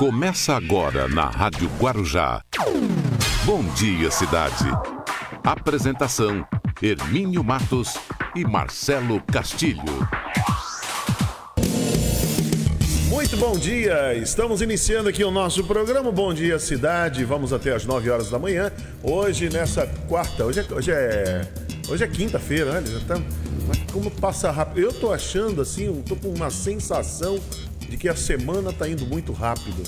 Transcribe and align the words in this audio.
Começa 0.00 0.54
agora 0.54 1.06
na 1.08 1.26
Rádio 1.26 1.68
Guarujá. 1.78 2.42
Bom 3.44 3.62
dia, 3.74 4.10
cidade. 4.10 4.64
Apresentação: 5.44 6.42
Hermínio 6.80 7.44
Matos 7.44 7.98
e 8.34 8.42
Marcelo 8.42 9.20
Castilho. 9.30 10.08
Muito 13.10 13.36
bom 13.36 13.58
dia! 13.58 14.14
Estamos 14.14 14.62
iniciando 14.62 15.10
aqui 15.10 15.22
o 15.22 15.30
nosso 15.30 15.64
programa 15.64 16.10
Bom 16.10 16.32
Dia 16.32 16.58
Cidade. 16.58 17.22
Vamos 17.22 17.52
até 17.52 17.74
as 17.74 17.84
9 17.84 18.08
horas 18.08 18.30
da 18.30 18.38
manhã. 18.38 18.72
Hoje, 19.02 19.50
nessa 19.50 19.86
quarta, 20.08 20.46
hoje 20.46 20.60
é, 20.60 20.74
hoje 20.74 20.90
é, 20.92 21.42
hoje 21.90 22.04
é 22.04 22.08
quinta-feira, 22.08 22.80
né? 22.80 22.90
Já 22.90 23.00
tá, 23.00 23.22
mas 23.68 23.92
como 23.92 24.10
passa 24.10 24.50
rápido. 24.50 24.80
Eu 24.80 24.94
tô 24.94 25.12
achando 25.12 25.60
assim, 25.60 25.84
eu 25.84 26.02
tô 26.08 26.16
com 26.16 26.30
uma 26.30 26.48
sensação 26.48 27.38
de 27.90 27.96
que 27.96 28.08
a 28.08 28.14
semana 28.14 28.72
tá 28.72 28.88
indo 28.88 29.04
muito 29.04 29.32
rápido. 29.32 29.82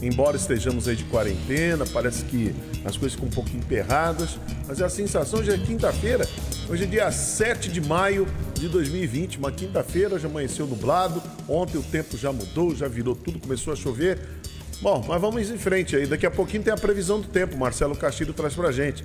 Embora 0.00 0.36
estejamos 0.36 0.86
aí 0.86 0.94
de 0.94 1.02
quarentena, 1.04 1.84
parece 1.92 2.24
que 2.24 2.54
as 2.84 2.96
coisas 2.96 3.14
ficam 3.14 3.26
um 3.28 3.32
pouco 3.32 3.50
emperradas, 3.50 4.38
mas 4.68 4.80
a 4.80 4.88
sensação 4.88 5.42
já 5.42 5.54
é 5.54 5.58
quinta-feira. 5.58 6.24
Hoje 6.70 6.84
é 6.84 6.86
dia 6.86 7.10
7 7.10 7.68
de 7.68 7.80
maio 7.80 8.28
de 8.54 8.68
2020, 8.68 9.38
uma 9.38 9.50
quinta-feira, 9.50 10.20
já 10.20 10.28
amanheceu 10.28 10.68
nublado. 10.68 11.20
Ontem 11.48 11.78
o 11.78 11.82
tempo 11.82 12.16
já 12.16 12.32
mudou, 12.32 12.76
já 12.76 12.86
virou 12.86 13.16
tudo, 13.16 13.40
começou 13.40 13.72
a 13.72 13.76
chover. 13.76 14.20
Bom, 14.80 15.04
mas 15.08 15.20
vamos 15.20 15.50
em 15.50 15.58
frente 15.58 15.96
aí. 15.96 16.06
Daqui 16.06 16.26
a 16.26 16.30
pouquinho 16.30 16.62
tem 16.62 16.72
a 16.72 16.76
previsão 16.76 17.20
do 17.20 17.26
tempo. 17.26 17.56
Marcelo 17.58 17.96
Castilho 17.96 18.32
traz 18.32 18.54
pra 18.54 18.70
gente. 18.70 19.04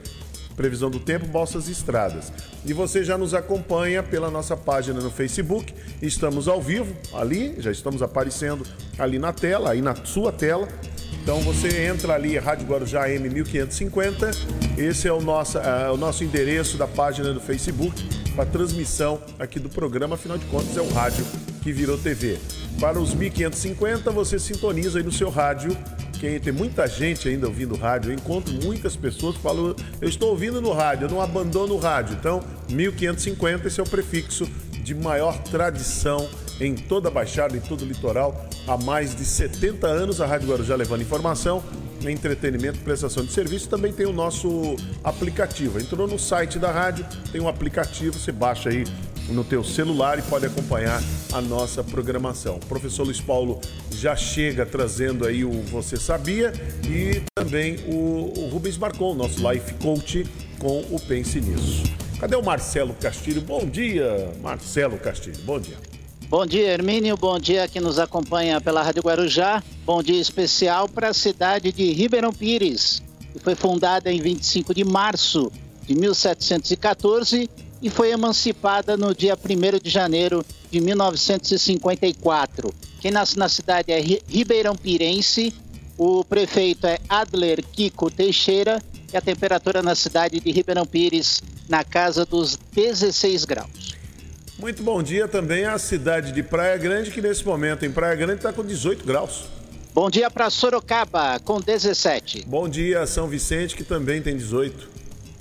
Previsão 0.55 0.89
do 0.89 0.99
tempo, 0.99 1.27
Balsas 1.27 1.67
Estradas. 1.67 2.31
E 2.65 2.73
você 2.73 3.03
já 3.03 3.17
nos 3.17 3.33
acompanha 3.33 4.03
pela 4.03 4.29
nossa 4.29 4.55
página 4.55 4.99
no 5.01 5.09
Facebook. 5.09 5.73
Estamos 6.01 6.47
ao 6.47 6.61
vivo 6.61 6.95
ali, 7.13 7.55
já 7.59 7.71
estamos 7.71 8.01
aparecendo 8.01 8.65
ali 8.97 9.17
na 9.17 9.33
tela, 9.33 9.71
aí 9.71 9.81
na 9.81 9.95
sua 9.95 10.31
tela. 10.31 10.67
Então 11.23 11.39
você 11.39 11.85
entra 11.85 12.15
ali, 12.15 12.37
Rádio 12.37 12.67
Guarujá 12.67 13.07
M1550. 13.07 14.35
Esse 14.77 15.07
é 15.07 15.13
o 15.13 15.21
nosso, 15.21 15.57
uh, 15.57 15.93
o 15.93 15.97
nosso 15.97 16.21
endereço 16.21 16.77
da 16.77 16.85
página 16.85 17.31
do 17.31 17.39
Facebook 17.39 17.95
para 18.35 18.45
transmissão 18.45 19.21
aqui 19.39 19.57
do 19.57 19.69
programa. 19.69 20.15
Afinal 20.15 20.37
de 20.37 20.45
contas, 20.47 20.75
é 20.75 20.81
o 20.81 20.89
rádio 20.89 21.25
que 21.61 21.71
virou 21.71 21.97
TV. 21.97 22.37
Para 22.77 22.99
os 22.99 23.13
1550, 23.13 24.11
você 24.11 24.37
sintoniza 24.37 24.99
aí 24.99 25.03
no 25.03 25.13
seu 25.13 25.29
rádio 25.29 25.77
quem 26.19 26.37
tem 26.41 26.51
muita 26.51 26.85
gente 26.87 27.29
ainda 27.29 27.47
ouvindo 27.47 27.73
rádio. 27.77 28.11
Eu 28.11 28.15
encontro 28.15 28.53
muitas 28.61 28.97
pessoas 28.97 29.37
que 29.37 29.41
falam, 29.41 29.73
eu 30.01 30.09
estou 30.09 30.29
ouvindo 30.29 30.59
no 30.59 30.73
rádio, 30.73 31.05
eu 31.05 31.09
não 31.09 31.21
abandono 31.21 31.75
o 31.75 31.79
rádio. 31.79 32.17
Então, 32.19 32.43
1550, 32.69 33.69
esse 33.69 33.79
é 33.79 33.83
o 33.83 33.87
prefixo 33.87 34.45
de 34.83 34.93
maior 34.93 35.41
tradição 35.43 36.27
em 36.65 36.75
toda 36.75 37.09
a 37.09 37.11
Baixada, 37.11 37.55
em 37.57 37.59
todo 37.59 37.81
o 37.81 37.85
litoral. 37.85 38.45
Há 38.67 38.77
mais 38.77 39.15
de 39.15 39.25
70 39.25 39.87
anos 39.87 40.21
a 40.21 40.25
Rádio 40.25 40.49
Guarujá 40.49 40.75
levando 40.75 41.01
informação, 41.01 41.63
entretenimento, 42.01 42.79
prestação 42.79 43.25
de 43.25 43.31
serviço. 43.31 43.69
Também 43.69 43.91
tem 43.91 44.05
o 44.05 44.13
nosso 44.13 44.75
aplicativo. 45.03 45.79
Entrou 45.79 46.07
no 46.07 46.17
site 46.17 46.57
da 46.59 46.71
rádio, 46.71 47.05
tem 47.31 47.41
um 47.41 47.47
aplicativo, 47.47 48.17
você 48.17 48.31
baixa 48.31 48.69
aí 48.69 48.85
no 49.29 49.43
teu 49.43 49.63
celular 49.63 50.19
e 50.19 50.21
pode 50.21 50.45
acompanhar 50.45 51.01
a 51.31 51.41
nossa 51.41 51.83
programação. 51.83 52.55
O 52.55 52.65
professor 52.65 53.03
Luiz 53.03 53.21
Paulo 53.21 53.59
já 53.89 54.15
chega 54.15 54.65
trazendo 54.65 55.25
aí 55.25 55.45
o 55.45 55.61
Você 55.63 55.95
Sabia 55.95 56.51
e 56.85 57.21
também 57.33 57.77
o, 57.87 58.33
o 58.37 58.49
Rubens 58.49 58.77
Marcon, 58.77 59.13
nosso 59.15 59.39
Life 59.49 59.73
Coach 59.75 60.25
com 60.59 60.81
o 60.91 60.99
Pense 60.99 61.39
Nisso. 61.39 61.83
Cadê 62.19 62.35
o 62.35 62.43
Marcelo 62.43 62.93
Castilho? 62.93 63.41
Bom 63.41 63.65
dia, 63.65 64.31
Marcelo 64.41 64.97
Castilho. 64.97 65.37
Bom 65.45 65.59
dia. 65.59 65.92
Bom 66.33 66.47
dia, 66.47 66.71
Hermínio. 66.71 67.15
Bom 67.15 67.37
dia 67.37 67.67
que 67.67 67.79
nos 67.79 67.99
acompanha 67.99 68.59
pela 68.59 68.81
Rádio 68.81 69.03
Guarujá. 69.03 69.61
Bom 69.85 70.01
dia 70.01 70.19
especial 70.19 70.89
para 70.89 71.09
a 71.09 71.13
cidade 71.13 71.71
de 71.71 71.93
Ribeirão 71.93 72.33
Pires, 72.33 73.03
que 73.31 73.37
foi 73.37 73.53
fundada 73.53 74.11
em 74.11 74.19
25 74.19 74.73
de 74.73 74.83
março 74.83 75.51
de 75.85 75.93
1714 75.93 77.47
e 77.83 77.87
foi 77.87 78.09
emancipada 78.09 78.97
no 78.97 79.13
dia 79.13 79.37
1 79.37 79.77
de 79.77 79.91
janeiro 79.91 80.43
de 80.71 80.81
1954. 80.81 82.73
Quem 82.99 83.11
nasce 83.11 83.37
na 83.37 83.47
cidade 83.47 83.91
é 83.91 83.99
Ribeirão 83.99 84.75
Pirense, 84.75 85.53
o 85.99 86.23
prefeito 86.23 86.87
é 86.87 86.97
Adler 87.07 87.63
Kiko 87.63 88.09
Teixeira 88.09 88.81
e 89.13 89.17
a 89.17 89.21
temperatura 89.21 89.83
na 89.83 89.93
cidade 89.93 90.39
de 90.39 90.51
Ribeirão 90.51 90.87
Pires 90.87 91.43
na 91.69 91.83
casa 91.83 92.25
dos 92.25 92.57
16 92.73 93.45
graus. 93.45 94.02
Muito 94.59 94.83
bom 94.83 95.01
dia 95.01 95.27
também 95.27 95.65
à 95.65 95.77
cidade 95.79 96.31
de 96.31 96.43
Praia 96.43 96.77
Grande, 96.77 97.09
que 97.09 97.21
nesse 97.21 97.43
momento 97.43 97.85
em 97.85 97.91
Praia 97.91 98.15
Grande 98.15 98.35
está 98.35 98.53
com 98.53 98.63
18 98.63 99.03
graus. 99.03 99.45
Bom 99.93 100.09
dia 100.09 100.29
para 100.29 100.49
Sorocaba, 100.49 101.39
com 101.39 101.59
17. 101.59 102.45
Bom 102.45 102.69
dia 102.69 103.05
São 103.07 103.27
Vicente, 103.27 103.75
que 103.75 103.83
também 103.83 104.21
tem 104.21 104.37
18. 104.37 104.93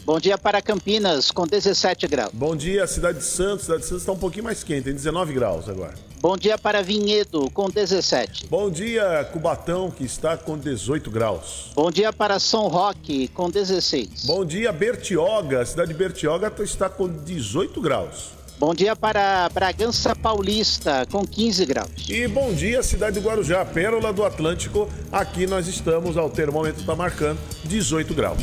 Bom 0.04 0.18
dia 0.18 0.36
para 0.36 0.60
Campinas, 0.60 1.30
com 1.30 1.46
17 1.46 2.08
graus. 2.08 2.30
Bom 2.32 2.56
dia, 2.56 2.86
cidade 2.86 3.18
de 3.18 3.24
Santos. 3.24 3.66
Cidade 3.66 3.82
de 3.82 3.86
Santos 3.86 4.02
está 4.02 4.12
um 4.12 4.18
pouquinho 4.18 4.44
mais 4.44 4.64
quente, 4.64 4.84
tem 4.84 4.94
19 4.94 5.32
graus 5.34 5.68
agora. 5.68 5.94
Bom 6.20 6.36
dia 6.36 6.56
para 6.56 6.82
Vinhedo, 6.82 7.50
com 7.50 7.68
17. 7.68 8.46
Bom 8.46 8.70
dia, 8.70 9.28
Cubatão, 9.32 9.90
que 9.90 10.04
está 10.04 10.36
com 10.36 10.58
18 10.58 11.10
graus. 11.10 11.70
Bom 11.74 11.90
dia 11.90 12.12
para 12.12 12.38
São 12.38 12.66
Roque, 12.66 13.28
com 13.28 13.50
16. 13.50 14.24
Bom 14.24 14.44
dia, 14.44 14.72
Bertioga. 14.72 15.60
A 15.60 15.66
cidade 15.66 15.92
de 15.92 15.98
Bertioga 15.98 16.52
está 16.60 16.88
com 16.88 17.08
18 17.08 17.80
graus. 17.80 18.41
Bom 18.58 18.74
dia 18.74 18.94
para 18.94 19.48
Bragança 19.48 20.14
Paulista, 20.14 21.06
com 21.10 21.26
15 21.26 21.66
graus. 21.66 21.90
E 22.08 22.28
bom 22.28 22.52
dia, 22.52 22.82
cidade 22.82 23.18
do 23.18 23.26
Guarujá, 23.26 23.64
Pérola 23.64 24.12
do 24.12 24.24
Atlântico. 24.24 24.88
Aqui 25.10 25.46
nós 25.46 25.66
estamos, 25.66 26.16
ao 26.16 26.30
termômetro 26.30 26.80
está 26.80 26.94
marcando 26.94 27.38
18 27.64 28.14
graus. 28.14 28.42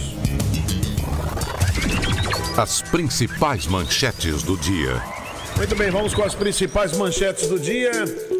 As 2.57 2.81
principais 2.81 3.65
manchetes 3.67 4.43
do 4.43 4.57
dia. 4.57 5.01
Muito 5.55 5.75
bem, 5.75 5.89
vamos 5.89 6.13
com 6.13 6.23
as 6.23 6.35
principais 6.35 6.95
manchetes 6.97 7.47
do 7.47 7.57
dia. 7.57 7.91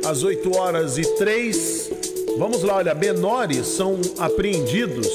Às 0.06 0.24
8 0.24 0.57
horas 0.57 0.97
e 0.97 1.03
3. 1.16 1.90
Vamos 2.38 2.63
lá, 2.63 2.75
olha, 2.75 2.94
menores 2.94 3.68
são 3.68 4.00
apreendidos 4.18 5.07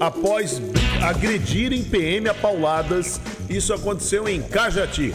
após 0.00 0.60
agredirem 1.00 1.84
PM 1.84 2.28
a 2.28 2.34
pauladas. 2.34 3.20
Isso 3.48 3.72
aconteceu 3.72 4.28
em 4.28 4.42
Cajati. 4.42 5.12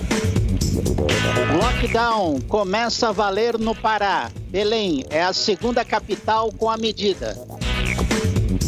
Lockdown 1.59 2.41
começa 2.41 3.09
a 3.09 3.11
valer 3.11 3.57
no 3.57 3.73
Pará. 3.73 4.29
Belém 4.49 5.05
é 5.09 5.23
a 5.23 5.33
segunda 5.33 5.83
capital 5.83 6.51
com 6.51 6.69
a 6.69 6.77
medida. 6.77 7.35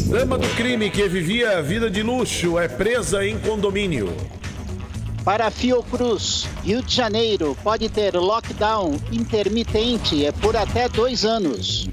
Dama 0.06 0.36
do 0.36 0.48
crime 0.56 0.90
que 0.90 1.08
vivia 1.08 1.58
a 1.58 1.62
vida 1.62 1.88
de 1.88 2.02
luxo 2.02 2.58
é 2.58 2.68
presa 2.68 3.24
em 3.24 3.38
condomínio. 3.38 4.12
Para 5.24 5.50
Fiocruz, 5.50 6.48
Rio 6.64 6.82
de 6.82 6.94
Janeiro 6.94 7.56
pode 7.62 7.88
ter 7.88 8.14
lockdown 8.14 8.96
intermitente 9.12 10.24
é 10.24 10.32
por 10.32 10.56
até 10.56 10.88
dois 10.88 11.24
anos. 11.24 11.88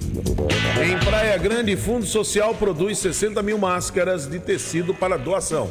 Em 0.81 0.97
Praia 1.05 1.37
Grande, 1.37 1.75
Fundo 1.75 2.05
Social 2.05 2.55
produz 2.55 2.97
60 2.99 3.43
mil 3.43 3.57
máscaras 3.57 4.27
de 4.27 4.39
tecido 4.39 4.93
para 4.93 5.17
doação. 5.17 5.69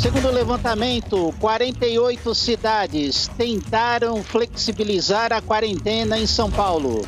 Segundo 0.00 0.28
o 0.28 0.32
levantamento, 0.32 1.34
48 1.38 2.34
cidades 2.34 3.28
tentaram 3.36 4.22
flexibilizar 4.22 5.32
a 5.32 5.40
quarentena 5.40 6.18
em 6.18 6.26
São 6.26 6.50
Paulo. 6.50 7.06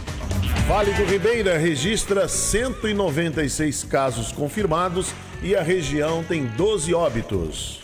Vale 0.67 0.93
do 0.95 1.05
Ribeira 1.05 1.59
registra 1.59 2.27
196 2.27 3.85
casos 3.85 4.33
confirmados 4.33 5.13
e 5.43 5.55
a 5.55 5.63
região 5.63 6.25
tem 6.25 6.47
12 6.47 6.95
óbitos. 6.95 7.84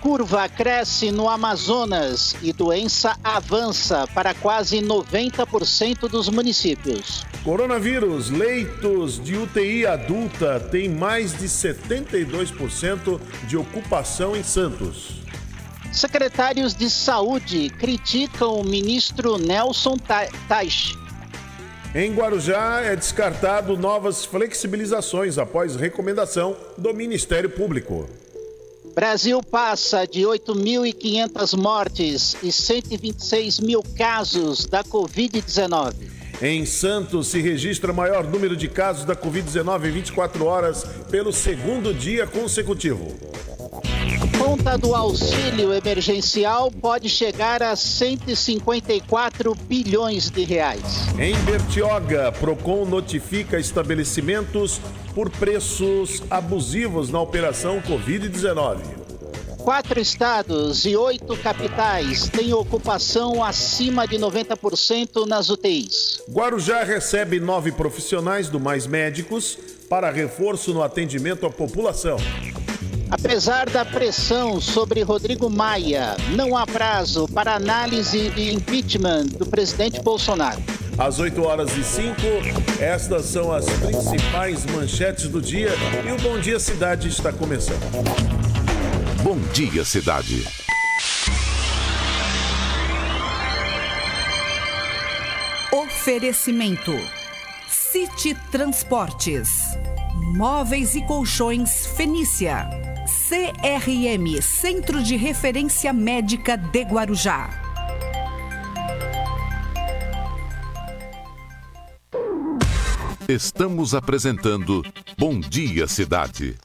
Curva 0.00 0.48
cresce 0.48 1.10
no 1.10 1.28
Amazonas 1.28 2.34
e 2.42 2.54
doença 2.54 3.18
avança 3.22 4.06
para 4.14 4.32
quase 4.32 4.78
90% 4.78 6.08
dos 6.08 6.28
municípios. 6.30 7.26
Coronavírus, 7.44 8.30
leitos 8.30 9.22
de 9.22 9.36
UTI 9.36 9.84
adulta 9.84 10.58
têm 10.58 10.88
mais 10.88 11.36
de 11.36 11.46
72% 11.46 13.20
de 13.46 13.58
ocupação 13.58 14.34
em 14.34 14.42
Santos. 14.42 15.20
Secretários 15.92 16.74
de 16.74 16.88
Saúde 16.88 17.68
criticam 17.68 18.58
o 18.58 18.64
ministro 18.64 19.36
Nelson 19.36 19.96
Taix. 20.48 20.94
Em 21.94 22.14
Guarujá 22.14 22.80
é 22.82 22.96
descartado 22.96 23.76
novas 23.76 24.24
flexibilizações 24.24 25.36
após 25.36 25.76
recomendação 25.76 26.56
do 26.78 26.94
Ministério 26.94 27.50
Público. 27.50 28.08
Brasil 28.94 29.42
passa 29.42 30.06
de 30.06 30.22
8.500 30.22 31.56
mortes 31.56 32.36
e 32.42 32.50
126 32.50 33.60
mil 33.60 33.82
casos 33.96 34.66
da 34.66 34.82
Covid-19. 34.82 35.94
Em 36.42 36.64
Santos 36.64 37.28
se 37.28 37.40
registra 37.40 37.92
maior 37.92 38.24
número 38.24 38.56
de 38.56 38.66
casos 38.66 39.04
da 39.04 39.14
Covid-19 39.14 39.86
em 39.86 39.90
24 39.92 40.44
horas 40.44 40.84
pelo 41.10 41.32
segundo 41.32 41.94
dia 41.94 42.26
consecutivo. 42.26 43.14
Conta 44.38 44.76
do 44.78 44.94
auxílio 44.94 45.72
emergencial 45.72 46.70
pode 46.70 47.08
chegar 47.08 47.62
a 47.62 47.76
154 47.76 49.54
bilhões 49.54 50.30
de 50.30 50.44
reais. 50.44 50.82
Em 51.18 51.34
Bertioga, 51.44 52.32
Procon 52.32 52.86
notifica 52.86 53.58
estabelecimentos 53.58 54.80
por 55.14 55.30
preços 55.30 56.22
abusivos 56.30 57.10
na 57.10 57.20
operação 57.20 57.80
Covid-19. 57.82 59.00
Quatro 59.58 60.00
estados 60.00 60.86
e 60.86 60.96
oito 60.96 61.36
capitais 61.36 62.28
têm 62.30 62.54
ocupação 62.54 63.44
acima 63.44 64.08
de 64.08 64.16
90% 64.18 65.26
nas 65.26 65.50
UTIs. 65.50 66.22
Guarujá 66.30 66.82
recebe 66.82 67.38
nove 67.38 67.70
profissionais 67.70 68.48
do 68.48 68.58
Mais 68.58 68.86
Médicos 68.86 69.58
para 69.88 70.10
reforço 70.10 70.72
no 70.72 70.82
atendimento 70.82 71.44
à 71.44 71.50
população. 71.50 72.16
Apesar 73.10 73.68
da 73.68 73.84
pressão 73.84 74.60
sobre 74.60 75.02
Rodrigo 75.02 75.50
Maia, 75.50 76.16
não 76.36 76.56
há 76.56 76.64
prazo 76.64 77.28
para 77.28 77.56
análise 77.56 78.30
de 78.30 78.54
impeachment 78.54 79.26
do 79.36 79.44
presidente 79.44 80.00
Bolsonaro. 80.00 80.62
Às 81.00 81.18
8 81.18 81.42
horas 81.42 81.74
e 81.78 81.82
5, 81.82 82.14
estas 82.78 83.24
são 83.24 83.50
as 83.50 83.64
principais 83.64 84.66
manchetes 84.66 85.28
do 85.28 85.40
dia 85.40 85.70
e 86.06 86.12
o 86.12 86.16
Bom 86.18 86.38
Dia 86.38 86.60
Cidade 86.60 87.08
está 87.08 87.32
começando. 87.32 87.80
Bom 89.22 89.38
Dia 89.54 89.82
Cidade. 89.82 90.44
Oferecimento: 95.72 96.92
City 97.66 98.36
Transportes, 98.52 99.48
Móveis 100.36 100.94
e 100.94 101.00
Colchões 101.06 101.86
Fenícia, 101.96 102.68
CRM 103.06 104.42
Centro 104.42 105.02
de 105.02 105.16
Referência 105.16 105.94
Médica 105.94 106.58
de 106.58 106.82
Guarujá. 106.82 107.69
Estamos 113.30 113.94
apresentando 113.94 114.84
Bom 115.16 115.38
Dia 115.38 115.86
Cidade. 115.86 116.56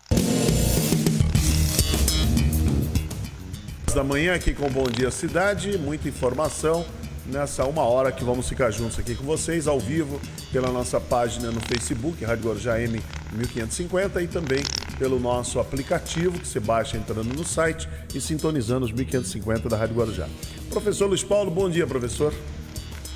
Da 3.94 4.04
manhã 4.04 4.34
aqui 4.34 4.52
com 4.52 4.68
Bom 4.72 4.86
Dia 4.86 5.12
Cidade, 5.12 5.78
muita 5.78 6.10
informação 6.10 6.84
nessa 7.28 7.66
uma 7.66 7.84
hora 7.84 8.12
que 8.12 8.24
vamos 8.24 8.50
ficar 8.50 8.72
juntos 8.72 8.98
aqui 8.98 9.14
com 9.14 9.24
vocês, 9.24 9.68
ao 9.68 9.80
vivo, 9.80 10.20
pela 10.52 10.72
nossa 10.72 11.00
página 11.00 11.52
no 11.52 11.62
Facebook, 11.62 12.26
Rádio 12.26 12.46
Guarujá 12.46 12.82
M 12.82 13.00
1550 13.34 14.24
e 14.24 14.28
também 14.28 14.64
pelo 14.98 15.20
nosso 15.20 15.60
aplicativo 15.60 16.40
que 16.40 16.48
você 16.48 16.60
baixa 16.60 16.98
entrando 16.98 17.32
no 17.32 17.46
site 17.46 17.88
e 18.12 18.20
sintonizando 18.20 18.88
os 18.88 18.92
1550 18.92 19.70
da 19.70 19.78
Rádio 19.78 19.98
Guarujá. 19.98 20.28
Professor 20.72 21.06
Luiz 21.06 21.24
Paulo, 21.24 21.52
bom 21.52 21.70
dia, 21.70 21.86
professor. 21.86 22.34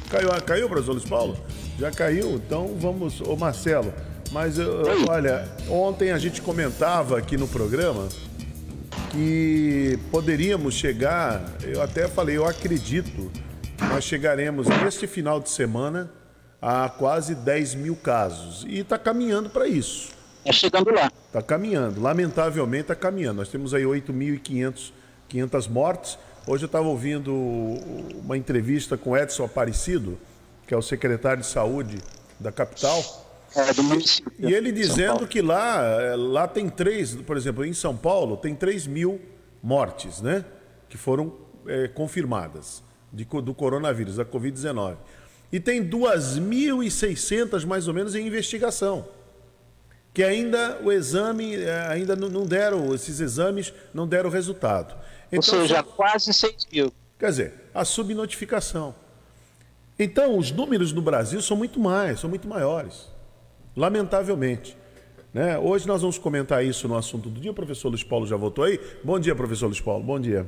Caiu, 0.10 0.30
caiu, 0.44 0.68
professor 0.68 0.94
Luiz 0.94 1.06
Paulo? 1.06 1.38
Já 1.78 1.92
caiu? 1.92 2.32
Então 2.36 2.76
vamos. 2.80 3.22
Ô 3.22 3.36
Marcelo, 3.36 3.94
mas 4.32 4.56
olha, 5.08 5.48
ontem 5.70 6.12
a 6.12 6.18
gente 6.18 6.42
comentava 6.42 7.18
aqui 7.18 7.38
no 7.38 7.48
programa 7.48 8.08
que 9.12 10.00
poderíamos 10.12 10.74
chegar, 10.74 11.44
eu 11.64 11.82
até 11.82 12.08
falei, 12.08 12.38
eu 12.38 12.46
acredito, 12.46 13.32
nós 13.80 14.04
chegaremos 14.04 14.68
neste 14.68 15.08
final 15.08 15.40
de 15.40 15.50
semana 15.50 16.12
a 16.62 16.90
quase 16.90 17.36
10 17.36 17.76
mil 17.76 17.96
casos. 17.96 18.66
E 18.68 18.80
está 18.80 18.98
caminhando 18.98 19.50
para 19.50 19.68
isso. 19.68 20.10
É 20.44 20.52
chegando 20.52 20.92
lá. 20.92 21.12
Está 21.28 21.42
caminhando, 21.42 22.02
lamentavelmente 22.02 22.84
está 22.84 22.96
caminhando. 22.96 23.38
Nós 23.38 23.50
temos 23.50 23.74
aí 23.74 23.84
8.500 23.84 25.70
mortes. 25.70 26.18
Hoje 26.52 26.64
eu 26.64 26.66
estava 26.66 26.88
ouvindo 26.88 27.32
uma 27.32 28.36
entrevista 28.36 28.98
com 28.98 29.16
Edson 29.16 29.46
Aparecido, 29.46 30.18
que 30.66 30.74
é 30.74 30.78
o 30.78 30.82
secretário 30.82 31.44
de 31.44 31.48
saúde 31.48 32.00
da 32.40 32.52
capital. 32.52 33.28
É, 33.56 33.72
do 33.72 33.84
município. 33.84 34.34
E 34.40 34.52
ele 34.52 34.72
dizendo 34.72 35.28
que 35.28 35.44
lá, 35.44 35.80
lá 36.18 36.48
tem 36.48 36.68
três, 36.68 37.14
por 37.14 37.38
exemplo, 37.38 37.64
em 37.64 37.72
São 37.72 37.96
Paulo, 37.96 38.36
tem 38.36 38.56
3 38.56 38.88
mil 38.88 39.22
mortes, 39.62 40.24
né? 40.24 40.44
Que 40.90 40.98
foram 40.98 41.36
é, 41.68 41.88
confirmadas 41.88 42.82
de, 43.14 43.26
do 43.26 43.54
coronavírus, 43.54 44.16
da 44.16 44.26
Covid-19. 44.26 44.98
E 45.52 45.60
tem 45.60 45.88
2.600 45.88 47.64
mais 47.64 47.88
ou 47.88 47.94
menos 47.94 48.16
em 48.16 48.26
investigação. 48.26 49.08
Que 50.12 50.24
ainda 50.24 50.80
o 50.84 50.92
exame, 50.92 51.58
é, 51.58 51.86
ainda 51.90 52.16
não 52.16 52.48
deram, 52.48 52.92
esses 52.96 53.20
exames 53.20 53.72
não 53.94 54.08
deram 54.08 54.32
resultado. 54.32 54.96
Então, 55.32 55.56
Ou 55.56 55.62
seja, 55.62 55.76
só, 55.78 55.84
quase 55.84 56.34
6 56.34 56.68
mil. 56.72 56.94
Quer 57.18 57.30
dizer, 57.30 57.54
a 57.74 57.86
subnotificação. 57.86 58.96
Então, 59.98 60.38
os 60.38 60.52
números 60.52 60.94
no 60.94 61.02
Brasil 61.02 61.42
são 61.42 61.58
muito 61.58 61.80
mais, 61.80 62.20
são 62.20 62.30
muito 62.30 62.48
maiores. 62.48 63.08
Lamentavelmente. 63.76 64.78
Né? 65.34 65.58
Hoje 65.60 65.88
nós 65.88 66.02
vamos 66.02 66.18
comentar 66.18 66.66
isso 66.66 66.88
no 66.88 66.98
assunto 66.98 67.30
do 67.30 67.40
dia. 67.40 67.52
O 67.52 67.54
professor 67.54 67.90
Luiz 67.90 68.04
Paulo 68.04 68.26
já 68.26 68.36
voltou 68.36 68.64
aí. 68.64 68.80
Bom 69.04 69.20
dia, 69.20 69.36
professor 69.36 69.68
Luiz 69.68 69.82
Paulo. 69.82 70.04
Bom 70.04 70.20
dia. 70.20 70.48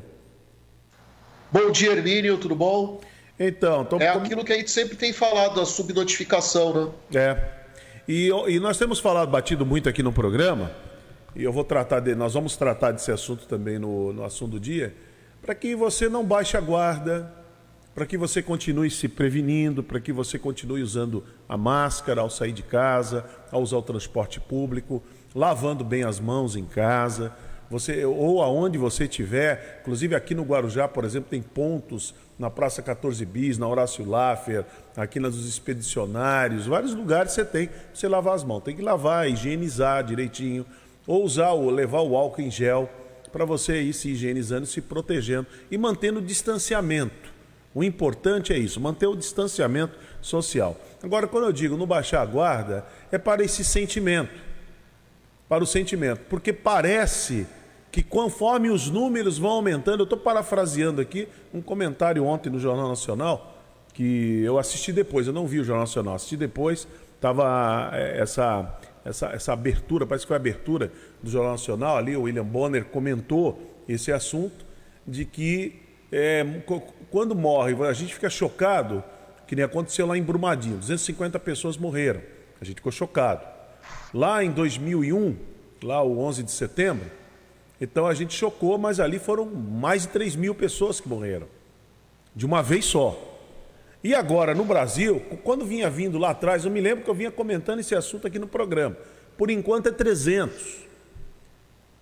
Bom 1.52 1.70
dia, 1.70 1.92
Hermínio. 1.92 2.38
Tudo 2.38 2.56
bom? 2.56 3.02
Então, 3.38 3.84
tô... 3.84 4.00
é 4.00 4.08
aquilo 4.08 4.46
que 4.46 4.54
a 4.54 4.56
gente 4.56 4.72
sempre 4.72 4.96
tem 4.96 5.12
falado, 5.12 5.60
a 5.60 5.66
subnotificação, 5.66 6.94
né? 7.12 7.20
É. 7.20 7.62
E, 8.08 8.30
e 8.48 8.60
nós 8.60 8.78
temos 8.78 9.00
falado, 9.00 9.30
batido 9.30 9.66
muito 9.66 9.90
aqui 9.90 10.02
no 10.02 10.12
programa, 10.12 10.72
e 11.36 11.44
eu 11.44 11.52
vou 11.52 11.64
tratar 11.64 12.00
de, 12.00 12.14
nós 12.16 12.34
vamos 12.34 12.56
tratar 12.58 12.92
desse 12.92 13.12
assunto 13.12 13.46
também 13.48 13.80
no, 13.80 14.12
no 14.12 14.24
assunto 14.24 14.52
do 14.52 14.60
dia, 14.60 14.96
para 15.42 15.56
que 15.56 15.76
você 15.76 16.08
não 16.10 16.24
baixe 16.24 16.58
a 16.58 16.62
guarda, 16.62 17.32
para 17.94 18.06
que 18.06 18.18
você 18.18 18.42
continue 18.42 18.90
se 18.90 19.08
prevenindo, 19.08 19.84
para 19.84 20.00
que 20.00 20.14
você 20.14 20.40
continue 20.40 20.82
usando 20.82 21.24
a 21.48 21.58
máscara 21.58 22.22
ao 22.22 22.30
sair 22.30 22.52
de 22.52 22.64
casa, 22.64 23.26
ao 23.52 23.62
usar 23.62 23.78
o 23.78 23.82
transporte 23.82 24.40
público, 24.40 25.04
lavando 25.36 25.84
bem 25.84 26.04
as 26.04 26.20
mãos 26.20 26.56
em 26.56 26.66
casa, 26.66 27.34
você 27.70 28.04
ou 28.04 28.42
aonde 28.44 28.78
você 28.78 29.06
estiver, 29.06 29.80
inclusive 29.82 30.14
aqui 30.14 30.36
no 30.36 30.44
Guarujá, 30.44 30.88
por 30.90 31.06
exemplo, 31.06 31.30
tem 31.30 31.42
pontos 31.42 32.14
na 32.38 32.50
Praça 32.50 32.82
14 32.82 33.26
Bis, 33.26 33.58
na 33.58 33.68
Horácio 33.68 34.08
Laffer, 34.08 34.66
aqui 34.98 35.20
nas 35.22 35.36
dos 35.36 35.48
expedicionários, 35.48 36.66
vários 36.66 36.94
lugares 36.94 37.32
você 37.32 37.46
tem 37.46 37.70
você 37.94 38.08
lavar 38.10 38.36
as 38.36 38.44
mãos. 38.44 38.62
Tem 38.62 38.76
que 38.76 38.82
lavar, 38.82 39.30
higienizar 39.30 40.04
direitinho, 40.04 40.66
ou 41.08 41.24
usar 41.24 41.52
ou 41.52 41.70
levar 41.70 42.02
o 42.02 42.16
álcool 42.16 42.42
em 42.42 42.52
gel 42.52 42.90
para 43.32 43.46
você 43.46 43.82
ir 43.82 43.94
se 43.94 44.10
higienizando, 44.10 44.66
se 44.66 44.82
protegendo 44.82 45.48
e 45.70 45.78
mantendo 45.78 46.20
o 46.20 46.22
distanciamento. 46.22 47.32
O 47.74 47.84
importante 47.84 48.52
é 48.52 48.58
isso, 48.58 48.82
manter 48.82 49.08
o 49.08 49.16
distanciamento 49.16 49.98
social. 50.22 50.78
Agora, 51.02 51.28
quando 51.28 51.46
eu 51.46 51.54
digo 51.54 51.78
não 51.78 51.88
baixar 51.88 52.22
a 52.22 52.26
guarda, 52.26 52.86
é 53.12 53.18
para 53.18 53.44
esse 53.44 53.64
sentimento. 53.64 54.42
Para 55.48 55.64
o 55.64 55.68
sentimento. 55.68 56.22
Porque 56.30 56.52
parece 56.52 57.48
que 57.92 58.04
conforme 58.04 58.70
os 58.70 58.90
números 58.90 59.38
vão 59.38 59.52
aumentando, 59.52 60.02
eu 60.02 60.04
estou 60.06 60.20
parafraseando 60.20 61.02
aqui 61.02 61.28
um 61.54 61.62
comentário 61.62 62.26
ontem 62.26 62.50
no 62.50 62.60
Jornal 62.60 62.88
Nacional, 62.88 63.58
que 63.94 64.42
eu 64.44 64.58
assisti 64.58 64.94
depois, 64.94 65.28
eu 65.28 65.34
não 65.34 65.46
vi 65.46 65.60
o 65.60 65.64
Jornal 65.64 65.84
Nacional, 65.84 66.16
assisti 66.16 66.38
depois, 66.38 66.88
estava 67.16 67.90
é, 67.94 68.20
essa, 68.20 68.80
essa, 69.04 69.28
essa 69.28 69.54
abertura, 69.54 70.06
parece 70.06 70.26
que 70.26 70.28
foi 70.28 70.38
a 70.38 70.40
abertura 70.40 70.92
do 71.22 71.30
Jornal 71.30 71.54
Nacional, 71.54 71.98
ali 71.98 72.16
o 72.16 72.24
William 72.24 72.46
Bonner 72.46 72.86
comentou 72.86 73.82
esse 73.88 74.12
assunto, 74.12 74.66
de 75.06 75.26
que 75.26 75.82
é, 76.12 76.46
quando 77.10 77.36
morre, 77.36 77.74
a 77.86 77.94
gente 77.94 78.14
fica 78.14 78.30
chocado, 78.30 79.04
que 79.48 79.56
nem 79.56 79.66
aconteceu 79.66 80.06
lá 80.06 80.18
em 80.18 80.24
Brumadinho, 80.24 80.78
250 80.78 81.40
pessoas 81.40 81.78
morreram, 81.78 82.22
a 82.60 82.66
gente 82.66 82.76
ficou 82.76 82.92
chocado. 82.92 83.46
Lá 84.14 84.44
em 84.44 84.52
2001, 84.52 85.36
lá 85.84 86.02
o 86.04 86.20
11 86.20 86.44
de 86.44 86.52
setembro, 86.52 87.10
então 87.80 88.06
a 88.06 88.14
gente 88.14 88.34
chocou, 88.34 88.78
mas 88.78 89.00
ali 89.00 89.18
foram 89.18 89.46
mais 89.46 90.04
de 90.04 90.10
3 90.10 90.36
mil 90.36 90.54
pessoas 90.54 91.02
que 91.02 91.10
morreram, 91.10 91.48
de 92.36 92.46
uma 92.46 92.62
vez 92.62 92.86
só. 92.86 93.31
E 94.04 94.16
agora, 94.16 94.56
no 94.56 94.66
Brasil, 94.66 95.22
quando 95.44 95.66
vinha 95.66 95.90
vindo 95.90 96.18
lá 96.18 96.32
atrás, 96.32 96.66
eu 96.66 96.72
me 96.72 96.82
lembro 96.82 97.04
que 97.04 97.10
eu 97.10 97.14
vinha 97.14 97.30
comentando 97.30 97.80
esse 97.80 97.94
assunto 97.94 98.26
aqui 98.26 98.40
no 98.40 98.48
programa. 98.48 98.98
Por 99.38 99.52
enquanto 99.52 99.90
é 99.90 99.92
300. 99.92 100.82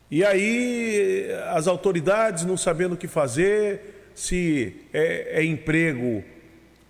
E 0.10 0.24
aí 0.24 1.28
as 1.50 1.68
autoridades 1.68 2.46
não 2.46 2.58
sabendo 2.58 2.94
o 2.94 2.98
que 2.98 3.08
fazer, 3.08 4.12
se 4.16 4.82
é, 4.94 5.40
é 5.42 5.44
emprego 5.44 6.24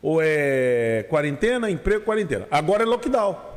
ou 0.01 0.21
é 0.21 1.05
quarentena, 1.09 1.69
emprego, 1.69 2.05
quarentena. 2.05 2.47
Agora 2.49 2.83
é 2.83 2.85
lockdown. 2.85 3.48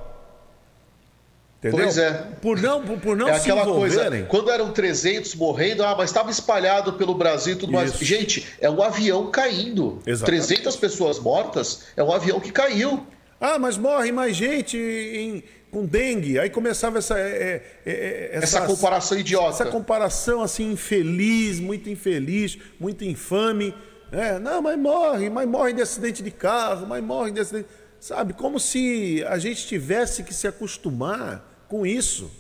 Entendeu? 1.63 1.85
Pois 1.85 1.97
é. 1.97 2.13
Por 2.41 2.61
não, 2.61 2.83
por, 2.83 3.17
não 3.17 3.29
é 3.29 3.37
aquela 3.37 3.65
coisa. 3.65 4.27
Quando 4.27 4.51
eram 4.51 4.73
300 4.73 5.37
morrendo, 5.37 5.85
ah, 5.85 5.95
mas 5.97 6.11
estava 6.11 6.29
espalhado 6.29 6.95
pelo 6.95 7.15
Brasil 7.15 7.53
e 7.53 7.57
tudo 7.57 7.71
Isso. 7.71 7.77
mais. 7.77 7.93
Gente, 7.93 8.49
é 8.61 8.69
um 8.69 8.83
avião 8.83 9.31
caindo. 9.31 10.03
Exatamente. 10.05 10.47
300 10.49 10.77
pessoas 10.77 11.21
mortas 11.21 11.85
é 11.97 12.03
um 12.03 12.13
avião 12.13 12.41
que 12.41 12.51
caiu. 12.51 13.07
Ah, 13.41 13.61
mas 13.61 13.79
morre 13.79 14.11
mais 14.11 14.35
gente 14.35 14.77
em, 14.77 15.45
com 15.71 15.87
dengue. 15.87 16.37
Aí 16.37 16.51
começava 16.51 16.99
essa, 16.99 17.17
é, 17.17 17.63
é, 17.87 17.93
é 17.93 18.31
essa, 18.33 18.59
essa 18.59 18.67
comparação 18.67 19.17
idiota. 19.17 19.51
Essa 19.51 19.67
comparação 19.67 20.43
assim 20.43 20.73
infeliz, 20.73 21.61
muito 21.61 21.89
infeliz, 21.89 22.59
muito 22.81 23.05
infame. 23.05 23.73
É, 24.11 24.37
não, 24.41 24.61
mas 24.61 24.77
morre, 24.77 25.31
mas 25.31 25.49
morre 25.49 25.73
de 25.75 25.83
acidente 25.83 26.25
de 26.25 26.31
carro, 26.33 26.89
mas 26.89 27.03
morre 27.05 27.31
de 27.31 27.39
acidente. 27.39 27.69
Sabe, 28.01 28.33
como 28.33 28.59
se 28.59 29.25
a 29.29 29.39
gente 29.39 29.65
tivesse 29.65 30.25
que 30.25 30.35
se 30.35 30.49
acostumar 30.49 31.52
com 31.73 31.87
isso. 31.87 32.31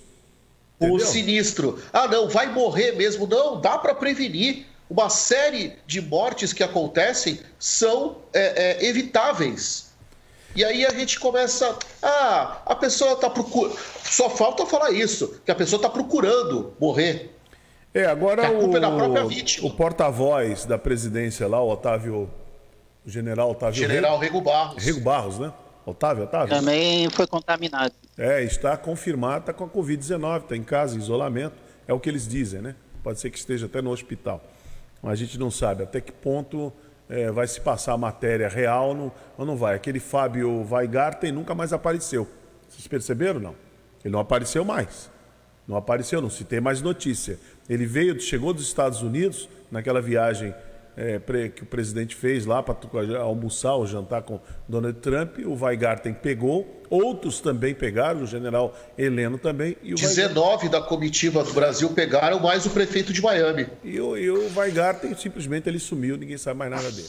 O 0.78 0.98
sinistro. 0.98 1.80
Ah, 1.90 2.06
não, 2.06 2.28
vai 2.28 2.52
morrer 2.52 2.92
mesmo. 2.92 3.26
Não, 3.26 3.58
dá 3.58 3.78
para 3.78 3.94
prevenir. 3.94 4.66
Uma 4.90 5.08
série 5.08 5.72
de 5.86 6.02
mortes 6.02 6.52
que 6.52 6.62
acontecem 6.62 7.40
são 7.58 8.18
é, 8.34 8.84
é, 8.84 8.86
evitáveis. 8.86 9.90
E 10.54 10.62
aí 10.62 10.84
a 10.84 10.90
gente 10.90 11.18
começa. 11.18 11.78
Ah, 12.02 12.60
a 12.66 12.74
pessoa 12.74 13.12
está 13.12 13.30
procurando. 13.30 13.78
Só 14.04 14.28
falta 14.28 14.66
falar 14.66 14.90
isso, 14.90 15.40
que 15.46 15.50
a 15.50 15.54
pessoa 15.54 15.78
está 15.78 15.88
procurando 15.88 16.74
morrer. 16.78 17.34
É, 17.94 18.04
agora 18.04 18.46
a 18.46 18.50
culpa 18.50 18.74
o, 18.74 18.76
é 18.76 18.80
da 18.80 18.90
própria 18.90 19.24
vítima. 19.24 19.66
O 19.66 19.70
porta-voz 19.70 20.66
da 20.66 20.76
presidência 20.76 21.48
lá, 21.48 21.62
o 21.62 21.70
Otávio. 21.70 22.28
O 23.06 23.08
general 23.10 23.50
Otávio. 23.50 23.74
General 23.74 24.18
Rego, 24.18 24.38
Rego 24.38 24.40
Barros. 24.44 24.84
Rego 24.84 25.00
Barros, 25.00 25.38
né? 25.38 25.52
Otávio, 25.84 26.24
Otávio? 26.24 26.54
Também 26.54 27.10
foi 27.10 27.26
contaminado. 27.26 27.92
É, 28.16 28.42
está 28.42 28.76
confirmado, 28.76 29.40
está 29.40 29.52
com 29.52 29.64
a 29.64 29.68
Covid-19, 29.68 30.42
está 30.42 30.56
em 30.56 30.62
casa, 30.62 30.96
em 30.96 30.98
isolamento. 30.98 31.56
É 31.86 31.92
o 31.92 31.98
que 31.98 32.08
eles 32.08 32.26
dizem, 32.28 32.60
né? 32.60 32.76
Pode 33.02 33.18
ser 33.18 33.30
que 33.30 33.38
esteja 33.38 33.66
até 33.66 33.82
no 33.82 33.90
hospital. 33.90 34.42
Mas 35.02 35.12
a 35.12 35.16
gente 35.16 35.38
não 35.38 35.50
sabe 35.50 35.82
até 35.82 36.00
que 36.00 36.12
ponto 36.12 36.72
é, 37.08 37.30
vai 37.30 37.46
se 37.46 37.60
passar 37.60 37.94
a 37.94 37.98
matéria 37.98 38.48
real 38.48 38.94
no, 38.94 39.12
ou 39.36 39.44
não 39.44 39.56
vai. 39.56 39.74
Aquele 39.74 39.98
Fábio 39.98 40.64
Weigarten 40.70 41.32
nunca 41.32 41.54
mais 41.54 41.72
apareceu. 41.72 42.28
Vocês 42.68 42.86
perceberam? 42.86 43.40
Não. 43.40 43.54
Ele 44.04 44.12
não 44.12 44.20
apareceu 44.20 44.64
mais. 44.64 45.10
Não 45.66 45.76
apareceu, 45.76 46.20
não 46.20 46.30
se 46.30 46.44
tem 46.44 46.60
mais 46.60 46.80
notícia. 46.80 47.38
Ele 47.68 47.86
veio, 47.86 48.18
chegou 48.20 48.52
dos 48.52 48.66
Estados 48.66 49.02
Unidos 49.02 49.48
naquela 49.70 50.00
viagem 50.00 50.54
é, 50.96 51.18
que 51.49 51.62
o 51.62 51.66
presidente 51.66 52.14
fez 52.14 52.44
lá 52.44 52.62
para 52.62 52.76
almoçar 53.18 53.75
ou 53.75 53.87
jantar 53.87 54.22
com 54.22 54.40
Donald 54.68 54.99
Trump. 55.00 55.38
O 55.44 55.54
Weigarten 55.54 56.14
pegou, 56.14 56.82
outros 56.90 57.40
também 57.40 57.75
pegaram, 57.75 58.22
o 58.22 58.26
general 58.26 58.76
Heleno 58.96 59.38
também. 59.38 59.76
E 59.82 59.92
o 59.92 59.96
19 59.96 60.37
Weigarten... 60.37 60.70
da 60.70 60.80
comitiva 60.80 61.42
do 61.42 61.52
Brasil 61.52 61.90
pegaram, 61.90 62.40
mais 62.40 62.66
o 62.66 62.70
prefeito 62.70 63.12
de 63.12 63.22
Miami. 63.22 63.66
E 63.82 64.00
o, 64.00 64.16
e 64.16 64.30
o 64.30 64.50
Weigarten 64.54 65.14
simplesmente 65.16 65.68
ele 65.68 65.78
sumiu, 65.78 66.16
ninguém 66.16 66.38
sabe 66.38 66.58
mais 66.58 66.70
nada 66.70 66.90
dele. 66.90 67.08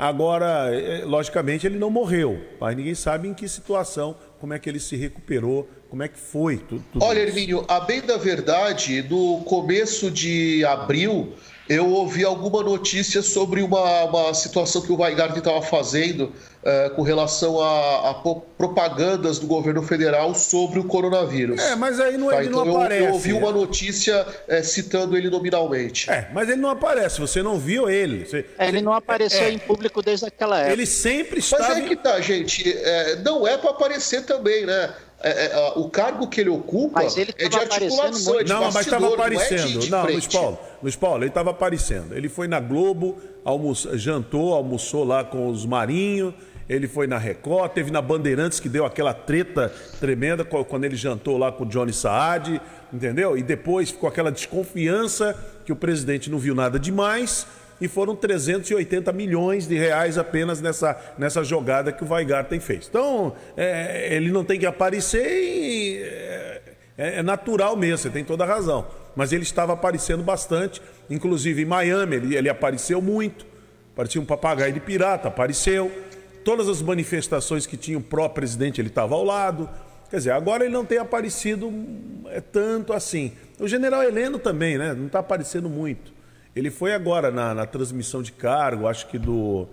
Agora, 0.00 0.74
é, 0.74 1.04
logicamente, 1.04 1.66
ele 1.66 1.78
não 1.78 1.90
morreu, 1.90 2.40
mas 2.58 2.74
ninguém 2.74 2.94
sabe 2.94 3.28
em 3.28 3.34
que 3.34 3.46
situação, 3.46 4.16
como 4.40 4.54
é 4.54 4.58
que 4.58 4.66
ele 4.66 4.80
se 4.80 4.96
recuperou, 4.96 5.68
como 5.90 6.02
é 6.02 6.08
que 6.08 6.18
foi 6.18 6.56
tudo. 6.56 6.82
tudo 6.90 7.04
Olha, 7.04 7.18
Hermínio, 7.18 7.66
a 7.68 7.80
bem 7.80 8.00
da 8.00 8.16
verdade, 8.16 9.02
no 9.02 9.42
começo 9.44 10.10
de 10.10 10.64
abril, 10.64 11.34
eu 11.70 11.88
ouvi 11.88 12.24
alguma 12.24 12.64
notícia 12.64 13.22
sobre 13.22 13.62
uma, 13.62 14.02
uma 14.02 14.34
situação 14.34 14.82
que 14.82 14.90
o 14.90 15.00
Weingarten 15.00 15.38
estava 15.38 15.62
fazendo 15.62 16.24
uh, 16.24 16.90
com 16.96 17.02
relação 17.02 17.60
a, 17.60 18.10
a, 18.10 18.14
propagandas 18.58 19.38
do 19.38 19.46
governo 19.46 19.80
federal 19.80 20.34
sobre 20.34 20.80
o 20.80 20.84
coronavírus. 20.84 21.60
É, 21.60 21.76
mas 21.76 22.00
aí 22.00 22.18
não, 22.18 22.28
tá, 22.28 22.38
ele 22.38 22.48
então 22.48 22.64
não 22.64 22.76
aparece. 22.76 23.04
Eu, 23.04 23.12
ouvi 23.12 23.32
uma 23.32 23.52
notícia 23.52 24.26
uh, 24.26 24.64
citando 24.64 25.16
ele 25.16 25.30
nominalmente. 25.30 26.10
É, 26.10 26.28
mas 26.34 26.48
ele 26.48 26.60
não 26.60 26.70
aparece, 26.70 27.20
você 27.20 27.40
não 27.40 27.56
viu 27.56 27.88
ele. 27.88 28.26
Você, 28.26 28.44
é, 28.58 28.66
ele 28.66 28.82
não 28.82 28.92
apareceu 28.92 29.44
é, 29.44 29.52
em 29.52 29.58
público 29.58 30.02
desde 30.02 30.26
aquela 30.26 30.58
época. 30.58 30.72
Ele 30.72 30.86
sempre 30.86 31.38
estava... 31.38 31.68
Mas 31.68 31.78
é 31.78 31.80
que 31.82 31.94
tá, 31.94 32.20
gente, 32.20 32.68
é, 32.68 33.14
não 33.22 33.46
é 33.46 33.56
para 33.56 33.70
aparecer 33.70 34.24
também, 34.24 34.66
né? 34.66 34.92
É, 35.22 35.46
é, 35.46 35.72
o 35.76 35.88
cargo 35.90 36.26
que 36.28 36.40
ele 36.40 36.48
ocupa 36.48 37.02
ele 37.02 37.34
é 37.36 37.48
de 37.48 37.56
articulação, 37.56 38.40
é 38.40 38.44
de 38.44 38.48
Não, 38.48 38.72
mas 38.72 38.86
estava 38.86 39.12
aparecendo. 39.12 39.86
Não, 39.90 40.08
é 40.08 40.12
Luiz 40.12 40.26
Paulo, 40.26 40.58
Luiz 40.82 40.96
Paulo, 40.96 41.22
ele 41.22 41.28
estava 41.28 41.50
aparecendo. 41.50 42.14
Ele 42.14 42.28
foi 42.28 42.48
na 42.48 42.58
Globo, 42.58 43.18
almoçou, 43.44 43.98
jantou, 43.98 44.54
almoçou 44.54 45.04
lá 45.04 45.22
com 45.22 45.48
os 45.48 45.66
marinhos, 45.66 46.32
ele 46.66 46.88
foi 46.88 47.06
na 47.06 47.18
Record, 47.18 47.72
teve 47.72 47.90
na 47.90 48.00
Bandeirantes 48.00 48.60
que 48.60 48.68
deu 48.68 48.86
aquela 48.86 49.12
treta 49.12 49.70
tremenda 49.98 50.42
quando 50.42 50.84
ele 50.84 50.96
jantou 50.96 51.36
lá 51.36 51.52
com 51.52 51.64
o 51.64 51.66
Johnny 51.66 51.92
Saad, 51.92 52.58
entendeu? 52.90 53.36
E 53.36 53.42
depois 53.42 53.90
ficou 53.90 54.08
aquela 54.08 54.32
desconfiança 54.32 55.36
que 55.66 55.72
o 55.72 55.76
presidente 55.76 56.30
não 56.30 56.38
viu 56.38 56.54
nada 56.54 56.78
demais 56.78 57.46
e 57.80 57.88
foram 57.88 58.14
380 58.14 59.12
milhões 59.12 59.66
de 59.66 59.76
reais 59.76 60.18
apenas 60.18 60.60
nessa, 60.60 60.96
nessa 61.16 61.42
jogada 61.42 61.90
que 61.90 62.04
o 62.04 62.08
Weigarten 62.08 62.60
fez. 62.60 62.86
Então, 62.88 63.34
é, 63.56 64.14
ele 64.14 64.30
não 64.30 64.44
tem 64.44 64.58
que 64.58 64.66
aparecer 64.66 65.26
e 65.26 66.02
é, 66.98 67.18
é, 67.18 67.22
natural 67.22 67.76
mesmo, 67.76 67.98
você 67.98 68.10
tem 68.10 68.22
toda 68.22 68.44
a 68.44 68.46
razão. 68.46 68.86
Mas 69.16 69.32
ele 69.32 69.42
estava 69.42 69.72
aparecendo 69.72 70.22
bastante, 70.22 70.82
inclusive 71.08 71.62
em 71.62 71.64
Miami 71.64 72.16
ele, 72.16 72.36
ele 72.36 72.48
apareceu 72.48 73.00
muito, 73.00 73.46
parecia 73.96 74.20
um 74.20 74.26
papagaio 74.26 74.72
de 74.72 74.80
pirata, 74.80 75.28
apareceu. 75.28 75.90
Todas 76.44 76.68
as 76.68 76.82
manifestações 76.82 77.66
que 77.66 77.76
tinha 77.76 77.96
o 77.98 78.02
pró-presidente 78.02 78.80
ele 78.80 78.88
estava 78.88 79.14
ao 79.14 79.24
lado. 79.24 79.68
Quer 80.10 80.16
dizer, 80.16 80.32
agora 80.32 80.64
ele 80.64 80.72
não 80.72 80.84
tem 80.84 80.98
aparecido 80.98 81.72
é, 82.26 82.40
tanto 82.40 82.92
assim. 82.92 83.32
O 83.58 83.68
general 83.68 84.02
Heleno 84.02 84.38
também, 84.38 84.76
né? 84.76 84.92
Não 84.92 85.06
está 85.06 85.20
aparecendo 85.20 85.68
muito. 85.68 86.19
Ele 86.60 86.70
foi 86.70 86.92
agora 86.92 87.30
na, 87.30 87.54
na 87.54 87.64
transmissão 87.64 88.22
de 88.22 88.32
cargo, 88.32 88.86
acho 88.86 89.06
que 89.06 89.18
do, 89.18 89.66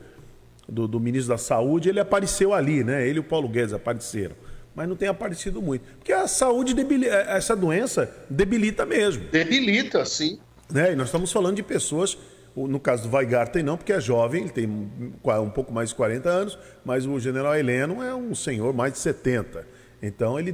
do, 0.67 0.88
do, 0.88 1.01
ministro 1.01 1.34
da 1.34 1.38
Saúde, 1.38 1.89
ele 1.89 2.00
apareceu 2.00 2.53
ali, 2.53 2.82
né? 2.82 3.06
Ele 3.06 3.17
e 3.17 3.20
o 3.20 3.24
Paulo 3.25 3.50
Guedes 3.50 3.74
apareceram. 3.74 4.34
Mas 4.74 4.88
não 4.88 4.96
tem 4.96 5.10
aparecido 5.10 5.62
muito. 5.62 5.84
Porque 5.98 6.13
a 6.13 6.25
saúde, 6.29 6.74
debilita, 6.74 7.13
essa 7.13 7.58
doença 7.58 8.10
debilita 8.29 8.86
mesmo. 8.86 9.25
Debilita, 9.29 10.06
sim. 10.06 10.39
Né? 10.72 10.94
E 10.94 10.96
nós 10.96 11.08
estamos 11.10 11.29
falando 11.29 11.58
de 11.58 11.63
pessoas, 11.63 12.17
no 12.56 12.79
caso 12.79 13.10
do 13.10 13.13
Weigarten 13.13 13.63
não, 13.63 13.75
porque 13.75 13.91
é 13.91 14.00
jovem, 14.00 14.44
ele 14.44 14.51
tem 14.51 14.65
um 14.65 15.50
pouco 15.50 15.74
mais 15.74 15.89
de 15.89 15.96
40 15.96 16.29
anos, 16.29 16.58
mas 16.86 17.06
o 17.06 17.20
general 17.20 17.53
Heleno 17.53 18.01
é 18.01 18.15
um 18.15 18.34
senhor 18.34 18.74
mais 18.74 18.94
de 18.94 19.00
70. 19.00 19.67
Então 20.01 20.39
ele, 20.39 20.53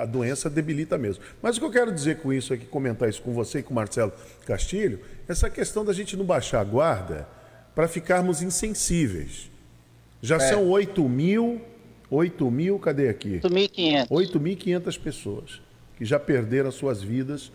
a 0.00 0.04
doença 0.04 0.48
debilita 0.48 0.96
mesmo. 0.96 1.22
Mas 1.42 1.56
o 1.56 1.60
que 1.60 1.66
eu 1.66 1.70
quero 1.70 1.92
dizer 1.92 2.18
com 2.18 2.32
isso 2.32 2.54
aqui, 2.54 2.64
comentar 2.64 3.08
isso 3.08 3.22
com 3.22 3.32
você 3.32 3.58
e 3.58 3.62
com 3.62 3.72
o 3.72 3.74
Marcelo 3.74 4.12
Castilho, 4.46 5.00
essa 5.28 5.50
questão 5.50 5.84
da 5.84 5.92
gente 5.92 6.16
não 6.16 6.24
baixar 6.24 6.60
a 6.60 6.64
guarda 6.64 7.28
para 7.74 7.88
ficarmos 7.88 8.40
insensíveis. 8.40 9.50
Já 10.22 10.36
é. 10.36 10.38
são 10.38 10.68
8 10.68 11.08
mil, 11.08 11.60
8 12.10 12.50
mil, 12.50 12.78
cadê 12.78 13.08
aqui? 13.08 13.40
8.500. 13.40 14.08
8.500 14.08 15.00
pessoas 15.00 15.60
que 15.96 16.04
já 16.04 16.18
perderam 16.18 16.70
suas 16.70 17.02
vidas 17.02 17.50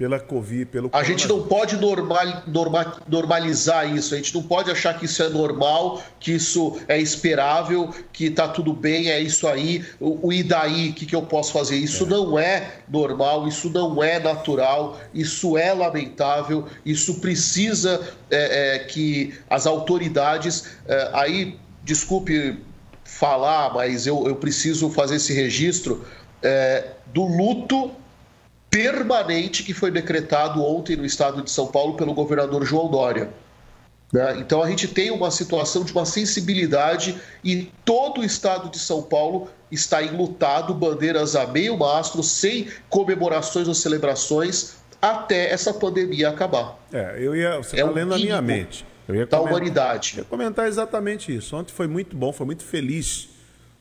pela 0.00 0.18
Covid, 0.18 0.64
pelo 0.64 0.88
A 0.94 1.02
gente 1.02 1.28
não 1.28 1.42
pode 1.42 1.76
normal, 1.76 2.42
normal, 2.46 3.00
normalizar 3.06 3.94
isso, 3.94 4.14
a 4.14 4.16
gente 4.16 4.34
não 4.34 4.42
pode 4.42 4.70
achar 4.70 4.98
que 4.98 5.04
isso 5.04 5.22
é 5.22 5.28
normal, 5.28 6.02
que 6.18 6.32
isso 6.32 6.80
é 6.88 6.98
esperável, 6.98 7.94
que 8.10 8.24
está 8.24 8.48
tudo 8.48 8.72
bem, 8.72 9.10
é 9.10 9.20
isso 9.20 9.46
aí, 9.46 9.84
o, 10.00 10.28
o 10.28 10.32
e 10.32 10.42
daí, 10.42 10.88
o 10.88 10.94
que, 10.94 11.04
que 11.04 11.14
eu 11.14 11.20
posso 11.20 11.52
fazer? 11.52 11.76
Isso 11.76 12.04
é. 12.04 12.06
não 12.06 12.38
é 12.38 12.76
normal, 12.88 13.46
isso 13.46 13.68
não 13.68 14.02
é 14.02 14.18
natural, 14.18 14.98
isso 15.12 15.58
é 15.58 15.74
lamentável, 15.74 16.66
isso 16.82 17.20
precisa 17.20 18.00
é, 18.30 18.76
é, 18.76 18.78
que 18.78 19.34
as 19.50 19.66
autoridades, 19.66 20.78
é, 20.88 21.10
aí, 21.12 21.58
desculpe 21.84 22.58
falar, 23.04 23.74
mas 23.74 24.06
eu, 24.06 24.26
eu 24.26 24.36
preciso 24.36 24.88
fazer 24.88 25.16
esse 25.16 25.34
registro 25.34 26.06
é, 26.42 26.92
do 27.12 27.26
luto 27.26 28.00
permanente 28.70 29.64
que 29.64 29.74
foi 29.74 29.90
decretado 29.90 30.62
ontem 30.62 30.96
no 30.96 31.04
estado 31.04 31.42
de 31.42 31.50
São 31.50 31.66
Paulo 31.66 31.94
pelo 31.94 32.14
governador 32.14 32.64
João 32.64 32.88
Dória. 32.88 33.30
Né? 34.12 34.38
Então 34.38 34.62
a 34.62 34.68
gente 34.70 34.88
tem 34.88 35.10
uma 35.10 35.30
situação 35.30 35.84
de 35.84 35.92
uma 35.92 36.06
sensibilidade 36.06 37.20
e 37.42 37.70
todo 37.84 38.20
o 38.20 38.24
estado 38.24 38.70
de 38.70 38.78
São 38.78 39.02
Paulo 39.02 39.48
está 39.70 40.02
enlutado, 40.02 40.72
bandeiras 40.74 41.34
a 41.34 41.46
meio 41.46 41.76
mastro, 41.76 42.22
sem 42.22 42.68
comemorações 42.88 43.68
ou 43.68 43.74
celebrações, 43.74 44.76
até 45.00 45.50
essa 45.50 45.72
pandemia 45.72 46.28
acabar. 46.28 46.78
É, 46.92 47.16
eu 47.18 47.34
ia. 47.34 47.56
Você 47.58 47.76
está 47.76 47.88
é 47.88 47.92
lendo 47.92 48.14
a 48.14 48.18
minha 48.18 48.42
mente. 48.42 48.84
Eu 49.08 49.14
ia 49.14 49.26
da 49.26 49.38
comentar, 49.38 49.56
humanidade. 49.56 50.14
Eu 50.16 50.22
ia 50.22 50.24
comentar 50.24 50.68
exatamente 50.68 51.34
isso. 51.34 51.56
Ontem 51.56 51.72
foi 51.72 51.86
muito 51.86 52.16
bom, 52.16 52.32
foi 52.32 52.46
muito 52.46 52.62
feliz 52.62 53.28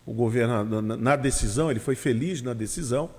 o 0.06 0.14
governador 0.14 0.82
na 0.82 1.16
decisão, 1.16 1.70
ele 1.70 1.80
foi 1.80 1.94
feliz 1.94 2.42
na 2.42 2.54
decisão 2.54 3.12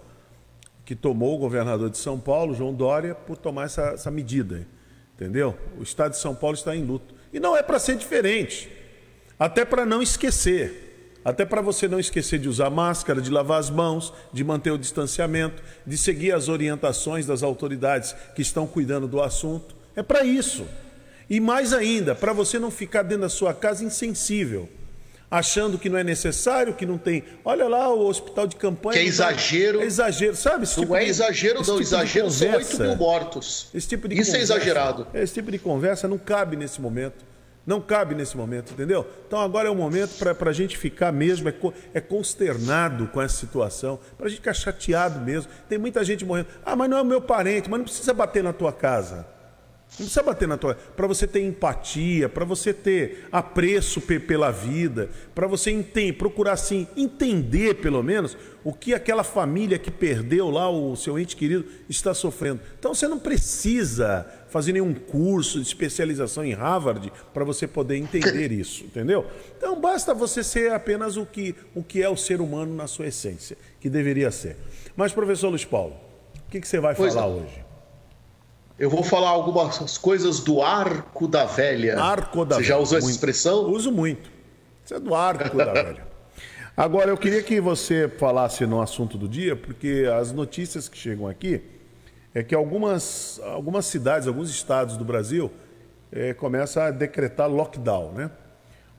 que 0.84 0.94
tomou 0.94 1.36
o 1.36 1.38
governador 1.38 1.90
de 1.90 1.98
São 1.98 2.18
Paulo, 2.18 2.54
João 2.54 2.74
Dória, 2.74 3.14
por 3.14 3.36
tomar 3.36 3.64
essa, 3.64 3.90
essa 3.90 4.10
medida. 4.10 4.66
Entendeu? 5.14 5.56
O 5.78 5.82
estado 5.82 6.12
de 6.12 6.18
São 6.18 6.34
Paulo 6.34 6.56
está 6.56 6.74
em 6.74 6.82
luto. 6.84 7.14
E 7.32 7.38
não 7.38 7.56
é 7.56 7.62
para 7.62 7.78
ser 7.78 7.96
diferente. 7.96 8.70
Até 9.38 9.64
para 9.64 9.84
não 9.84 10.02
esquecer. 10.02 11.18
Até 11.24 11.44
para 11.44 11.60
você 11.60 11.86
não 11.86 12.00
esquecer 12.00 12.38
de 12.38 12.48
usar 12.48 12.70
máscara, 12.70 13.20
de 13.20 13.30
lavar 13.30 13.60
as 13.60 13.68
mãos, 13.68 14.12
de 14.32 14.42
manter 14.42 14.70
o 14.70 14.78
distanciamento, 14.78 15.62
de 15.86 15.98
seguir 15.98 16.32
as 16.32 16.48
orientações 16.48 17.26
das 17.26 17.42
autoridades 17.42 18.14
que 18.34 18.40
estão 18.40 18.66
cuidando 18.66 19.06
do 19.06 19.20
assunto. 19.20 19.76
É 19.94 20.02
para 20.02 20.24
isso. 20.24 20.66
E 21.28 21.38
mais 21.38 21.72
ainda, 21.72 22.14
para 22.14 22.32
você 22.32 22.58
não 22.58 22.70
ficar 22.70 23.02
dentro 23.02 23.22
da 23.22 23.28
sua 23.28 23.52
casa 23.52 23.84
insensível 23.84 24.68
achando 25.30 25.78
que 25.78 25.88
não 25.88 25.98
é 25.98 26.04
necessário, 26.04 26.74
que 26.74 26.84
não 26.84 26.98
tem. 26.98 27.22
Olha 27.44 27.68
lá 27.68 27.88
o 27.88 28.06
hospital 28.06 28.46
de 28.46 28.56
campanha. 28.56 28.94
Que 28.94 29.04
é 29.04 29.04
exagero. 29.04 29.80
É 29.80 29.84
exagero, 29.84 30.34
sabe? 30.34 30.64
Esse 30.64 30.76
não 30.76 30.84
tipo 30.84 30.96
é 30.96 31.04
de, 31.04 31.10
exagero, 31.10 31.54
não. 31.54 31.62
Tipo 31.62 31.80
exagero 31.80 32.30
são 32.30 32.52
8 32.52 32.80
mil 32.80 32.96
mortos. 32.96 33.68
Esse 33.72 33.88
tipo 33.88 34.08
de 34.08 34.14
Isso 34.18 34.30
é 34.30 34.32
conversa, 34.34 34.52
é 34.52 34.56
exagerado. 34.56 35.06
Esse 35.14 35.34
tipo 35.34 35.50
de 35.50 35.58
conversa 35.58 36.08
não 36.08 36.18
cabe 36.18 36.56
nesse 36.56 36.80
momento. 36.80 37.30
Não 37.66 37.80
cabe 37.80 38.14
nesse 38.14 38.36
momento, 38.36 38.72
entendeu? 38.72 39.06
Então 39.26 39.38
agora 39.38 39.68
é 39.68 39.70
o 39.70 39.74
momento 39.74 40.16
para 40.34 40.50
a 40.50 40.52
gente 40.52 40.76
ficar 40.76 41.12
mesmo, 41.12 41.48
é, 41.48 41.54
é 41.94 42.00
consternado 42.00 43.06
com 43.08 43.20
essa 43.20 43.36
situação, 43.36 44.00
para 44.16 44.26
a 44.26 44.28
gente 44.28 44.38
ficar 44.38 44.54
chateado 44.54 45.20
mesmo. 45.20 45.52
Tem 45.68 45.78
muita 45.78 46.02
gente 46.02 46.24
morrendo. 46.24 46.48
Ah, 46.64 46.74
mas 46.74 46.88
não 46.88 46.96
é 46.96 47.02
o 47.02 47.04
meu 47.04 47.20
parente, 47.20 47.68
mas 47.68 47.78
não 47.78 47.84
precisa 47.84 48.14
bater 48.14 48.42
na 48.42 48.52
tua 48.52 48.72
casa. 48.72 49.26
Não 49.98 50.06
precisa 50.06 50.22
bater 50.22 50.48
na 50.48 50.56
tua. 50.56 50.74
Para 50.74 51.06
você 51.06 51.26
ter 51.26 51.40
empatia, 51.40 52.28
para 52.28 52.44
você 52.44 52.72
ter 52.72 53.26
apreço 53.30 54.00
pela 54.00 54.50
vida, 54.50 55.10
para 55.34 55.46
você 55.46 55.70
entender, 55.70 56.14
procurar 56.14 56.52
assim, 56.52 56.86
entender 56.96 57.74
pelo 57.74 58.02
menos 58.02 58.36
o 58.64 58.72
que 58.72 58.94
aquela 58.94 59.24
família 59.24 59.78
que 59.78 59.90
perdeu 59.90 60.48
lá 60.48 60.70
o 60.70 60.96
seu 60.96 61.18
ente 61.18 61.36
querido 61.36 61.64
está 61.88 62.14
sofrendo. 62.14 62.60
Então 62.78 62.94
você 62.94 63.08
não 63.08 63.18
precisa 63.18 64.26
fazer 64.48 64.72
nenhum 64.72 64.94
curso 64.94 65.60
de 65.60 65.66
especialização 65.66 66.44
em 66.44 66.52
Harvard 66.52 67.12
para 67.34 67.44
você 67.44 67.66
poder 67.66 67.96
entender 67.96 68.52
isso, 68.52 68.84
entendeu? 68.84 69.26
Então 69.56 69.80
basta 69.80 70.14
você 70.14 70.42
ser 70.42 70.72
apenas 70.72 71.16
o 71.16 71.26
que, 71.26 71.54
o 71.74 71.82
que 71.82 72.02
é 72.02 72.08
o 72.08 72.16
ser 72.16 72.40
humano 72.40 72.74
na 72.74 72.86
sua 72.86 73.06
essência, 73.06 73.56
que 73.80 73.90
deveria 73.90 74.30
ser. 74.30 74.56
Mas, 74.96 75.12
professor 75.12 75.48
Luiz 75.48 75.64
Paulo, 75.64 75.94
o 76.46 76.50
que, 76.50 76.60
que 76.60 76.68
você 76.68 76.80
vai 76.80 76.94
pois 76.94 77.14
falar 77.14 77.28
não. 77.28 77.42
hoje? 77.42 77.69
Eu 78.80 78.88
vou 78.88 79.02
falar 79.02 79.28
algumas 79.28 79.98
coisas 79.98 80.40
do 80.40 80.62
arco 80.62 81.28
da 81.28 81.44
velha. 81.44 82.00
Arco 82.00 82.46
da 82.46 82.56
Você 82.56 82.62
velha. 82.62 82.68
já 82.68 82.78
usou 82.78 82.96
essa 82.96 83.10
expressão? 83.10 83.70
Uso 83.70 83.92
muito. 83.92 84.30
Isso 84.82 84.94
é 84.94 84.98
do 84.98 85.14
arco 85.14 85.54
da 85.54 85.66
velha. 85.70 86.08
Agora, 86.74 87.10
eu 87.10 87.16
queria 87.18 87.42
que 87.42 87.60
você 87.60 88.08
falasse 88.08 88.64
no 88.64 88.80
assunto 88.80 89.18
do 89.18 89.28
dia, 89.28 89.54
porque 89.54 90.08
as 90.18 90.32
notícias 90.32 90.88
que 90.88 90.96
chegam 90.96 91.28
aqui 91.28 91.60
é 92.34 92.42
que 92.42 92.54
algumas, 92.54 93.38
algumas 93.44 93.84
cidades, 93.84 94.26
alguns 94.26 94.48
estados 94.48 94.96
do 94.96 95.04
Brasil 95.04 95.52
é, 96.10 96.32
começam 96.32 96.82
a 96.82 96.90
decretar 96.90 97.50
lockdown, 97.50 98.12
né? 98.12 98.30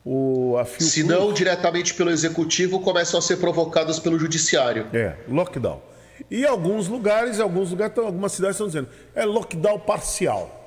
O, 0.06 0.58
a 0.60 0.66
Se 0.66 1.02
não 1.04 1.34
diretamente 1.34 1.96
pelo 1.96 2.12
executivo, 2.12 2.80
começam 2.82 3.18
a 3.18 3.22
ser 3.22 3.38
provocadas 3.38 3.98
pelo 3.98 4.20
judiciário. 4.20 4.86
É, 4.94 5.16
lockdown. 5.28 5.82
E 6.30 6.46
alguns 6.46 6.88
lugares, 6.88 7.40
alguns 7.40 7.72
lugares, 7.72 7.98
algumas 7.98 8.32
cidades 8.32 8.56
estão 8.56 8.68
dizendo, 8.68 8.90
é 9.16 9.26
lockdown 9.26 9.80
parcial. 9.80 10.58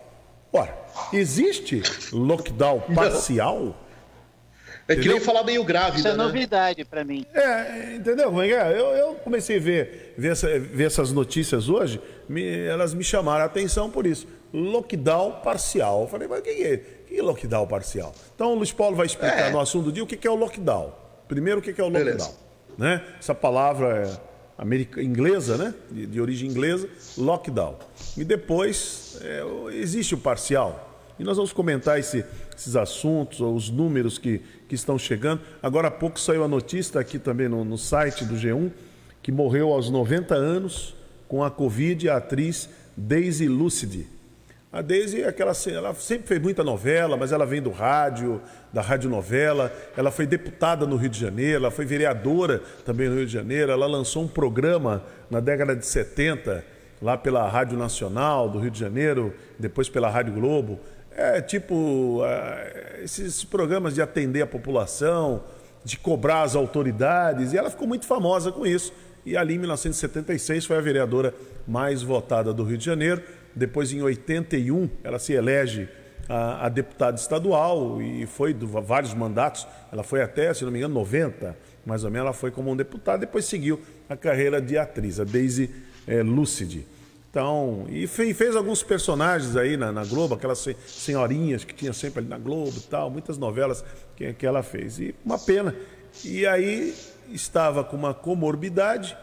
Ora, 0.53 0.77
existe 1.13 1.83
lockdown 2.13 2.81
parcial? 2.95 3.77
É 4.87 4.95
que 4.95 5.09
nem 5.09 5.19
falar 5.19 5.43
meio 5.45 5.65
grave, 5.65 5.99
Isso 5.99 6.09
é 6.09 6.11
né? 6.11 6.23
novidade 6.23 6.85
para 6.85 7.05
mim. 7.05 7.25
É, 7.33 7.97
entendeu? 7.97 8.41
É 8.43 8.51
é? 8.51 8.79
Eu, 8.79 8.87
eu 8.91 9.15
comecei 9.15 9.57
a 9.57 9.61
ver, 9.61 10.15
ver, 10.17 10.33
essa, 10.33 10.59
ver, 10.59 10.85
essas 10.85 11.11
notícias 11.11 11.71
hoje, 11.71 12.01
me, 12.29 12.67
elas 12.67 12.93
me 12.93 13.03
chamaram 13.03 13.43
a 13.43 13.47
atenção 13.47 13.91
por 13.91 14.07
isso. 14.07 14.27
Lockdown 14.53 15.41
parcial. 15.43 16.03
Eu 16.03 16.09
falei, 16.09 16.29
mas 16.29 16.41
o 16.41 16.43
que 16.43 16.51
é? 16.51 16.77
que 17.09 17.19
é 17.19 17.23
lockdown 17.23 17.67
parcial? 17.67 18.13
Então 18.35 18.53
o 18.53 18.55
Luiz 18.57 18.73
Paulo 18.73 18.95
vai 18.95 19.07
explicar 19.07 19.49
é. 19.49 19.51
no 19.51 19.59
assunto 19.59 19.87
do 19.87 19.93
dia 19.93 20.05
o 20.05 20.07
que 20.07 20.27
é 20.27 20.31
o 20.31 20.35
lockdown. 20.35 20.93
Primeiro, 21.27 21.61
o 21.61 21.63
que 21.63 21.81
é 21.81 21.85
o 21.85 21.89
lockdown. 21.89 22.35
Né? 22.77 23.03
Essa 23.19 23.35
palavra 23.35 24.07
é 24.07 24.34
America, 24.57 25.03
inglesa, 25.03 25.57
né? 25.57 25.75
De, 25.91 26.07
de, 26.07 26.21
origem 26.21 26.49
inglesa, 26.49 26.89
lockdown. 27.19 27.77
E 28.17 28.25
depois 28.25 29.19
é, 29.21 29.43
existe 29.73 30.15
o 30.15 30.19
parcial. 30.19 30.91
E 31.19 31.25
nós 31.25 31.37
vamos 31.37 31.53
comentar 31.53 31.99
esse, 31.99 32.25
esses 32.57 32.77
assuntos, 32.77 33.41
os 33.41 33.71
números 33.71 34.19
que, 34.19 34.41
que 34.69 34.75
estão 34.75 34.99
chegando. 34.99 35.41
Agora 35.63 35.89
há 35.89 35.91
pouco 35.91 36.19
saiu 36.19 36.45
a 36.45 36.49
notícia 36.49 37.01
aqui 37.01 37.19
também 37.19 37.49
no, 37.49 37.65
no 37.65 37.79
site 37.79 38.25
do 38.25 38.35
G1, 38.35 38.71
que 39.23 39.31
morreu 39.31 39.73
aos 39.73 39.91
90 39.91 40.35
anos 40.35 40.95
com 41.29 41.43
a 41.43 41.51
Covid 41.51 42.09
a 42.09 42.17
atriz 42.17 42.69
Daisy 42.97 43.49
Lucidi. 43.49 44.14
A 44.75 44.83
Daisy, 44.83 45.23
aquela, 45.23 45.53
ela 45.69 45.95
sempre 45.95 46.27
fez 46.27 46.43
muita 46.43 46.65
novela, 46.65 47.17
mas 47.17 47.31
ela 47.31 47.47
vem 47.47 47.63
do 47.63 47.71
rádio, 47.71 48.43
da 48.73 48.83
radionovela. 48.83 49.73
Ela 49.97 50.11
foi 50.11 50.27
deputada 50.27 50.85
no 50.85 50.97
Rio 50.97 51.09
de 51.09 51.21
Janeiro, 51.21 51.59
ela 51.59 51.71
foi 51.71 51.85
vereadora 51.85 52.61
também 52.85 53.09
no 53.09 53.15
Rio 53.15 53.25
de 53.25 53.33
Janeiro. 53.33 53.71
Ela 53.71 53.87
lançou 53.87 54.25
um 54.25 54.27
programa 54.27 55.01
na 55.31 55.39
década 55.39 55.77
de 55.77 55.87
70, 55.87 56.65
lá 57.01 57.17
pela 57.17 57.49
Rádio 57.49 57.79
Nacional 57.79 58.49
do 58.49 58.59
Rio 58.59 58.71
de 58.73 58.81
Janeiro, 58.81 59.33
depois 59.57 59.89
pela 59.89 60.11
Rádio 60.11 60.35
Globo. 60.35 60.81
É 61.17 61.41
tipo 61.41 62.23
é, 62.25 63.03
esses 63.05 63.45
programas 63.45 63.95
de 63.95 64.03
atender 64.03 64.43
a 64.43 64.47
população, 64.47 65.45
de 65.85 65.97
cobrar 65.97 66.43
as 66.43 66.57
autoridades, 66.57 67.53
e 67.53 67.57
ela 67.57 67.71
ficou 67.71 67.87
muito 67.87 68.07
famosa 68.07 68.51
com 68.51 68.67
isso. 68.67 68.93
E 69.25 69.37
ali, 69.37 69.55
em 69.55 69.59
1976, 69.59 70.67
foi 70.67 70.77
a 70.77 70.81
vereadora 70.81 71.33
mais 71.65 72.03
votada 72.03 72.53
do 72.53 72.65
Rio 72.65 72.77
de 72.77 72.85
Janeiro 72.85 73.23
depois, 73.55 73.93
em 73.93 74.03
81, 74.03 74.89
ela 75.03 75.19
se 75.19 75.33
elege 75.33 75.89
a, 76.29 76.67
a 76.67 76.69
deputada 76.69 77.17
estadual 77.17 78.01
e 78.01 78.27
foi 78.27 78.53
de 78.53 78.67
vários 78.67 79.15
mandatos. 79.15 79.67
Ela 79.93 80.03
foi 80.03 80.23
até, 80.23 80.53
se 80.53 80.65
não 80.65 80.71
me 80.71 80.79
engano, 80.79 80.95
90, 80.95 81.57
mais 81.85 82.05
ou 82.05 82.11
menos. 82.11 82.27
Ela 82.27 82.35
foi 82.35 82.51
como 82.51 82.71
um 82.71 82.77
deputado, 82.77 83.21
depois 83.21 83.45
seguiu 83.45 83.81
a 84.09 84.17
carreira 84.17 84.61
de 84.61 84.77
atriz, 84.77 85.21
a 85.21 85.25
Daisy 85.25 85.71
é, 86.07 86.23
Lucidi. 86.23 86.87
Então, 87.31 87.87
e 87.89 88.07
fez, 88.07 88.37
fez, 88.37 88.55
alguns 88.55 88.83
personagens 88.85 89.57
aí 89.57 89.77
na, 89.77 89.91
na, 89.91 90.05
Globo, 90.05 90.35
aquelas 90.35 90.65
senhorinhas 90.87 91.65
que 91.65 91.75
tinha 91.75 91.93
sempre 91.93 92.21
ali 92.21 92.29
na 92.29 92.39
Globo 92.39 92.77
e 92.77 92.83
tal, 92.83 93.11
muitas 93.11 93.37
novelas 93.37 93.85
que, 94.15 94.33
que 94.35 94.47
ela 94.47 94.63
fez. 94.63 95.01
E 95.01 95.15
uma 95.25 95.37
pena. 95.37 95.75
E 96.25 96.47
aí 96.47 96.95
estava 97.33 97.83
com 97.83 97.97
uma 97.97 98.15
comorbidade 98.15 99.17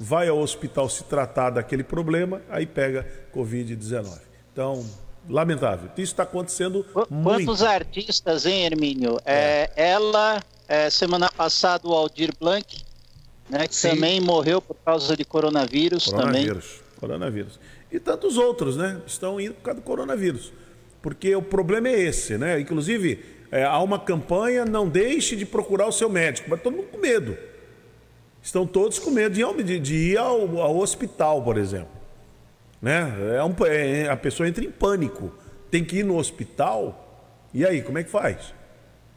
vai 0.00 0.28
ao 0.28 0.38
hospital 0.38 0.88
se 0.88 1.04
tratar 1.04 1.50
daquele 1.50 1.84
problema, 1.84 2.40
aí 2.48 2.64
pega 2.64 3.06
Covid-19. 3.34 4.18
Então, 4.50 4.84
lamentável. 5.28 5.90
Isso 5.96 6.12
está 6.12 6.22
acontecendo 6.22 6.84
Quantos 6.92 7.10
muito. 7.10 7.44
Quantos 7.44 7.62
artistas, 7.62 8.46
hein, 8.46 8.64
Hermínio? 8.64 9.18
É. 9.26 9.70
É, 9.76 9.90
ela, 9.90 10.42
é, 10.66 10.88
semana 10.88 11.30
passada, 11.30 11.86
o 11.86 11.92
Aldir 11.92 12.32
Blanc, 12.40 12.82
né, 13.50 13.68
que 13.68 13.74
Sim. 13.74 13.90
também 13.90 14.20
morreu 14.20 14.62
por 14.62 14.76
causa 14.76 15.14
de 15.14 15.24
coronavírus. 15.24 16.06
Coronavírus, 16.06 16.64
também. 16.64 16.98
coronavírus. 16.98 17.60
E 17.92 18.00
tantos 18.00 18.38
outros, 18.38 18.76
né? 18.76 19.02
Estão 19.06 19.38
indo 19.40 19.54
por 19.54 19.62
causa 19.62 19.80
do 19.80 19.84
coronavírus. 19.84 20.52
Porque 21.02 21.34
o 21.34 21.42
problema 21.42 21.88
é 21.88 22.00
esse, 22.00 22.38
né? 22.38 22.58
Inclusive, 22.58 23.22
é, 23.50 23.64
há 23.64 23.78
uma 23.80 23.98
campanha, 23.98 24.64
não 24.64 24.88
deixe 24.88 25.36
de 25.36 25.44
procurar 25.44 25.88
o 25.88 25.92
seu 25.92 26.08
médico, 26.08 26.48
mas 26.48 26.62
todo 26.62 26.76
mundo 26.76 26.88
com 26.88 26.98
medo. 26.98 27.36
Estão 28.42 28.66
todos 28.66 28.98
com 28.98 29.10
medo 29.10 29.34
de, 29.62 29.78
de 29.78 29.94
ir 29.94 30.18
ao, 30.18 30.58
ao, 30.60 30.78
hospital, 30.78 31.42
por 31.42 31.58
exemplo. 31.58 32.00
Né? 32.80 33.12
É 33.36 33.44
um, 33.44 33.54
é, 33.66 34.08
a 34.08 34.16
pessoa 34.16 34.48
entra 34.48 34.64
em 34.64 34.70
pânico. 34.70 35.32
Tem 35.70 35.84
que 35.84 35.98
ir 35.98 36.04
no 36.04 36.16
hospital. 36.16 37.06
E 37.52 37.66
aí, 37.66 37.82
como 37.82 37.98
é 37.98 38.04
que 38.04 38.10
faz? 38.10 38.54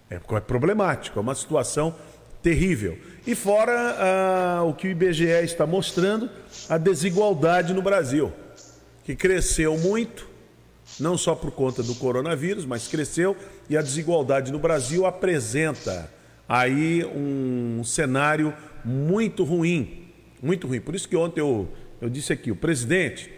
É, 0.09 0.15
é 0.15 0.39
problemático, 0.39 1.17
é 1.17 1.21
uma 1.21 1.35
situação 1.35 1.95
terrível. 2.41 2.97
E 3.25 3.33
fora 3.33 3.95
ah, 3.97 4.63
o 4.63 4.73
que 4.73 4.87
o 4.87 4.91
IBGE 4.91 5.25
está 5.43 5.65
mostrando, 5.65 6.29
a 6.67 6.77
desigualdade 6.77 7.73
no 7.73 7.81
Brasil, 7.81 8.33
que 9.05 9.15
cresceu 9.15 9.77
muito, 9.77 10.27
não 10.99 11.17
só 11.17 11.33
por 11.33 11.51
conta 11.51 11.81
do 11.81 11.95
coronavírus, 11.95 12.65
mas 12.65 12.87
cresceu, 12.87 13.35
e 13.69 13.77
a 13.77 13.81
desigualdade 13.81 14.51
no 14.51 14.59
Brasil 14.59 15.05
apresenta 15.05 16.11
aí 16.47 17.05
um 17.05 17.81
cenário 17.85 18.53
muito 18.83 19.43
ruim, 19.43 20.07
muito 20.41 20.67
ruim. 20.67 20.79
Por 20.79 20.95
isso 20.95 21.07
que 21.07 21.15
ontem 21.15 21.39
eu, 21.39 21.67
eu 22.01 22.09
disse 22.09 22.33
aqui, 22.33 22.51
o 22.51 22.55
presidente, 22.55 23.31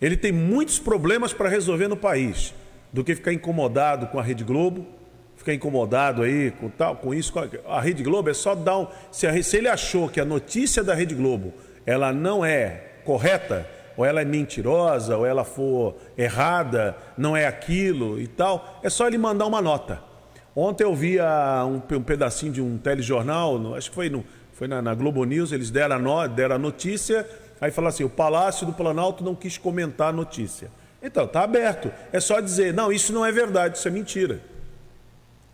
ele 0.00 0.16
tem 0.16 0.32
muitos 0.32 0.78
problemas 0.78 1.32
para 1.32 1.48
resolver 1.48 1.88
no 1.88 1.96
país, 1.96 2.54
do 2.92 3.04
que 3.04 3.14
ficar 3.14 3.32
incomodado 3.32 4.06
com 4.08 4.18
a 4.18 4.22
Rede 4.22 4.44
Globo, 4.44 4.86
ficar 5.36 5.54
incomodado 5.54 6.22
aí 6.22 6.50
com 6.50 6.68
tal, 6.68 6.96
com 6.96 7.14
isso, 7.14 7.32
com 7.32 7.40
a, 7.40 7.48
a 7.76 7.80
Rede 7.80 8.02
Globo 8.02 8.28
é 8.28 8.34
só 8.34 8.54
dar 8.54 8.78
um, 8.78 8.88
se, 9.10 9.26
a, 9.26 9.42
se 9.42 9.56
ele 9.56 9.68
achou 9.68 10.08
que 10.08 10.20
a 10.20 10.24
notícia 10.24 10.82
da 10.82 10.94
Rede 10.94 11.14
Globo, 11.14 11.52
ela 11.84 12.12
não 12.12 12.44
é 12.44 12.82
correta, 13.04 13.68
ou 13.96 14.04
ela 14.04 14.20
é 14.20 14.24
mentirosa, 14.24 15.16
ou 15.16 15.24
ela 15.24 15.44
for 15.44 15.96
errada, 16.18 16.96
não 17.16 17.36
é 17.36 17.46
aquilo 17.46 18.20
e 18.20 18.26
tal, 18.26 18.80
é 18.82 18.90
só 18.90 19.06
ele 19.06 19.16
mandar 19.16 19.46
uma 19.46 19.62
nota. 19.62 20.02
Ontem 20.54 20.84
eu 20.84 20.94
vi 20.94 21.18
um, 21.20 21.96
um 21.96 22.02
pedacinho 22.02 22.52
de 22.52 22.62
um 22.62 22.78
telejornal, 22.78 23.74
acho 23.74 23.90
que 23.90 23.94
foi 23.94 24.08
no, 24.08 24.24
foi 24.56 24.66
na, 24.66 24.80
na 24.80 24.94
Globo 24.94 25.22
News, 25.24 25.52
eles 25.52 25.70
deram 25.70 25.96
a, 25.96 25.98
no, 25.98 26.28
deram 26.28 26.56
a 26.56 26.58
notícia, 26.58 27.28
aí 27.60 27.70
falaram 27.70 27.90
assim: 27.90 28.04
o 28.04 28.08
Palácio 28.08 28.66
do 28.66 28.72
Planalto 28.72 29.22
não 29.22 29.34
quis 29.34 29.58
comentar 29.58 30.08
a 30.08 30.12
notícia. 30.12 30.70
Então, 31.02 31.26
está 31.26 31.42
aberto. 31.42 31.92
É 32.10 32.18
só 32.18 32.40
dizer: 32.40 32.72
não, 32.72 32.90
isso 32.90 33.12
não 33.12 33.24
é 33.24 33.30
verdade, 33.30 33.76
isso 33.76 33.86
é 33.86 33.90
mentira. 33.90 34.40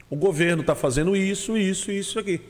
O 0.08 0.14
governo 0.14 0.60
está 0.60 0.76
fazendo 0.76 1.16
isso, 1.16 1.56
isso 1.56 1.90
e 1.90 1.98
isso 1.98 2.16
aqui. 2.16 2.40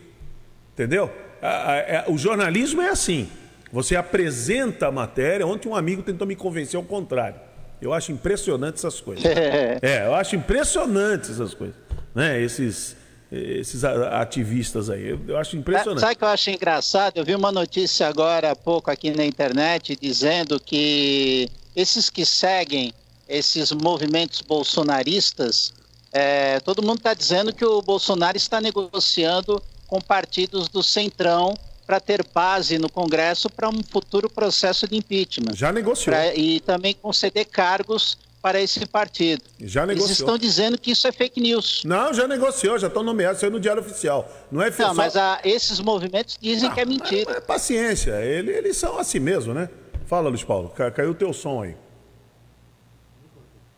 Entendeu? 0.74 1.10
É, 1.40 2.04
o 2.06 2.18
jornalismo 2.18 2.82
é 2.82 2.90
assim. 2.90 3.30
Você 3.72 3.96
apresenta 3.96 4.88
a 4.88 4.92
matéria. 4.92 5.46
Ontem 5.46 5.70
um 5.70 5.74
amigo 5.74 6.02
tentou 6.02 6.26
me 6.26 6.36
convencer 6.36 6.76
ao 6.76 6.84
contrário. 6.84 7.40
Eu 7.80 7.94
acho 7.94 8.12
impressionante 8.12 8.74
essas 8.74 9.00
coisas. 9.00 9.24
é, 9.80 10.04
eu 10.04 10.14
acho 10.14 10.36
impressionante 10.36 11.30
essas 11.30 11.54
coisas. 11.54 11.76
Né? 12.14 12.42
Esses 12.42 12.96
esses 13.32 13.82
ativistas 13.82 14.90
aí. 14.90 15.08
Eu, 15.08 15.20
eu 15.26 15.36
acho 15.38 15.56
impressionante. 15.56 16.00
Sabe 16.00 16.12
o 16.12 16.16
que 16.18 16.24
eu 16.24 16.28
acho 16.28 16.50
engraçado? 16.50 17.16
Eu 17.16 17.24
vi 17.24 17.34
uma 17.34 17.50
notícia 17.50 18.06
agora 18.06 18.50
há 18.50 18.56
pouco 18.56 18.90
aqui 18.90 19.10
na 19.10 19.24
internet 19.24 19.96
dizendo 20.00 20.60
que 20.60 21.48
esses 21.74 22.10
que 22.10 22.26
seguem 22.26 22.92
esses 23.28 23.72
movimentos 23.72 24.42
bolsonaristas, 24.42 25.72
é, 26.12 26.60
todo 26.60 26.82
mundo 26.82 26.98
está 26.98 27.14
dizendo 27.14 27.54
que 27.54 27.64
o 27.64 27.80
Bolsonaro 27.80 28.36
está 28.36 28.60
negociando 28.60 29.62
com 29.86 29.98
partidos 30.00 30.68
do 30.68 30.82
Centrão 30.82 31.54
para 31.86 31.98
ter 31.98 32.24
base 32.34 32.78
no 32.78 32.90
Congresso 32.90 33.48
para 33.48 33.68
um 33.68 33.82
futuro 33.82 34.28
processo 34.28 34.86
de 34.86 34.96
impeachment. 34.96 35.54
Já 35.54 35.72
negociou. 35.72 36.14
Pra, 36.14 36.34
e 36.34 36.60
também 36.60 36.94
conceder 36.94 37.46
cargos 37.46 38.18
para 38.42 38.60
esse 38.60 38.84
partido. 38.84 39.42
Já 39.60 39.86
negociou. 39.86 40.08
Eles 40.08 40.18
estão 40.18 40.36
dizendo 40.36 40.76
que 40.76 40.90
isso 40.90 41.06
é 41.06 41.12
fake 41.12 41.40
news. 41.40 41.82
Não, 41.84 42.12
já 42.12 42.26
negociou, 42.26 42.76
já 42.76 42.88
estão 42.88 43.04
nomeados, 43.04 43.38
isso 43.38 43.46
aí 43.46 43.52
no 43.52 43.60
Diário 43.60 43.80
Oficial. 43.80 44.28
Não 44.50 44.60
é 44.60 44.70
Não, 44.76 44.92
mas 44.92 45.16
a, 45.16 45.40
esses 45.44 45.78
movimentos 45.78 46.36
dizem 46.40 46.68
Não, 46.68 46.74
que 46.74 46.80
é 46.80 46.84
mentira. 46.84 47.32
É, 47.32 47.36
é 47.36 47.40
paciência, 47.40 48.20
eles, 48.20 48.56
eles 48.56 48.76
são 48.76 48.98
assim 48.98 49.20
mesmo, 49.20 49.54
né? 49.54 49.70
Fala, 50.06 50.28
Luiz 50.28 50.42
Paulo, 50.42 50.70
caiu 50.94 51.12
o 51.12 51.14
teu 51.14 51.32
som 51.32 51.62
aí. 51.62 51.76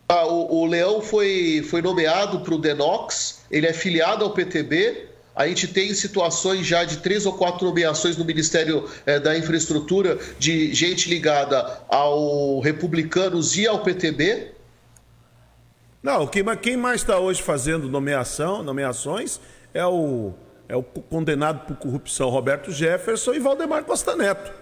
Ah, 0.09 0.27
o, 0.27 0.61
o, 0.61 0.65
Leão 0.65 1.01
foi, 1.01 1.65
foi 1.69 1.81
nomeado 1.81 2.41
para 2.41 2.53
o 2.53 2.57
Denox, 2.59 3.41
ele 3.49 3.67
é 3.67 3.73
filiado 3.73 4.23
ao 4.23 4.31
PTB. 4.31 5.09
A 5.35 5.47
gente 5.47 5.67
tem 5.67 5.93
situações 5.93 6.65
já 6.65 6.83
de 6.83 6.97
três 6.97 7.25
ou 7.25 7.33
quatro 7.33 7.65
nomeações 7.65 8.15
no 8.15 8.23
Ministério 8.23 8.87
eh, 9.05 9.19
da 9.19 9.37
Infraestrutura 9.37 10.17
de 10.39 10.73
gente 10.73 11.09
ligada 11.09 11.81
ao 11.89 12.61
Republicanos 12.61 13.57
e 13.57 13.67
ao 13.67 13.79
PTB. 13.79 14.54
Não, 16.05 16.27
quem, 16.27 16.43
quem 16.57 16.77
mais 16.77 17.01
está 17.01 17.17
hoje 17.17 17.41
fazendo 17.41 17.89
nomeação, 17.89 18.61
nomeações 18.61 19.39
é 19.73 19.83
o, 19.83 20.33
é 20.69 20.75
o 20.75 20.83
condenado 20.83 21.65
por 21.65 21.77
corrupção 21.77 22.29
Roberto 22.29 22.71
Jefferson 22.71 23.33
e 23.33 23.39
Valdemar 23.39 23.83
Costa 23.85 24.15
Neto. 24.15 24.53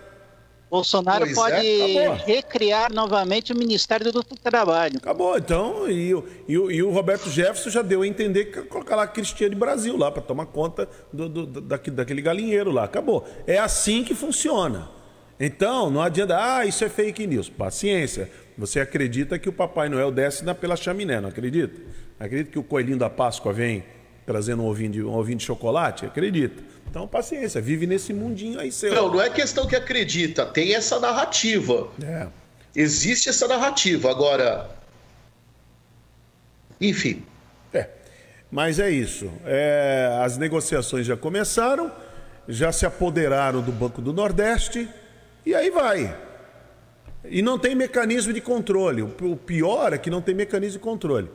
Bolsonaro 0.72 1.26
pois 1.26 1.36
pode 1.36 1.68
é, 1.98 2.14
recriar 2.14 2.94
novamente 2.94 3.52
o 3.52 3.58
Ministério 3.58 4.10
do 4.10 4.24
Trabalho. 4.24 4.96
Acabou, 5.00 5.38
então, 5.38 5.90
e, 5.90 6.14
e, 6.48 6.54
e, 6.54 6.82
o 6.82 6.92
Roberto 6.92 7.30
Jefferson 7.30 7.70
já 7.70 7.82
deu 7.82 8.04
a 8.04 8.08
entender 8.08 8.46
que 8.46 8.62
colocar 8.62 8.96
lá 8.96 9.06
Cristiane 9.06 9.54
Brasil 9.54 9.98
lá 9.98 10.10
para 10.10 10.22
tomar 10.22 10.46
conta 10.46 10.88
do, 11.12 11.28
do, 11.28 11.60
daquele 11.60 12.22
galinheiro 12.22 12.72
lá. 12.72 12.86
Acabou. 12.86 13.28
É 13.46 13.58
assim 13.58 14.02
que 14.02 14.16
funciona. 14.16 14.90
Então, 15.38 15.90
não 15.90 16.02
adianta, 16.02 16.38
ah, 16.40 16.66
isso 16.66 16.86
é 16.86 16.90
fake 16.90 17.28
news. 17.28 17.50
Paciência. 17.50 18.32
Você 18.58 18.80
acredita 18.80 19.40
que 19.40 19.50
o 19.50 19.54
Papai 19.54 19.90
Noel 19.90 20.12
desce 20.12 20.44
na, 20.44 20.54
pela 20.54 20.76
chaminé, 20.76 21.20
não 21.20 21.30
acredita? 21.30 21.80
Acredita 22.20 22.52
que 22.52 22.60
o 22.60 22.64
coelhinho 22.64 22.98
da 22.98 23.10
Páscoa 23.10 23.52
vem 23.52 23.84
trazendo 24.26 24.64
um 24.64 24.68
ovinho 24.68 24.92
de, 24.92 25.04
um 25.04 25.14
ovinho 25.14 25.38
de 25.38 25.44
chocolate? 25.44 26.06
Acredita. 26.06 26.64
Então, 26.90 27.08
paciência, 27.08 27.60
vive 27.60 27.88
nesse 27.88 28.14
mundinho 28.14 28.60
aí 28.60 28.72
seu. 28.72 28.94
Não, 28.94 29.12
não 29.12 29.22
é 29.22 29.30
questão 29.30 29.66
que 29.66 29.76
acredita, 29.76 30.46
tem 30.46 30.76
essa 30.76 31.00
narrativa. 31.00 31.90
É. 32.04 32.28
Existe 32.76 33.30
essa 33.30 33.48
narrativa. 33.48 34.10
Agora. 34.12 34.70
Enfim. 36.80 37.24
É. 37.74 37.90
Mas 38.52 38.78
é 38.78 38.92
isso. 38.92 39.32
É, 39.46 40.20
as 40.22 40.38
negociações 40.38 41.08
já 41.08 41.18
começaram, 41.18 41.92
já 42.48 42.72
se 42.72 42.86
apoderaram 42.86 43.62
do 43.62 43.72
Banco 43.72 44.02
do 44.02 44.14
Nordeste, 44.14 44.88
e 45.46 45.56
aí 45.56 45.72
vai. 45.72 46.16
E 47.26 47.42
não 47.42 47.58
tem 47.58 47.74
mecanismo 47.76 48.34
de 48.34 48.42
controle. 48.42 49.02
O 49.02 49.36
pior 49.38 49.94
é 49.94 49.98
que 49.98 50.10
não 50.10 50.22
tem 50.22 50.36
mecanismo 50.36 50.80
de 50.80 50.84
controle. 50.84 51.30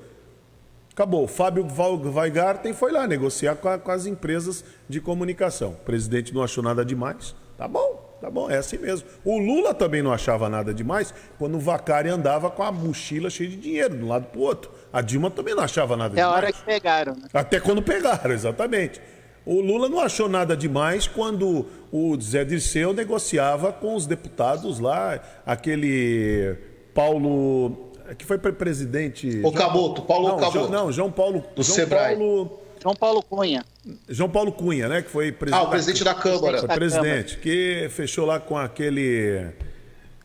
Acabou. 0.93 1.25
O 1.25 1.29
Fábio 1.29 1.67
Weigarten 2.13 2.73
foi 2.73 2.91
lá 2.91 3.07
negociar 3.07 3.55
com, 3.55 3.69
a, 3.69 3.79
com, 3.79 3.91
as 3.91 4.05
empresas 4.05 4.65
de 4.89 5.01
comunicação. 5.01 5.71
O 5.71 5.85
presidente 5.85 6.35
não 6.35 6.43
achou 6.43 6.63
nada 6.63 6.85
demais. 6.85 7.37
Tá 7.57 7.69
bom, 7.69 8.19
tá 8.21 8.29
bom, 8.29 8.51
é 8.51 8.57
assim 8.57 8.79
mesmo. 8.79 9.09
O 9.25 9.39
Lula 9.39 9.73
também 9.73 10.03
não 10.03 10.13
achava 10.13 10.49
nada 10.49 10.75
demais 10.75 11.15
quando 11.39 11.55
o 11.57 11.61
Vacari 11.61 12.09
andava 12.09 12.51
com 12.51 12.65
a 12.65 12.73
mochila 12.73 13.31
cheia 13.31 13.49
de 13.49 13.57
dinheiro 13.57 13.97
de 13.97 14.03
um 14.03 14.09
lado 14.09 14.27
para 14.27 14.41
o 14.41 14.43
outro. 14.43 14.73
A 14.93 15.01
Dilma 15.01 15.31
também 15.31 15.55
não 15.55 15.63
achava 15.63 15.97
nada 15.97 16.15
Até 16.15 16.23
demais. 16.23 16.37
Até 16.37 16.47
a 16.47 16.49
hora 16.49 16.53
que 16.53 16.65
pegaram. 16.65 17.15
Né? 17.15 17.29
Até 17.33 17.61
quando 17.61 17.81
pegaram, 17.81 18.31
exatamente. 18.35 19.01
O 19.49 19.63
Lula 19.63 19.89
não 19.89 19.99
achou 19.99 20.29
nada 20.29 20.55
demais 20.55 21.07
quando 21.07 21.65
o 21.91 22.21
Zé 22.21 22.45
Dirceu 22.45 22.93
negociava 22.93 23.73
com 23.73 23.95
os 23.95 24.07
deputados 24.07 24.79
lá, 24.79 25.19
aquele 25.47 26.55
Paulo, 26.93 27.91
que 28.19 28.27
foi 28.27 28.37
presidente... 28.37 29.41
O 29.43 29.51
Caboto, 29.51 30.03
Paulo 30.03 30.29
não, 30.29 30.37
Caboto. 30.37 30.59
João, 30.59 30.71
não, 30.71 30.93
João 30.93 31.11
Paulo... 31.11 31.43
Do 31.57 31.63
João 31.63 31.77
Sebrae. 31.77 32.15
Paulo... 32.15 32.61
João 32.83 32.95
Paulo 32.95 33.23
Cunha. 33.23 33.65
João 34.07 34.29
Paulo 34.29 34.53
Cunha, 34.53 34.87
né? 34.87 35.01
Que 35.01 35.09
foi 35.09 35.33
presidente. 35.33 35.65
Ah, 35.65 35.67
o 35.67 35.71
presidente 35.71 36.05
da, 36.05 36.13
da 36.13 36.21
Câmara. 36.21 36.59
Foi 36.59 36.69
presidente, 36.69 37.39
que 37.39 37.89
fechou 37.91 38.27
lá 38.27 38.39
com 38.39 38.57
aquele. 38.57 39.49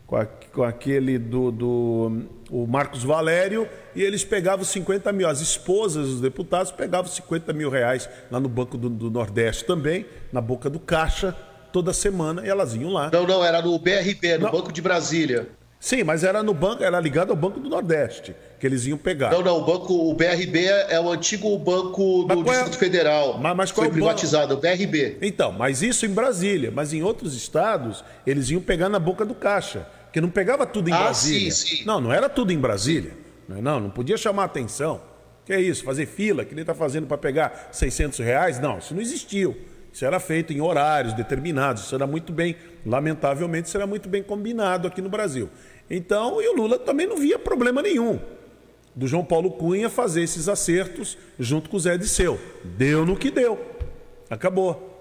Com, 0.06 0.16
a, 0.16 0.26
com 0.26 0.62
aquele 0.62 1.18
do, 1.18 1.50
do 1.50 2.22
o 2.54 2.68
Marcos 2.68 3.02
Valério, 3.02 3.68
e 3.96 4.02
eles 4.02 4.22
pegavam 4.22 4.64
50 4.64 5.12
mil. 5.12 5.28
As 5.28 5.40
esposas 5.40 6.06
dos 6.06 6.20
deputados 6.20 6.70
pegavam 6.70 7.10
50 7.10 7.52
mil 7.52 7.68
reais 7.68 8.08
lá 8.30 8.38
no 8.38 8.48
Banco 8.48 8.78
do, 8.78 8.88
do 8.88 9.10
Nordeste 9.10 9.64
também, 9.64 10.06
na 10.32 10.40
boca 10.40 10.70
do 10.70 10.78
caixa, 10.78 11.36
toda 11.72 11.92
semana, 11.92 12.46
e 12.46 12.48
elas 12.48 12.76
iam 12.76 12.92
lá. 12.92 13.10
Não, 13.12 13.26
não, 13.26 13.44
era 13.44 13.60
no 13.60 13.76
BRB, 13.76 14.38
no 14.38 14.44
não. 14.44 14.52
Banco 14.52 14.70
de 14.70 14.80
Brasília. 14.80 15.48
Sim, 15.80 16.04
mas 16.04 16.22
era 16.22 16.44
no 16.44 16.54
banco, 16.54 16.84
era 16.84 16.98
ligado 17.00 17.30
ao 17.30 17.36
Banco 17.36 17.58
do 17.58 17.68
Nordeste, 17.68 18.34
que 18.60 18.66
eles 18.66 18.86
iam 18.86 18.96
pegar. 18.96 19.32
Não, 19.32 19.42
não, 19.42 19.58
o 19.58 19.64
banco, 19.64 19.92
o 19.92 20.14
BRB 20.14 20.64
é 20.88 20.98
o 21.00 21.10
antigo 21.10 21.58
banco 21.58 22.22
do 22.22 22.32
é 22.32 22.36
Distrito 22.36 22.76
é... 22.76 22.78
Federal. 22.78 23.38
Mas, 23.38 23.56
mas 23.56 23.72
qual 23.72 23.84
Foi 23.84 23.86
é 23.86 23.90
o 23.90 23.92
privatizado, 23.92 24.54
banco? 24.54 24.66
o 24.66 24.76
BRB. 24.76 25.18
Então, 25.20 25.50
mas 25.50 25.82
isso 25.82 26.06
em 26.06 26.10
Brasília, 26.10 26.70
mas 26.72 26.92
em 26.92 27.02
outros 27.02 27.34
estados, 27.34 28.04
eles 28.24 28.48
iam 28.48 28.62
pegar 28.62 28.88
na 28.88 29.00
boca 29.00 29.26
do 29.26 29.34
caixa. 29.34 29.86
Porque 30.14 30.20
não 30.20 30.30
pegava 30.30 30.64
tudo 30.64 30.88
em 30.88 30.92
ah, 30.92 30.98
Brasília. 30.98 31.50
Sim, 31.50 31.78
sim. 31.78 31.84
Não, 31.84 32.00
não 32.00 32.12
era 32.12 32.28
tudo 32.28 32.52
em 32.52 32.58
Brasília. 32.58 33.10
Não, 33.48 33.80
não 33.80 33.90
podia 33.90 34.16
chamar 34.16 34.44
atenção. 34.44 35.02
Que 35.44 35.52
é 35.52 35.60
isso? 35.60 35.82
Fazer 35.82 36.06
fila, 36.06 36.44
que 36.44 36.54
ele 36.54 36.60
está 36.60 36.72
fazendo 36.72 37.04
para 37.08 37.18
pegar 37.18 37.70
600 37.72 38.20
reais? 38.20 38.60
Não, 38.60 38.78
isso 38.78 38.94
não 38.94 39.00
existiu. 39.00 39.56
Isso 39.92 40.04
era 40.04 40.20
feito 40.20 40.52
em 40.52 40.60
horários 40.60 41.14
determinados. 41.14 41.82
Isso 41.82 41.96
era 41.96 42.06
muito 42.06 42.32
bem, 42.32 42.54
lamentavelmente, 42.86 43.66
isso 43.66 43.76
era 43.76 43.88
muito 43.88 44.08
bem 44.08 44.22
combinado 44.22 44.86
aqui 44.86 45.02
no 45.02 45.08
Brasil. 45.08 45.50
Então, 45.90 46.40
e 46.40 46.46
o 46.46 46.54
Lula 46.54 46.78
também 46.78 47.08
não 47.08 47.16
via 47.16 47.36
problema 47.36 47.82
nenhum 47.82 48.20
do 48.94 49.08
João 49.08 49.24
Paulo 49.24 49.50
Cunha 49.50 49.90
fazer 49.90 50.22
esses 50.22 50.48
acertos 50.48 51.18
junto 51.40 51.68
com 51.68 51.76
o 51.76 51.80
Zé 51.80 51.98
Disseu. 51.98 52.38
Deu 52.62 53.04
no 53.04 53.16
que 53.16 53.32
deu. 53.32 53.58
Acabou. 54.30 54.93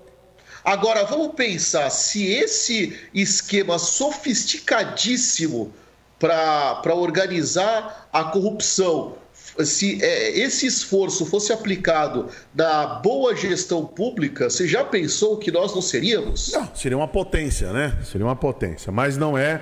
Agora, 0.64 1.04
vamos 1.04 1.34
pensar 1.36 1.90
se 1.90 2.26
esse 2.32 2.98
esquema 3.14 3.78
sofisticadíssimo 3.78 5.74
para 6.18 6.96
organizar 6.96 8.08
a 8.14 8.24
corrupção, 8.24 9.16
se 9.60 10.04
é, 10.04 10.40
esse 10.40 10.66
esforço 10.66 11.26
fosse 11.26 11.52
aplicado 11.52 12.30
na 12.56 12.86
boa 12.86 13.36
gestão 13.36 13.86
pública, 13.86 14.50
você 14.50 14.66
já 14.68 14.86
pensou 14.86 15.38
que 15.38 15.52
nós 15.52 15.76
não 15.76 15.82
seríamos? 15.82 16.54
Não, 16.54 16.74
seria 16.74 16.98
uma 16.98 17.08
potência, 17.08 17.74
né? 17.74 17.98
Seria 18.04 18.26
uma 18.26 18.36
potência, 18.36 18.92
mas 18.92 19.18
não 19.18 19.38
é, 19.38 19.62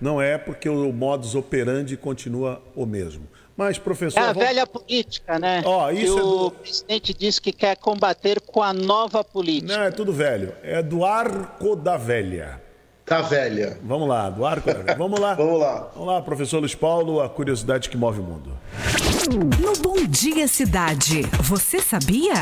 não 0.00 0.22
é 0.22 0.38
porque 0.38 0.68
o 0.68 0.92
modus 0.92 1.34
operandi 1.34 1.96
continua 1.96 2.62
o 2.74 2.86
mesmo. 2.86 3.26
Mas, 3.56 3.78
professor. 3.78 4.18
É 4.18 4.22
a 4.22 4.32
vamos... 4.32 4.48
velha 4.48 4.66
política, 4.66 5.38
né? 5.38 5.62
Ó, 5.64 5.90
isso 5.90 6.14
que 6.14 6.18
é 6.18 6.22
do... 6.22 6.46
O 6.46 6.50
presidente 6.50 7.14
disse 7.14 7.40
que 7.40 7.52
quer 7.52 7.76
combater 7.76 8.40
com 8.40 8.62
a 8.62 8.72
nova 8.72 9.24
política. 9.24 9.76
Não, 9.76 9.84
é 9.84 9.90
tudo 9.90 10.12
velho. 10.12 10.52
É 10.62 10.82
do 10.82 11.04
arco 11.04 11.74
da 11.74 11.96
velha. 11.96 12.60
Da 13.06 13.22
velha. 13.22 13.78
Vamos 13.82 14.08
lá, 14.08 14.28
do 14.28 14.44
arco 14.44 14.66
da 14.66 14.82
velha. 14.82 14.94
Vamos 14.96 15.18
lá. 15.18 15.34
Vamos 15.36 15.58
lá. 15.58 15.90
Vamos 15.94 16.08
lá, 16.08 16.20
professor 16.20 16.58
Luiz 16.58 16.74
Paulo, 16.74 17.22
a 17.22 17.28
curiosidade 17.28 17.88
que 17.88 17.96
move 17.96 18.20
o 18.20 18.22
mundo. 18.22 18.58
No 19.30 19.72
Bom 19.82 20.04
Dia 20.06 20.46
Cidade, 20.46 21.22
você 21.40 21.80
sabia? 21.80 22.34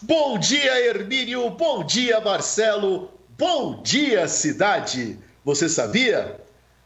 Bom 0.00 0.38
dia, 0.38 0.88
Hermínio. 0.88 1.50
Bom 1.50 1.84
dia, 1.84 2.20
Marcelo. 2.20 3.10
Bom 3.38 3.80
dia, 3.82 4.26
cidade. 4.26 5.18
Você 5.44 5.68
sabia? 5.68 6.41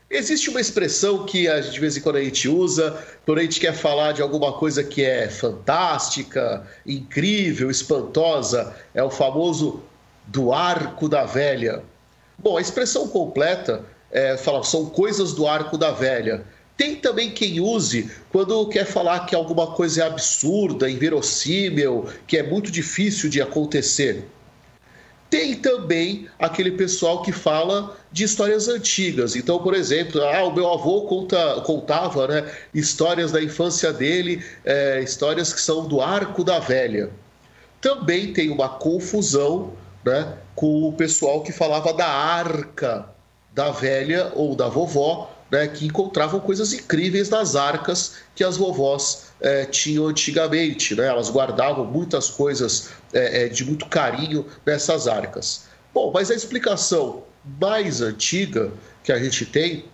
Existe 0.08 0.48
uma 0.48 0.60
expressão 0.60 1.26
que 1.26 1.48
a 1.48 1.60
gente, 1.60 1.74
de 1.74 1.80
vez 1.80 1.96
em 1.96 2.00
quando 2.00 2.16
a 2.16 2.22
gente 2.22 2.48
usa 2.48 2.96
quando 3.24 3.38
a 3.38 3.42
gente 3.42 3.58
quer 3.58 3.74
falar 3.74 4.12
de 4.12 4.22
alguma 4.22 4.52
coisa 4.52 4.84
que 4.84 5.04
é 5.04 5.28
fantástica, 5.28 6.64
incrível, 6.86 7.68
espantosa, 7.68 8.72
é 8.94 9.02
o 9.02 9.10
famoso 9.10 9.82
do 10.28 10.52
arco 10.52 11.08
da 11.08 11.24
velha. 11.24 11.82
Bom, 12.38 12.56
a 12.56 12.60
expressão 12.60 13.08
completa 13.08 13.84
é, 14.12 14.36
fala, 14.36 14.62
são 14.62 14.86
coisas 14.86 15.32
do 15.32 15.44
arco 15.44 15.76
da 15.76 15.90
velha. 15.90 16.44
Tem 16.76 16.94
também 16.94 17.30
quem 17.30 17.58
use 17.58 18.08
quando 18.30 18.68
quer 18.68 18.84
falar 18.84 19.26
que 19.26 19.34
alguma 19.34 19.72
coisa 19.72 20.04
é 20.04 20.06
absurda, 20.06 20.88
inverossímil, 20.88 22.06
que 22.28 22.36
é 22.36 22.44
muito 22.44 22.70
difícil 22.70 23.28
de 23.28 23.42
acontecer. 23.42 24.24
Tem 25.28 25.56
também 25.56 26.28
aquele 26.38 26.70
pessoal 26.70 27.22
que 27.22 27.32
fala 27.32 27.96
de 28.12 28.24
histórias 28.24 28.68
antigas. 28.68 29.34
Então, 29.34 29.58
por 29.58 29.74
exemplo, 29.74 30.22
ah, 30.22 30.44
o 30.44 30.54
meu 30.54 30.72
avô 30.72 31.02
conta, 31.02 31.60
contava 31.62 32.28
né, 32.28 32.50
histórias 32.72 33.32
da 33.32 33.42
infância 33.42 33.92
dele, 33.92 34.44
é, 34.64 35.00
histórias 35.02 35.52
que 35.52 35.60
são 35.60 35.86
do 35.86 36.00
Arco 36.00 36.44
da 36.44 36.60
Velha. 36.60 37.10
Também 37.80 38.32
tem 38.32 38.50
uma 38.50 38.68
confusão 38.68 39.72
né, 40.04 40.34
com 40.54 40.88
o 40.88 40.92
pessoal 40.92 41.42
que 41.42 41.52
falava 41.52 41.92
da 41.92 42.06
Arca 42.06 43.08
da 43.52 43.70
Velha 43.70 44.32
ou 44.34 44.54
da 44.54 44.68
vovó, 44.68 45.30
né, 45.50 45.68
que 45.68 45.86
encontravam 45.86 46.40
coisas 46.40 46.72
incríveis 46.72 47.30
nas 47.30 47.54
arcas 47.54 48.16
que 48.34 48.42
as 48.42 48.56
vovós 48.56 49.26
é, 49.40 49.64
tinham 49.64 50.06
antigamente. 50.06 50.94
Né? 50.94 51.06
Elas 51.06 51.30
guardavam 51.30 51.84
muitas 51.84 52.28
coisas 52.28 52.90
é, 53.12 53.44
é, 53.44 53.48
de 53.48 53.64
muito 53.64 53.86
carinho 53.86 54.46
nessas 54.64 55.06
arcas. 55.06 55.66
Bom, 55.94 56.10
mas 56.12 56.30
a 56.30 56.34
explicação 56.34 57.22
mais 57.60 58.00
antiga 58.00 58.72
que 59.04 59.12
a 59.12 59.18
gente 59.18 59.46
tem, 59.46 59.84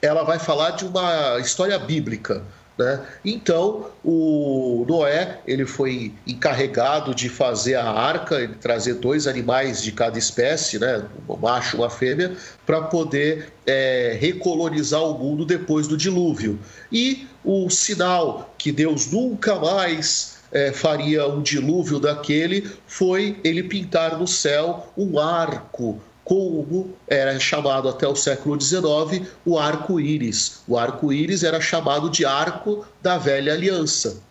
ela 0.00 0.24
vai 0.24 0.38
falar 0.38 0.70
de 0.70 0.84
uma 0.84 1.38
história 1.38 1.78
bíblica. 1.78 2.42
Né? 2.76 3.00
Então, 3.24 3.86
o 4.04 4.84
Noé 4.88 5.38
ele 5.46 5.64
foi 5.64 6.12
encarregado 6.26 7.14
de 7.14 7.28
fazer 7.28 7.76
a 7.76 7.88
arca, 7.88 8.40
ele 8.40 8.54
trazer 8.54 8.94
dois 8.94 9.28
animais 9.28 9.80
de 9.82 9.92
cada 9.92 10.18
espécie, 10.18 10.78
né? 10.78 11.04
um 11.28 11.36
macho 11.36 11.76
e 11.76 11.80
uma 11.80 11.90
fêmea, 11.90 12.36
para 12.66 12.82
poder 12.82 13.52
é, 13.64 14.16
recolonizar 14.20 15.02
o 15.02 15.16
mundo 15.16 15.44
depois 15.44 15.86
do 15.86 15.96
dilúvio. 15.96 16.58
E 16.90 17.28
o 17.44 17.70
sinal 17.70 18.52
que 18.58 18.72
Deus 18.72 19.10
nunca 19.10 19.54
mais 19.54 20.38
é, 20.50 20.72
faria 20.72 21.28
um 21.28 21.42
dilúvio 21.42 22.00
daquele 22.00 22.68
foi 22.86 23.38
ele 23.44 23.62
pintar 23.62 24.18
no 24.18 24.26
céu 24.26 24.92
um 24.96 25.18
arco 25.18 26.00
como 26.24 26.94
era 27.06 27.38
chamado 27.38 27.88
até 27.88 28.08
o 28.08 28.16
século 28.16 28.60
XIX 28.60 29.28
o 29.44 29.58
arco-íris. 29.58 30.60
O 30.66 30.78
arco-íris 30.78 31.42
era 31.42 31.60
chamado 31.60 32.08
de 32.08 32.24
arco 32.24 32.86
da 33.02 33.18
velha 33.18 33.52
aliança. 33.52 34.22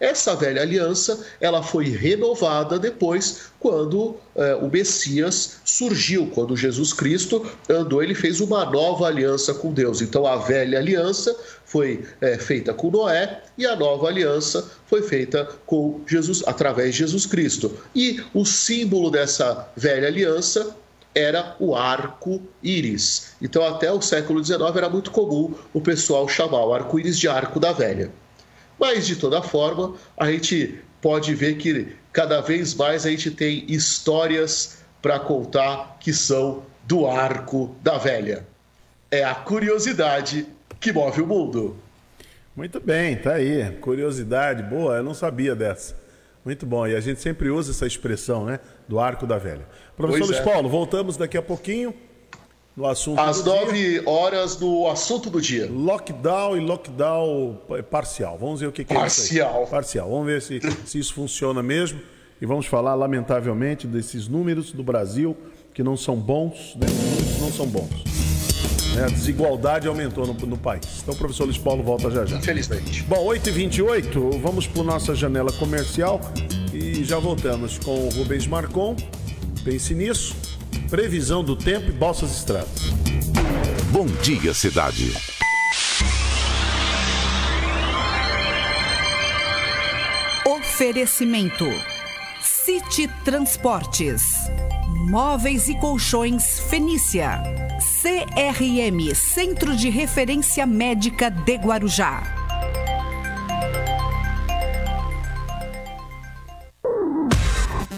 Essa 0.00 0.34
velha 0.34 0.62
aliança 0.62 1.26
ela 1.38 1.62
foi 1.62 1.90
renovada 1.90 2.78
depois 2.78 3.50
quando 3.60 4.16
eh, 4.34 4.54
o 4.54 4.70
Messias 4.70 5.58
surgiu, 5.62 6.26
quando 6.28 6.56
Jesus 6.56 6.94
Cristo 6.94 7.46
andou, 7.68 8.02
ele 8.02 8.14
fez 8.14 8.40
uma 8.40 8.64
nova 8.64 9.06
aliança 9.08 9.52
com 9.52 9.70
Deus. 9.70 10.00
Então 10.00 10.26
a 10.26 10.36
velha 10.36 10.78
aliança 10.78 11.36
foi 11.66 12.02
eh, 12.22 12.38
feita 12.38 12.72
com 12.72 12.90
Noé 12.90 13.42
e 13.58 13.66
a 13.66 13.76
nova 13.76 14.08
aliança 14.08 14.66
foi 14.86 15.02
feita 15.02 15.46
com 15.66 16.00
Jesus 16.06 16.42
através 16.46 16.94
de 16.94 17.00
Jesus 17.00 17.26
Cristo. 17.26 17.70
E 17.94 18.22
o 18.32 18.46
símbolo 18.46 19.10
dessa 19.10 19.68
velha 19.76 20.08
aliança 20.08 20.74
era 21.14 21.56
o 21.58 21.74
arco-íris. 21.74 23.34
Então, 23.42 23.64
até 23.66 23.92
o 23.92 24.00
século 24.00 24.44
XIX 24.44 24.60
era 24.76 24.88
muito 24.88 25.10
comum 25.10 25.54
o 25.72 25.80
pessoal 25.80 26.28
chamar 26.28 26.64
o 26.64 26.74
arco-íris 26.74 27.18
de 27.18 27.28
arco 27.28 27.58
da 27.58 27.72
velha. 27.72 28.10
Mas, 28.78 29.06
de 29.06 29.16
toda 29.16 29.42
forma, 29.42 29.94
a 30.16 30.30
gente 30.30 30.78
pode 31.00 31.34
ver 31.34 31.56
que 31.56 31.88
cada 32.12 32.40
vez 32.40 32.74
mais 32.74 33.04
a 33.04 33.10
gente 33.10 33.30
tem 33.30 33.64
histórias 33.68 34.78
para 35.02 35.18
contar 35.18 35.96
que 36.00 36.12
são 36.12 36.62
do 36.84 37.06
arco 37.06 37.74
da 37.82 37.98
velha. 37.98 38.46
É 39.10 39.24
a 39.24 39.34
curiosidade 39.34 40.46
que 40.78 40.92
move 40.92 41.22
o 41.22 41.26
mundo. 41.26 41.76
Muito 42.56 42.80
bem, 42.80 43.16
tá 43.16 43.34
aí. 43.34 43.70
Curiosidade 43.80 44.62
boa, 44.62 44.96
eu 44.96 45.02
não 45.02 45.14
sabia 45.14 45.54
dessa. 45.54 45.99
Muito 46.44 46.64
bom. 46.64 46.86
E 46.86 46.94
a 46.96 47.00
gente 47.00 47.20
sempre 47.20 47.50
usa 47.50 47.70
essa 47.70 47.86
expressão, 47.86 48.44
né? 48.44 48.60
Do 48.88 48.98
arco 48.98 49.26
da 49.26 49.38
velha. 49.38 49.66
Professor 49.96 50.26
Luiz 50.26 50.38
é. 50.38 50.42
Paulo, 50.42 50.68
voltamos 50.68 51.16
daqui 51.16 51.36
a 51.36 51.42
pouquinho 51.42 51.94
no 52.76 52.86
assunto 52.86 53.20
Às 53.20 53.44
nove 53.44 54.02
horas 54.06 54.56
do 54.56 54.86
assunto 54.88 55.28
do 55.28 55.40
dia. 55.40 55.68
Lockdown 55.70 56.56
e 56.56 56.60
lockdown 56.60 57.58
parcial. 57.90 58.38
Vamos 58.38 58.60
ver 58.60 58.68
o 58.68 58.72
que, 58.72 58.84
que 58.84 58.94
parcial. 58.94 59.58
é 59.58 59.62
isso 59.62 59.70
Parcial. 59.70 60.08
Vamos 60.08 60.26
ver 60.26 60.40
se, 60.40 60.60
se 60.86 60.98
isso 60.98 61.14
funciona 61.14 61.62
mesmo. 61.62 62.00
E 62.40 62.46
vamos 62.46 62.64
falar, 62.64 62.94
lamentavelmente, 62.94 63.86
desses 63.86 64.26
números 64.26 64.72
do 64.72 64.82
Brasil 64.82 65.36
que 65.74 65.82
não 65.82 65.96
são 65.96 66.16
bons, 66.16 66.74
né? 66.76 66.86
Não 67.40 67.52
são 67.52 67.66
bons. 67.66 68.29
Né? 68.94 69.04
A 69.04 69.08
desigualdade 69.08 69.86
aumentou 69.86 70.26
no, 70.26 70.34
no, 70.34 70.56
país. 70.56 71.00
Então 71.02 71.14
o 71.14 71.16
professor 71.16 71.44
Luiz 71.44 71.58
Paulo 71.58 71.82
volta 71.82 72.10
já 72.10 72.24
já. 72.24 72.38
Infelizmente. 72.38 73.02
Bom, 73.04 73.26
8h28, 73.26 74.40
vamos 74.40 74.66
para 74.66 74.82
nossa 74.82 75.14
janela 75.14 75.52
comercial 75.52 76.20
e 76.72 77.04
já 77.04 77.18
voltamos 77.18 77.78
com 77.78 78.06
o 78.06 78.08
Rubens 78.10 78.46
Marcon 78.46 78.96
Pense 79.64 79.94
nisso. 79.94 80.34
Previsão 80.88 81.44
do 81.44 81.54
tempo 81.54 81.90
e 81.90 81.92
Balsas 81.92 82.32
Estradas. 82.32 82.90
Bom 83.92 84.06
dia, 84.22 84.54
cidade. 84.54 85.12
Oferecimento: 90.46 91.66
City 92.40 93.08
Transportes, 93.24 94.22
Móveis 95.08 95.68
e 95.68 95.78
Colchões 95.78 96.60
Fenícia, 96.60 97.42
CRM 98.00 99.14
Centro 99.14 99.76
de 99.76 99.90
Referência 99.90 100.64
Médica 100.64 101.30
de 101.30 101.56
Guarujá. 101.56 102.22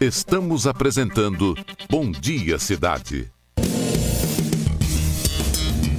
Estamos 0.00 0.66
apresentando 0.66 1.56
Bom 1.88 2.10
Dia 2.10 2.58
Cidade. 2.58 3.30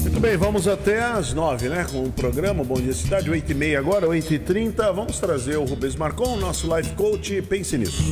Muito 0.02 0.20
bem, 0.20 0.36
vamos 0.36 0.68
até 0.68 1.02
às 1.02 1.34
nove, 1.34 1.70
né? 1.70 1.86
Com 1.90 2.04
o 2.04 2.12
programa 2.12 2.62
Bom 2.62 2.82
Dia 2.82 2.94
Cidade, 2.94 3.30
oito 3.30 3.54
e 3.54 3.56
meia 3.56 3.80
agora, 3.80 4.06
oito 4.10 4.34
e 4.34 4.38
trinta. 4.38 4.92
Vamos 4.92 5.18
trazer 5.18 5.56
o 5.56 5.64
Rubens 5.64 5.96
Marcon, 5.96 6.36
nosso 6.36 6.68
life 6.76 6.94
coach. 6.96 7.42
Pense 7.44 7.78
nisso. 7.78 8.04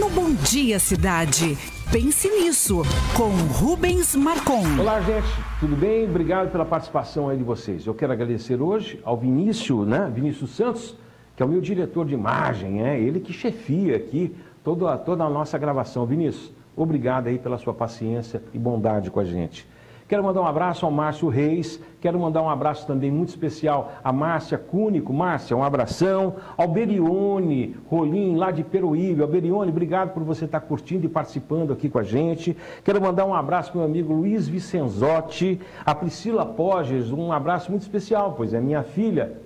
No 0.00 0.10
Bom 0.10 0.34
Dia 0.34 0.80
Cidade, 0.80 1.56
pense 1.90 2.28
nisso, 2.28 2.82
com 3.16 3.30
Rubens 3.58 4.14
Marcon. 4.14 4.62
Olá, 4.78 5.00
gente, 5.00 5.26
tudo 5.58 5.74
bem? 5.74 6.04
Obrigado 6.04 6.50
pela 6.50 6.64
participação 6.64 7.30
aí 7.30 7.38
de 7.38 7.42
vocês. 7.42 7.86
Eu 7.86 7.94
quero 7.94 8.12
agradecer 8.12 8.60
hoje 8.60 9.00
ao 9.02 9.16
Vinícius, 9.16 9.86
né? 9.86 10.10
Vinícius 10.14 10.50
Santos, 10.50 10.94
que 11.34 11.42
é 11.42 11.46
o 11.46 11.48
meu 11.48 11.62
diretor 11.62 12.04
de 12.04 12.12
imagem, 12.12 12.86
é 12.86 13.00
ele 13.00 13.20
que 13.20 13.32
chefia 13.32 13.96
aqui 13.96 14.36
toda, 14.62 14.98
toda 14.98 15.24
a 15.24 15.30
nossa 15.30 15.56
gravação. 15.56 16.04
Vinícius, 16.04 16.52
obrigado 16.76 17.28
aí 17.28 17.38
pela 17.38 17.56
sua 17.56 17.72
paciência 17.72 18.42
e 18.52 18.58
bondade 18.58 19.10
com 19.10 19.20
a 19.20 19.24
gente. 19.24 19.66
Quero 20.08 20.24
mandar 20.24 20.40
um 20.40 20.46
abraço 20.46 20.86
ao 20.86 20.90
Márcio 20.90 21.28
Reis, 21.28 21.78
quero 22.00 22.18
mandar 22.18 22.40
um 22.40 22.48
abraço 22.48 22.86
também 22.86 23.10
muito 23.10 23.28
especial 23.28 23.92
à 24.02 24.10
Márcia 24.10 24.56
Cúnico. 24.56 25.12
Márcia, 25.12 25.54
um 25.54 25.62
abração. 25.62 26.36
Ao 26.56 26.66
Berione 26.66 27.76
Rolim, 27.90 28.34
lá 28.34 28.50
de 28.50 28.64
Peruíbe. 28.64 29.20
Ao 29.20 29.28
Berione, 29.28 29.70
obrigado 29.70 30.14
por 30.14 30.22
você 30.22 30.46
estar 30.46 30.60
curtindo 30.60 31.04
e 31.04 31.10
participando 31.10 31.74
aqui 31.74 31.90
com 31.90 31.98
a 31.98 32.02
gente. 32.02 32.56
Quero 32.82 33.02
mandar 33.02 33.26
um 33.26 33.34
abraço 33.34 33.70
para 33.70 33.82
meu 33.82 33.86
amigo 33.86 34.14
Luiz 34.14 34.48
Vicenzotti, 34.48 35.60
a 35.84 35.94
Priscila 35.94 36.46
Poges, 36.46 37.12
um 37.12 37.30
abraço 37.30 37.70
muito 37.70 37.82
especial, 37.82 38.32
pois 38.32 38.54
é 38.54 38.60
minha 38.62 38.82
filha. 38.82 39.36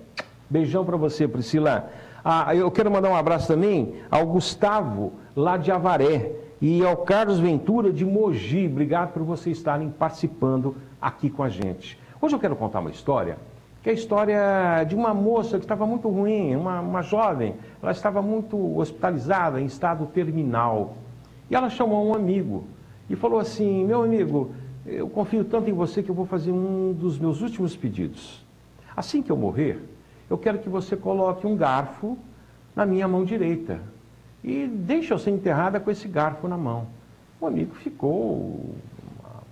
Beijão 0.49 0.85
para 0.85 0.95
você, 0.95 1.27
Priscila. 1.27 1.89
Ah, 2.23 2.55
eu 2.55 2.71
quero 2.71 2.89
mandar 2.89 3.09
um 3.09 3.15
abraço 3.17 3.49
também 3.49 3.95
ao 4.09 4.25
Gustavo, 4.25 5.11
lá 5.35 5.57
de 5.57 5.73
Avaré, 5.73 6.31
e 6.63 6.81
ao 6.81 6.95
Carlos 6.95 7.39
Ventura, 7.39 7.91
de 7.91 8.05
Mogi. 8.05 8.67
Obrigado 8.67 9.11
por 9.11 9.21
vocês 9.21 9.57
estarem 9.57 9.89
participando 9.89 10.77
aqui 11.01 11.29
com 11.29 11.43
a 11.43 11.49
gente. 11.49 11.99
Hoje 12.21 12.33
eu 12.33 12.39
quero 12.39 12.55
contar 12.55 12.79
uma 12.79 12.89
história, 12.89 13.37
que 13.81 13.89
é 13.89 13.91
a 13.91 13.93
história 13.93 14.85
de 14.87 14.95
uma 14.95 15.13
moça 15.13 15.57
que 15.57 15.65
estava 15.65 15.85
muito 15.85 16.07
ruim, 16.07 16.55
uma, 16.55 16.79
uma 16.79 17.01
jovem. 17.01 17.55
Ela 17.81 17.91
estava 17.91 18.21
muito 18.21 18.79
hospitalizada, 18.79 19.59
em 19.59 19.65
estado 19.65 20.05
terminal. 20.05 20.95
E 21.51 21.55
ela 21.55 21.69
chamou 21.69 22.07
um 22.07 22.15
amigo 22.15 22.63
e 23.09 23.15
falou 23.17 23.41
assim: 23.41 23.83
Meu 23.83 24.01
amigo, 24.01 24.53
eu 24.85 25.09
confio 25.09 25.43
tanto 25.43 25.69
em 25.69 25.73
você 25.73 26.01
que 26.01 26.09
eu 26.09 26.15
vou 26.15 26.25
fazer 26.25 26.53
um 26.53 26.93
dos 26.93 27.19
meus 27.19 27.41
últimos 27.41 27.75
pedidos. 27.75 28.41
Assim 28.95 29.21
que 29.21 29.29
eu 29.29 29.35
morrer, 29.35 29.83
eu 30.29 30.37
quero 30.37 30.59
que 30.59 30.69
você 30.69 30.95
coloque 30.95 31.45
um 31.45 31.57
garfo 31.57 32.17
na 32.73 32.85
minha 32.85 33.05
mão 33.05 33.25
direita 33.25 33.81
e 34.43 34.67
deixe 34.67 35.13
eu 35.13 35.17
ser 35.17 35.31
enterrada 35.31 35.79
com 35.79 35.89
esse 35.89 36.07
garfo 36.07 36.47
na 36.47 36.57
mão. 36.57 36.87
O 37.39 37.47
amigo 37.47 37.73
ficou 37.75 38.75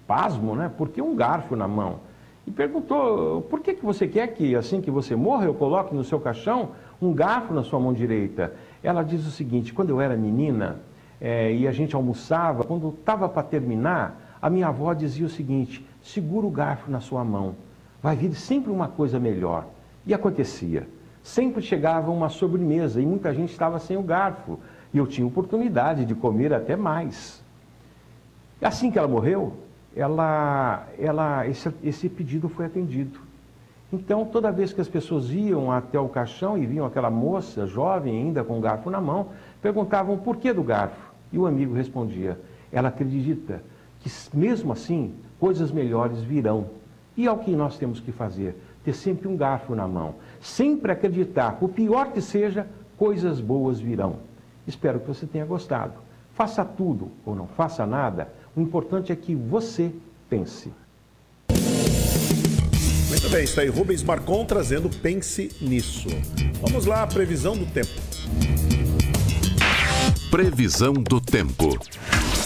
pasmo, 0.05 0.55
né? 0.55 0.69
Por 0.77 0.89
que 0.89 1.01
um 1.01 1.15
garfo 1.15 1.55
na 1.55 1.67
mão? 1.67 1.99
E 2.45 2.51
perguntou, 2.51 3.43
por 3.43 3.61
que, 3.61 3.73
que 3.73 3.85
você 3.85 4.07
quer 4.07 4.27
que 4.27 4.55
assim 4.55 4.81
que 4.81 4.91
você 4.91 5.15
morra 5.15 5.45
eu 5.45 5.53
coloque 5.53 5.95
no 5.95 6.03
seu 6.03 6.19
caixão 6.19 6.69
um 7.01 7.13
garfo 7.13 7.53
na 7.53 7.63
sua 7.63 7.79
mão 7.79 7.93
direita? 7.93 8.53
Ela 8.83 9.03
diz 9.03 9.25
o 9.25 9.31
seguinte, 9.31 9.73
quando 9.73 9.91
eu 9.91 10.01
era 10.01 10.17
menina 10.17 10.79
é, 11.19 11.53
e 11.53 11.67
a 11.67 11.71
gente 11.71 11.95
almoçava, 11.95 12.63
quando 12.63 12.89
estava 12.89 13.29
para 13.29 13.43
terminar, 13.43 14.37
a 14.41 14.49
minha 14.49 14.67
avó 14.67 14.93
dizia 14.93 15.25
o 15.25 15.29
seguinte, 15.29 15.85
segura 16.01 16.47
o 16.47 16.51
garfo 16.51 16.89
na 16.89 16.99
sua 16.99 17.23
mão, 17.23 17.55
vai 18.01 18.15
vir 18.15 18.33
sempre 18.33 18.71
uma 18.71 18.87
coisa 18.87 19.19
melhor. 19.19 19.67
E 20.05 20.13
acontecia. 20.13 20.87
Sempre 21.21 21.61
chegava 21.61 22.09
uma 22.09 22.29
sobremesa 22.29 22.99
e 22.99 23.05
muita 23.05 23.31
gente 23.33 23.51
estava 23.51 23.77
sem 23.77 23.95
o 23.95 24.01
garfo. 24.01 24.59
E 24.93 24.97
eu 24.97 25.07
tinha 25.07 25.25
oportunidade 25.25 26.05
de 26.05 26.13
comer 26.13 26.53
até 26.53 26.75
mais. 26.75 27.41
Assim 28.61 28.91
que 28.91 28.99
ela 28.99 29.07
morreu, 29.07 29.53
ela, 29.95 30.87
ela, 30.99 31.47
esse, 31.47 31.71
esse 31.83 32.09
pedido 32.09 32.49
foi 32.49 32.65
atendido. 32.65 33.19
Então, 33.91 34.25
toda 34.25 34.51
vez 34.51 34.71
que 34.71 34.79
as 34.79 34.87
pessoas 34.87 35.29
iam 35.31 35.71
até 35.71 35.99
o 35.99 36.07
caixão 36.07 36.57
e 36.57 36.65
viam 36.65 36.85
aquela 36.85 37.09
moça 37.09 37.67
jovem 37.67 38.17
ainda 38.17 38.43
com 38.43 38.57
o 38.57 38.61
garfo 38.61 38.89
na 38.89 39.01
mão, 39.01 39.27
perguntavam 39.61 40.17
por 40.17 40.37
que 40.37 40.53
do 40.53 40.63
garfo. 40.63 41.11
E 41.31 41.37
o 41.37 41.45
amigo 41.45 41.73
respondia: 41.73 42.39
ela 42.71 42.87
acredita 42.87 43.61
que 43.99 44.09
mesmo 44.33 44.71
assim 44.71 45.13
coisas 45.39 45.71
melhores 45.71 46.21
virão. 46.21 46.67
E 47.17 47.27
é 47.27 47.31
o 47.31 47.37
que 47.37 47.51
nós 47.51 47.77
temos 47.77 47.99
que 47.99 48.13
fazer: 48.13 48.55
ter 48.83 48.93
sempre 48.93 49.27
um 49.27 49.35
garfo 49.35 49.75
na 49.75 49.87
mão, 49.87 50.15
sempre 50.39 50.91
acreditar, 50.91 51.53
por 51.53 51.69
pior 51.69 52.11
que 52.11 52.21
seja, 52.21 52.67
coisas 52.97 53.41
boas 53.41 53.79
virão. 53.79 54.30
Espero 54.71 55.01
que 55.01 55.07
você 55.07 55.25
tenha 55.25 55.45
gostado. 55.45 55.95
Faça 56.33 56.63
tudo 56.63 57.11
ou 57.25 57.35
não 57.35 57.45
faça 57.45 57.85
nada, 57.85 58.33
o 58.55 58.61
importante 58.61 59.11
é 59.11 59.15
que 59.15 59.35
você 59.35 59.91
pense. 60.29 60.71
Muito 63.09 63.29
bem, 63.29 63.43
está 63.43 63.61
aí 63.61 63.67
Rubens 63.67 64.01
Marcon 64.01 64.45
trazendo 64.45 64.89
Pense 64.89 65.51
Nisso. 65.61 66.07
Vamos 66.61 66.85
lá, 66.85 67.05
previsão 67.05 67.57
do 67.57 67.65
tempo. 67.65 67.91
Previsão 70.31 70.93
do 70.93 71.19
tempo. 71.19 71.77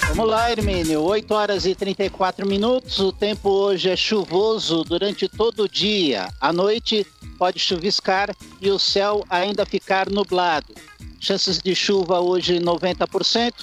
Vamos 0.10 0.30
lá, 0.30 0.52
Hermínio. 0.52 1.02
8 1.02 1.34
horas 1.34 1.65
e 1.65 1.76
34 1.76 2.48
minutos. 2.48 3.00
O 3.00 3.12
tempo 3.12 3.50
hoje 3.50 3.89
é 3.89 3.96
chuvoso 3.96 4.84
durante 4.84 5.28
todo 5.28 5.63
o 5.63 5.70
dia. 5.70 6.30
À 6.39 6.54
noite 6.54 7.06
pode 7.38 7.60
chuviscar 7.60 8.34
e 8.62 8.70
o 8.72 8.80
céu 8.80 9.26
ainda 9.30 9.65
ficar 9.65 10.10
nublado. 10.10 10.74
Chances 11.20 11.60
de 11.62 11.76
chuva 11.76 12.20
hoje 12.20 12.60
90%, 12.60 13.54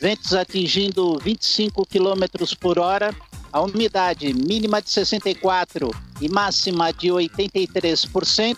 ventos 0.00 0.34
atingindo 0.34 1.18
25 1.18 1.86
km 1.86 2.56
por 2.58 2.78
hora 2.78 3.14
a 3.52 3.60
umidade 3.60 4.32
mínima 4.32 4.80
de 4.80 4.90
64 4.90 5.90
e 6.20 6.28
máxima 6.28 6.92
de 6.92 7.08
83%. 7.08 8.56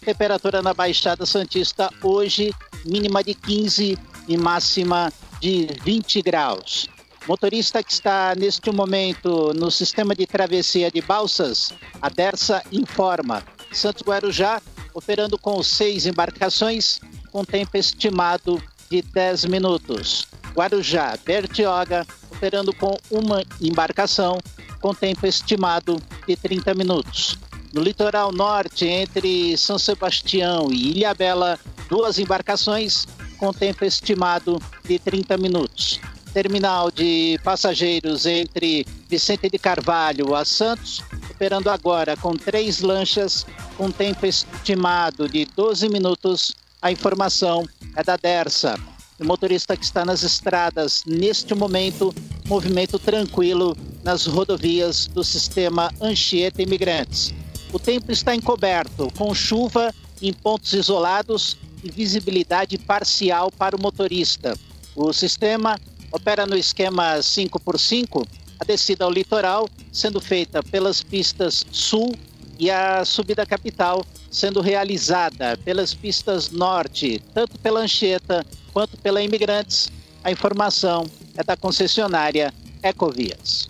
Temperatura 0.00 0.62
na 0.62 0.72
Baixada 0.72 1.26
Santista 1.26 1.90
hoje 2.02 2.54
mínima 2.84 3.22
de 3.22 3.34
15 3.34 3.98
e 4.26 4.36
máxima 4.36 5.12
de 5.12 5.29
20 5.40 6.22
graus. 6.22 6.88
Motorista 7.26 7.82
que 7.82 7.92
está 7.92 8.34
neste 8.34 8.70
momento 8.70 9.52
no 9.54 9.70
sistema 9.70 10.14
de 10.14 10.26
travessia 10.26 10.90
de 10.90 11.00
balsas, 11.00 11.72
a 12.00 12.08
Dersa 12.08 12.62
informa. 12.72 13.42
Santos 13.72 14.02
Guarujá 14.02 14.60
operando 14.94 15.38
com 15.38 15.62
seis 15.62 16.06
embarcações, 16.06 17.00
com 17.30 17.44
tempo 17.44 17.76
estimado 17.76 18.62
de 18.90 19.02
10 19.02 19.44
minutos. 19.46 20.26
Guarujá, 20.54 21.16
Bertioga, 21.24 22.06
operando 22.30 22.72
com 22.74 22.96
uma 23.10 23.44
embarcação 23.60 24.38
com 24.80 24.94
tempo 24.94 25.26
estimado 25.26 26.00
de 26.26 26.36
30 26.36 26.74
minutos. 26.74 27.38
No 27.72 27.82
litoral 27.82 28.32
norte, 28.32 28.84
entre 28.86 29.56
São 29.56 29.78
Sebastião 29.78 30.72
e 30.72 30.98
Ilhabela, 30.98 31.58
duas 31.88 32.18
embarcações 32.18 33.06
com 33.40 33.54
tempo 33.54 33.86
estimado 33.86 34.60
de 34.84 34.98
30 34.98 35.38
minutos. 35.38 35.98
Terminal 36.34 36.90
de 36.90 37.40
passageiros 37.42 38.26
entre 38.26 38.86
Vicente 39.08 39.48
de 39.48 39.58
Carvalho 39.58 40.34
a 40.34 40.44
Santos, 40.44 41.02
operando 41.30 41.70
agora 41.70 42.16
com 42.18 42.36
três 42.36 42.80
lanchas 42.80 43.46
com 43.78 43.90
tempo 43.90 44.26
estimado 44.26 45.26
de 45.26 45.46
12 45.56 45.88
minutos. 45.88 46.52
A 46.82 46.92
informação 46.92 47.66
é 47.96 48.04
da 48.04 48.16
Dersa. 48.16 48.78
O 49.18 49.24
motorista 49.24 49.76
que 49.76 49.84
está 49.84 50.04
nas 50.04 50.22
estradas 50.22 51.02
neste 51.06 51.54
momento, 51.54 52.14
movimento 52.46 52.98
tranquilo 52.98 53.76
nas 54.04 54.26
rodovias 54.26 55.06
do 55.06 55.24
sistema 55.24 55.90
Anchieta 56.00 56.62
Imigrantes. 56.62 57.34
O 57.72 57.78
tempo 57.78 58.12
está 58.12 58.34
encoberto, 58.34 59.10
com 59.16 59.34
chuva 59.34 59.94
em 60.22 60.32
pontos 60.32 60.72
isolados 60.74 61.56
e 61.82 61.90
visibilidade 61.90 62.78
parcial 62.78 63.50
para 63.50 63.76
o 63.76 63.80
motorista. 63.80 64.56
O 64.94 65.12
sistema 65.12 65.78
opera 66.12 66.46
no 66.46 66.56
esquema 66.56 67.18
5x5, 67.18 68.26
a 68.58 68.64
descida 68.64 69.04
ao 69.04 69.10
litoral 69.10 69.68
sendo 69.92 70.20
feita 70.20 70.62
pelas 70.62 71.02
pistas 71.02 71.64
sul 71.70 72.14
e 72.58 72.70
a 72.70 73.04
subida 73.04 73.46
capital 73.46 74.04
sendo 74.30 74.60
realizada 74.60 75.56
pelas 75.64 75.94
pistas 75.94 76.50
norte, 76.50 77.22
tanto 77.34 77.58
pela 77.58 77.80
Anchieta 77.80 78.44
quanto 78.72 78.96
pela 78.98 79.22
Imigrantes. 79.22 79.90
A 80.22 80.30
informação 80.30 81.06
é 81.36 81.42
da 81.42 81.56
concessionária 81.56 82.52
Ecovias. 82.82 83.68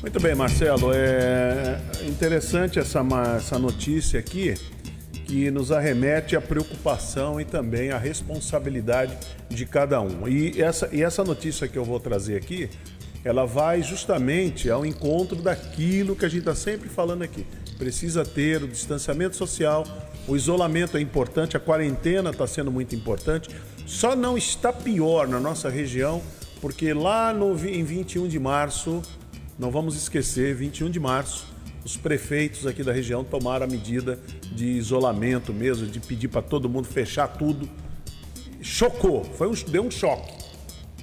Muito 0.00 0.18
bem, 0.20 0.34
Marcelo. 0.34 0.92
É 0.94 1.78
interessante 2.06 2.78
essa, 2.78 3.00
essa 3.36 3.58
notícia 3.58 4.18
aqui 4.18 4.54
que 5.30 5.48
nos 5.48 5.70
arremete 5.70 6.34
à 6.34 6.40
preocupação 6.40 7.40
e 7.40 7.44
também 7.44 7.92
à 7.92 7.98
responsabilidade 7.98 9.16
de 9.48 9.64
cada 9.64 10.00
um. 10.00 10.26
E 10.26 10.60
essa, 10.60 10.88
e 10.90 11.04
essa 11.04 11.22
notícia 11.22 11.68
que 11.68 11.78
eu 11.78 11.84
vou 11.84 12.00
trazer 12.00 12.36
aqui, 12.36 12.68
ela 13.24 13.46
vai 13.46 13.80
justamente 13.80 14.68
ao 14.68 14.84
encontro 14.84 15.36
daquilo 15.36 16.16
que 16.16 16.24
a 16.24 16.28
gente 16.28 16.40
está 16.40 16.54
sempre 16.56 16.88
falando 16.88 17.22
aqui. 17.22 17.46
Precisa 17.78 18.24
ter 18.24 18.64
o 18.64 18.66
distanciamento 18.66 19.36
social, 19.36 19.84
o 20.26 20.34
isolamento 20.34 20.96
é 20.96 21.00
importante, 21.00 21.56
a 21.56 21.60
quarentena 21.60 22.30
está 22.30 22.48
sendo 22.48 22.72
muito 22.72 22.96
importante. 22.96 23.50
Só 23.86 24.16
não 24.16 24.36
está 24.36 24.72
pior 24.72 25.28
na 25.28 25.38
nossa 25.38 25.70
região, 25.70 26.20
porque 26.60 26.92
lá 26.92 27.32
no, 27.32 27.52
em 27.68 27.84
21 27.84 28.26
de 28.26 28.40
março, 28.40 29.00
não 29.56 29.70
vamos 29.70 29.94
esquecer, 29.94 30.56
21 30.56 30.90
de 30.90 30.98
março, 30.98 31.49
os 31.84 31.96
prefeitos 31.96 32.66
aqui 32.66 32.82
da 32.82 32.92
região 32.92 33.24
tomaram 33.24 33.64
a 33.64 33.68
medida 33.68 34.18
de 34.52 34.66
isolamento 34.66 35.52
mesmo, 35.52 35.86
de 35.86 36.00
pedir 36.00 36.28
para 36.28 36.42
todo 36.42 36.68
mundo 36.68 36.86
fechar 36.86 37.28
tudo. 37.28 37.68
Chocou, 38.60 39.24
foi 39.24 39.48
um, 39.48 39.54
deu 39.68 39.82
um 39.82 39.90
choque, 39.90 40.32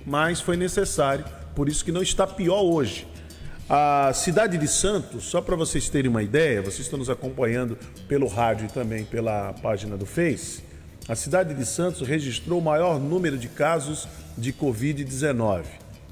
mas 0.05 0.39
foi 0.39 0.55
necessário, 0.55 1.25
por 1.55 1.67
isso 1.67 1.83
que 1.83 1.91
não 1.91 2.01
está 2.01 2.27
pior 2.27 2.61
hoje. 2.61 3.07
A 3.69 4.13
cidade 4.13 4.57
de 4.57 4.67
Santos, 4.67 5.25
só 5.25 5.41
para 5.41 5.55
vocês 5.55 5.89
terem 5.89 6.09
uma 6.09 6.23
ideia, 6.23 6.61
vocês 6.61 6.81
estão 6.81 6.97
nos 6.97 7.09
acompanhando 7.09 7.77
pelo 8.07 8.27
rádio 8.27 8.67
e 8.67 8.69
também 8.69 9.03
pela 9.03 9.53
página 9.53 9.97
do 9.97 10.05
Face. 10.05 10.63
A 11.09 11.15
cidade 11.15 11.53
de 11.53 11.65
Santos 11.65 12.07
registrou 12.07 12.59
o 12.59 12.63
maior 12.63 12.99
número 12.99 13.37
de 13.37 13.49
casos 13.49 14.07
de 14.37 14.53
Covid-19 14.53 15.63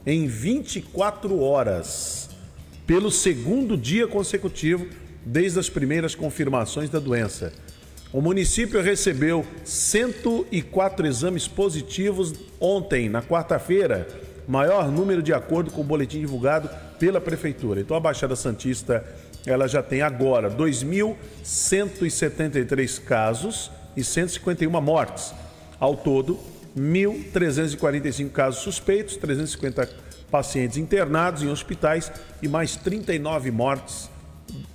em 0.06 0.28
24 0.28 1.41
horas, 1.41 2.30
pelo 2.86 3.10
segundo 3.12 3.78
dia 3.78 4.08
consecutivo 4.08 4.88
desde 5.26 5.60
as 5.60 5.69
primeiras 5.69 6.13
confirmações 6.13 6.89
da 6.89 7.00
doença. 7.00 7.54
O 8.13 8.21
município 8.21 8.82
recebeu 8.82 9.45
104 9.63 11.08
exames 11.08 11.48
positivos 11.48 12.34
ontem, 12.60 13.10
na 13.10 13.21
quarta-feira, 13.21 14.08
maior 14.48 14.91
número 14.91 15.21
de 15.21 15.34
acordo 15.34 15.71
com 15.71 15.82
o 15.82 15.84
boletim 15.84 16.19
divulgado 16.19 16.69
pela 17.00 17.19
prefeitura. 17.19 17.82
Então 17.82 17.98
a 17.98 18.00
Baixada 18.00 18.36
Santista 18.36 19.04
ela 19.45 19.67
já 19.67 19.84
tem 19.84 20.02
agora 20.02 20.50
2.173 20.50 23.04
casos 23.04 23.69
e 23.98 24.04
151 24.04 24.69
mortes. 24.82 25.34
Ao 25.80 25.95
todo, 25.95 26.38
1.345 26.78 28.32
casos 28.32 28.62
suspeitos, 28.62 29.15
350 29.17 30.05
pacientes 30.30 30.78
internados 30.78 31.44
em 31.44 31.50
hospitais 31.50 32.12
e 32.42 32.48
mais 32.48 32.76
39 32.76 33.52
mortes 33.52 34.10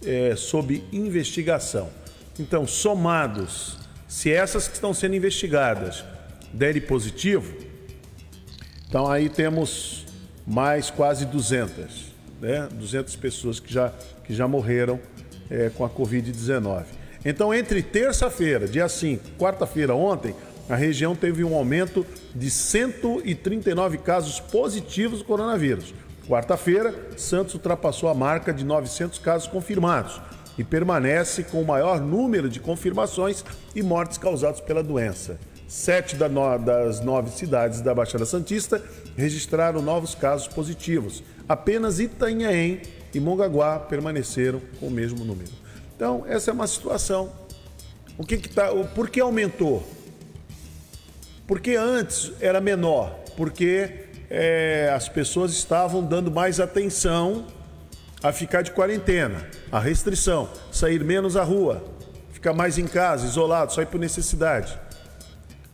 é, 0.04 0.34
sob 0.36 0.84
investigação. 0.92 1.88
Então, 2.38 2.66
somados, 2.66 3.78
se 4.08 4.32
essas 4.32 4.66
que 4.66 4.74
estão 4.74 4.94
sendo 4.94 5.14
investigadas 5.14 6.04
derem 6.52 6.82
positivo, 6.82 7.54
então 8.88 9.10
aí 9.10 9.28
temos 9.28 10.06
mais 10.46 10.90
quase 10.90 11.26
200 11.26 12.10
né, 12.40 12.68
200 12.72 13.14
pessoas 13.16 13.60
que 13.60 13.72
já, 13.72 13.92
que 14.24 14.34
já 14.34 14.48
morreram 14.48 14.98
é, 15.50 15.70
com 15.70 15.84
a 15.84 15.90
Covid-19. 15.90 16.84
Então, 17.24 17.52
entre 17.52 17.82
terça-feira, 17.82 18.66
dia 18.66 18.88
5, 18.88 19.32
quarta-feira, 19.38 19.94
ontem, 19.94 20.34
a 20.70 20.76
região 20.76 21.16
teve 21.16 21.42
um 21.42 21.56
aumento 21.56 22.06
de 22.32 22.48
139 22.48 23.98
casos 23.98 24.38
positivos 24.38 25.18
do 25.18 25.24
coronavírus. 25.24 25.92
Quarta-feira, 26.28 26.94
Santos 27.16 27.54
ultrapassou 27.54 28.08
a 28.08 28.14
marca 28.14 28.54
de 28.54 28.64
900 28.64 29.18
casos 29.18 29.48
confirmados 29.48 30.22
e 30.56 30.62
permanece 30.62 31.42
com 31.42 31.60
o 31.60 31.66
maior 31.66 32.00
número 32.00 32.48
de 32.48 32.60
confirmações 32.60 33.44
e 33.74 33.82
mortes 33.82 34.16
causadas 34.16 34.60
pela 34.60 34.80
doença. 34.80 35.40
Sete 35.66 36.14
das 36.14 37.00
nove 37.00 37.30
cidades 37.32 37.80
da 37.80 37.92
Baixada 37.92 38.24
Santista 38.24 38.80
registraram 39.16 39.82
novos 39.82 40.14
casos 40.14 40.46
positivos. 40.46 41.24
Apenas 41.48 41.98
Itanhaém 41.98 42.82
e 43.12 43.18
Mongaguá 43.18 43.76
permaneceram 43.76 44.60
com 44.78 44.86
o 44.86 44.90
mesmo 44.90 45.24
número. 45.24 45.50
Então, 45.96 46.24
essa 46.28 46.52
é 46.52 46.54
uma 46.54 46.68
situação. 46.68 47.32
O 48.16 48.24
que 48.24 48.36
que 48.36 48.48
tá, 48.48 48.68
por 48.94 49.10
que 49.10 49.18
aumentou? 49.18 49.84
Porque 51.50 51.74
antes 51.74 52.30
era 52.40 52.60
menor, 52.60 53.10
porque 53.36 54.04
é, 54.30 54.88
as 54.94 55.08
pessoas 55.08 55.50
estavam 55.50 56.00
dando 56.00 56.30
mais 56.30 56.60
atenção 56.60 57.44
a 58.22 58.30
ficar 58.30 58.62
de 58.62 58.70
quarentena, 58.70 59.48
a 59.72 59.80
restrição, 59.80 60.48
sair 60.70 61.02
menos 61.02 61.36
à 61.36 61.42
rua, 61.42 61.84
ficar 62.30 62.52
mais 62.52 62.78
em 62.78 62.86
casa, 62.86 63.26
isolado, 63.26 63.72
só 63.72 63.82
ir 63.82 63.86
por 63.86 63.98
necessidade. 63.98 64.78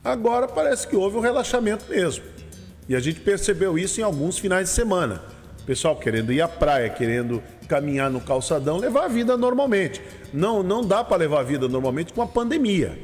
Agora 0.03 0.49
parece 0.49 0.89
que 0.89 0.97
houve 0.97 1.19
um 1.19 1.21
relaxamento 1.21 1.85
mesmo. 1.91 2.25
E 2.89 2.97
a 2.97 2.99
gente 2.99 3.21
percebeu 3.21 3.79
isso 3.79 4.01
em 4.01 4.03
alguns 4.03 4.39
finais 4.39 4.71
de 4.71 4.75
semana. 4.75 5.25
O 5.61 5.65
pessoal 5.67 5.95
querendo 5.95 6.33
ir 6.33 6.41
à 6.41 6.49
praia, 6.49 6.89
querendo 6.89 7.43
caminhar 7.69 8.11
no 8.11 8.23
calçadão, 8.23 8.79
levar 8.79 9.05
a 9.05 9.09
vida 9.09 9.37
normalmente. 9.37 10.01
Não, 10.33 10.63
não 10.63 10.81
dá 10.81 11.05
para 11.05 11.19
levar 11.19 11.41
a 11.41 11.45
vida 11.45 11.69
normalmente 11.69 12.15
com 12.15 12.23
a 12.23 12.27
pandemia, 12.27 12.99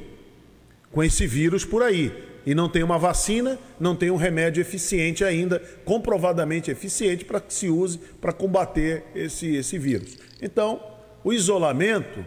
com 0.90 1.04
esse 1.04 1.26
vírus 1.26 1.66
por 1.66 1.82
aí 1.82 2.31
e 2.44 2.54
não 2.54 2.68
tem 2.68 2.82
uma 2.82 2.98
vacina, 2.98 3.58
não 3.78 3.94
tem 3.94 4.10
um 4.10 4.16
remédio 4.16 4.60
eficiente 4.60 5.24
ainda, 5.24 5.60
comprovadamente 5.84 6.70
eficiente 6.70 7.24
para 7.24 7.40
que 7.40 7.52
se 7.54 7.68
use 7.68 7.98
para 8.20 8.32
combater 8.32 9.04
esse, 9.14 9.54
esse 9.54 9.78
vírus. 9.78 10.18
Então, 10.40 10.80
o 11.22 11.32
isolamento, 11.32 12.24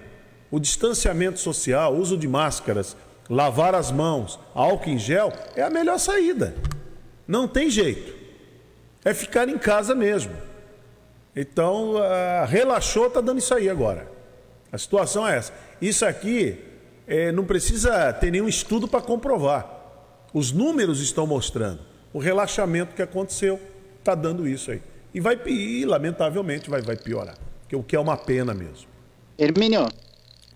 o 0.49 0.59
distanciamento 0.59 1.39
social, 1.39 1.95
uso 1.95 2.18
de 2.18 2.28
máscaras, 2.28 2.95
lavar 3.30 3.76
as 3.76 3.91
mãos, 3.91 4.39
álcool 4.53 4.89
em 4.89 4.97
gel 4.97 5.34
é 5.55 5.61
a 5.61 5.70
melhor 5.70 5.97
saída. 5.97 6.55
Não 7.28 7.47
tem 7.47 7.70
jeito. 7.70 8.13
É 9.03 9.13
ficar 9.13 9.49
em 9.49 9.57
casa 9.57 9.93
mesmo. 9.93 10.34
Então, 11.36 11.95
relaxou, 12.47 13.07
está 13.07 13.20
dando 13.20 13.39
isso 13.39 13.53
aí 13.53 13.70
agora. 13.70 14.09
A 14.72 14.78
situação 14.78 15.28
é 15.28 15.38
essa. 15.38 15.53
Isso 15.82 16.05
aqui 16.05 16.57
é, 17.07 17.32
não 17.32 17.43
precisa 17.43 18.13
ter 18.13 18.32
nenhum 18.32 18.47
estudo 18.47 18.88
para 18.88 19.01
comprovar. 19.01 19.74
Os 20.36 20.51
números 20.51 20.99
estão 20.99 21.25
mostrando. 21.25 21.79
O 22.11 22.19
relaxamento 22.19 22.93
que 22.93 23.01
aconteceu 23.01 23.57
está 23.97 24.13
dando 24.13 24.45
isso 24.45 24.69
aí. 24.69 24.81
E 25.13 25.21
vai, 25.21 25.39
e, 25.45 25.86
lamentavelmente, 25.86 26.69
vai, 26.69 26.81
vai 26.81 26.97
piorar. 26.97 27.38
Que, 27.69 27.75
o 27.77 27.81
que 27.81 27.95
é 27.95 27.99
uma 28.01 28.17
pena 28.17 28.53
mesmo. 28.53 28.86
Hermínio, 29.39 29.88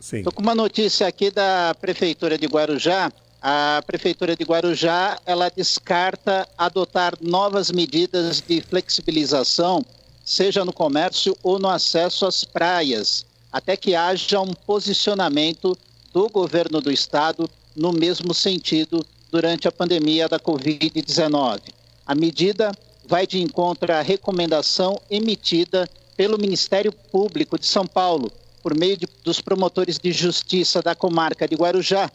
estou 0.01 0.34
com 0.34 0.41
uma 0.41 0.53
notícia 0.53 1.07
aqui 1.07 1.32
da 1.32 1.73
Prefeitura 1.80 2.38
de 2.38 2.45
Guarujá. 2.45 3.09
A 3.41 3.82
Prefeitura 3.88 4.36
de 4.36 4.43
Guarujá 4.43 5.17
ela 5.25 5.47
descarta 5.47 6.45
adotar 6.57 7.13
novas 7.21 7.71
medidas 7.71 8.43
de 8.45 8.59
flexibilização, 8.59 9.82
seja 10.25 10.65
no 10.65 10.73
comércio 10.73 11.38
ou 11.41 11.57
no 11.57 11.69
acesso 11.69 12.25
às 12.25 12.43
praias, 12.43 13.25
até 13.49 13.77
que 13.77 13.95
haja 13.95 14.41
um 14.41 14.53
posicionamento 14.53 15.73
do 16.11 16.27
governo 16.27 16.82
do 16.82 16.91
estado 16.91 17.49
no 17.73 17.93
mesmo 17.93 18.34
sentido 18.34 19.05
durante 19.32 19.67
a 19.67 19.71
pandemia 19.71 20.27
da 20.27 20.39
Covid-19. 20.39 21.61
A 22.05 22.15
medida 22.15 22.71
vai 23.07 23.25
de 23.25 23.41
encontro 23.41 23.91
à 23.91 24.01
recomendação 24.01 24.99
emitida 25.09 25.89
pelo 26.15 26.38
Ministério 26.38 26.91
Público 26.91 27.57
de 27.57 27.65
São 27.65 27.86
Paulo, 27.86 28.32
por 28.61 28.75
meio 28.75 28.97
de, 28.97 29.07
dos 29.23 29.39
promotores 29.39 29.97
de 29.97 30.11
justiça 30.11 30.82
da 30.82 30.93
comarca 30.93 31.47
de 31.47 31.55
Guarujá, 31.55 32.11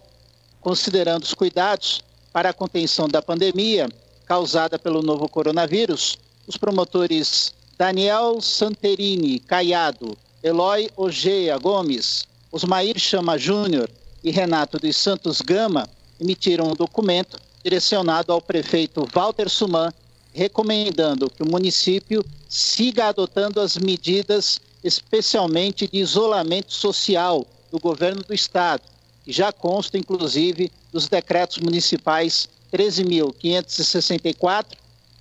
considerando 0.61 1.25
os 1.25 1.35
cuidados 1.35 2.03
para 2.33 2.51
a 2.51 2.53
contenção 2.53 3.09
da 3.09 3.23
pandemia 3.23 3.89
causada 4.27 4.79
pelo 4.79 5.03
novo 5.03 5.29
coronavírus, 5.29 6.19
os 6.47 6.57
promotores 6.57 7.55
Daniel 7.77 8.41
Santerini 8.41 9.39
Caiado, 9.39 10.17
Eloy 10.43 10.91
Ogea 10.97 11.57
Gomes, 11.59 12.27
Osmair 12.53 12.99
Chama 12.99 13.39
Júnior 13.39 13.91
e 14.23 14.31
Renato 14.31 14.79
dos 14.79 14.97
Santos 14.97 15.41
Gama 15.41 15.89
emitiram 16.21 16.69
um 16.69 16.75
documento 16.75 17.39
direcionado 17.63 18.33
ao 18.33 18.41
prefeito 18.41 19.09
Walter 19.13 19.49
Suman, 19.49 19.93
recomendando 20.33 21.31
que 21.31 21.43
o 21.43 21.51
município 21.51 22.25
siga 22.49 23.07
adotando 23.07 23.61
as 23.61 23.77
medidas, 23.77 24.61
especialmente 24.83 25.89
de 25.89 25.99
isolamento 25.99 26.73
social, 26.73 27.47
do 27.71 27.81
governo 27.81 28.23
do 28.23 28.35
estado, 28.35 28.83
que 29.25 29.33
já 29.33 29.53
consta, 29.53 29.99
inclusive, 29.99 30.71
dos 30.93 31.09
decretos 31.09 31.59
municipais 31.59 32.49
13.564, 32.73 34.67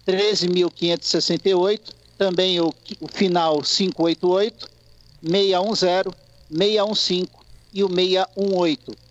13.568, 0.07 1.79
também 2.17 2.59
o, 2.59 2.73
o 2.99 3.07
final 3.07 3.61
588, 3.61 4.69
610, 5.23 6.13
615 6.51 7.29
e 7.73 7.83
o 7.83 7.87
618 7.87 9.03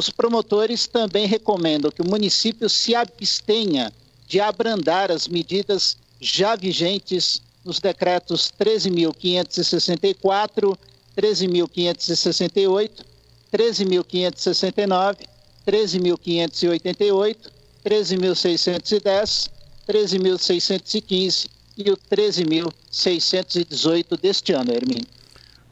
os 0.00 0.08
promotores 0.08 0.86
também 0.86 1.26
recomendam 1.26 1.90
que 1.90 2.00
o 2.00 2.08
município 2.08 2.70
se 2.70 2.94
abstenha 2.94 3.92
de 4.26 4.40
abrandar 4.40 5.12
as 5.12 5.28
medidas 5.28 5.94
já 6.18 6.56
vigentes 6.56 7.42
nos 7.62 7.78
decretos 7.78 8.50
13.564, 8.58 10.74
13.568, 11.14 13.04
13.569, 13.52 15.18
13.588, 15.66 17.36
13.610, 17.84 19.50
13.615 19.86 21.46
e 21.76 21.90
o 21.90 21.96
13.618 21.96 24.18
deste 24.18 24.54
ano, 24.54 24.72
Hermínio. 24.72 25.20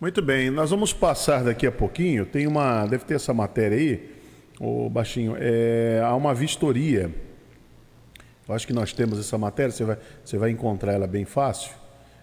Muito 0.00 0.22
bem, 0.22 0.50
nós 0.50 0.70
vamos 0.70 0.92
passar 0.92 1.42
daqui 1.42 1.66
a 1.66 1.72
pouquinho. 1.72 2.24
Tem 2.24 2.46
uma, 2.46 2.86
deve 2.86 3.04
ter 3.04 3.14
essa 3.14 3.34
matéria 3.34 3.76
aí, 3.76 4.17
o 4.61 4.88
baixinho. 4.88 5.36
É, 5.38 6.00
há 6.04 6.14
uma 6.14 6.34
vistoria. 6.34 7.11
Eu 8.48 8.54
acho 8.54 8.66
que 8.66 8.72
nós 8.72 8.92
temos 8.92 9.18
essa 9.18 9.36
matéria. 9.36 9.70
Você 9.70 9.84
vai, 9.84 9.98
você 10.24 10.38
vai 10.38 10.50
encontrar 10.50 10.92
ela 10.92 11.06
bem 11.06 11.24
fácil. 11.24 11.72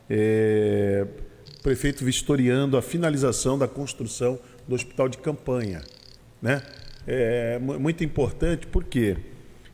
É, 0.10 1.06
prefeito 1.64 2.04
vistoriando 2.04 2.78
a 2.78 2.82
finalização 2.82 3.58
da 3.58 3.68
construção 3.68 4.40
do 4.68 4.76
hospital 4.76 5.10
de 5.10 5.18
campanha, 5.18 5.82
né? 6.42 6.62
É 7.08 7.60
muito 7.60 8.04
importante 8.04 8.66
porque 8.66 9.18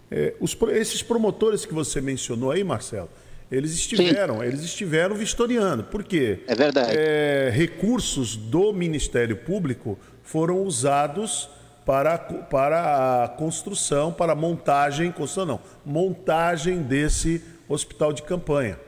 é, 0.09 0.33
os, 0.41 0.57
esses 0.73 1.01
promotores 1.01 1.65
que 1.65 1.73
você 1.73 2.01
mencionou 2.01 2.51
aí, 2.51 2.63
Marcelo, 2.63 3.09
eles 3.49 3.71
estiveram, 3.71 4.39
Sim. 4.39 4.45
eles 4.45 4.61
estiveram 4.61 5.15
vistoriando. 5.15 5.83
Por 5.83 6.03
quê? 6.03 6.39
É 6.47 6.55
verdade. 6.55 6.91
É, 6.93 7.49
recursos 7.53 8.35
do 8.35 8.73
Ministério 8.73 9.37
Público 9.37 9.97
foram 10.23 10.63
usados 10.63 11.49
para, 11.85 12.17
para 12.17 13.23
a 13.23 13.27
construção, 13.27 14.13
para 14.13 14.33
a 14.33 14.35
montagem, 14.35 15.11
construção 15.11 15.45
não, 15.45 15.59
montagem 15.85 16.81
desse 16.81 17.43
hospital 17.67 18.13
de 18.13 18.23
campanha. 18.23 18.79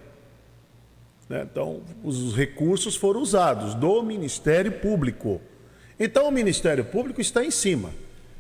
Né? 1.27 1.47
Então, 1.49 1.81
os 2.03 2.35
recursos 2.35 2.95
foram 2.95 3.21
usados 3.21 3.73
do 3.75 4.03
Ministério 4.03 4.71
Público. 4.71 5.41
Então, 5.99 6.27
o 6.27 6.31
Ministério 6.31 6.85
Público 6.85 7.21
está 7.21 7.43
em 7.43 7.51
cima. 7.51 7.91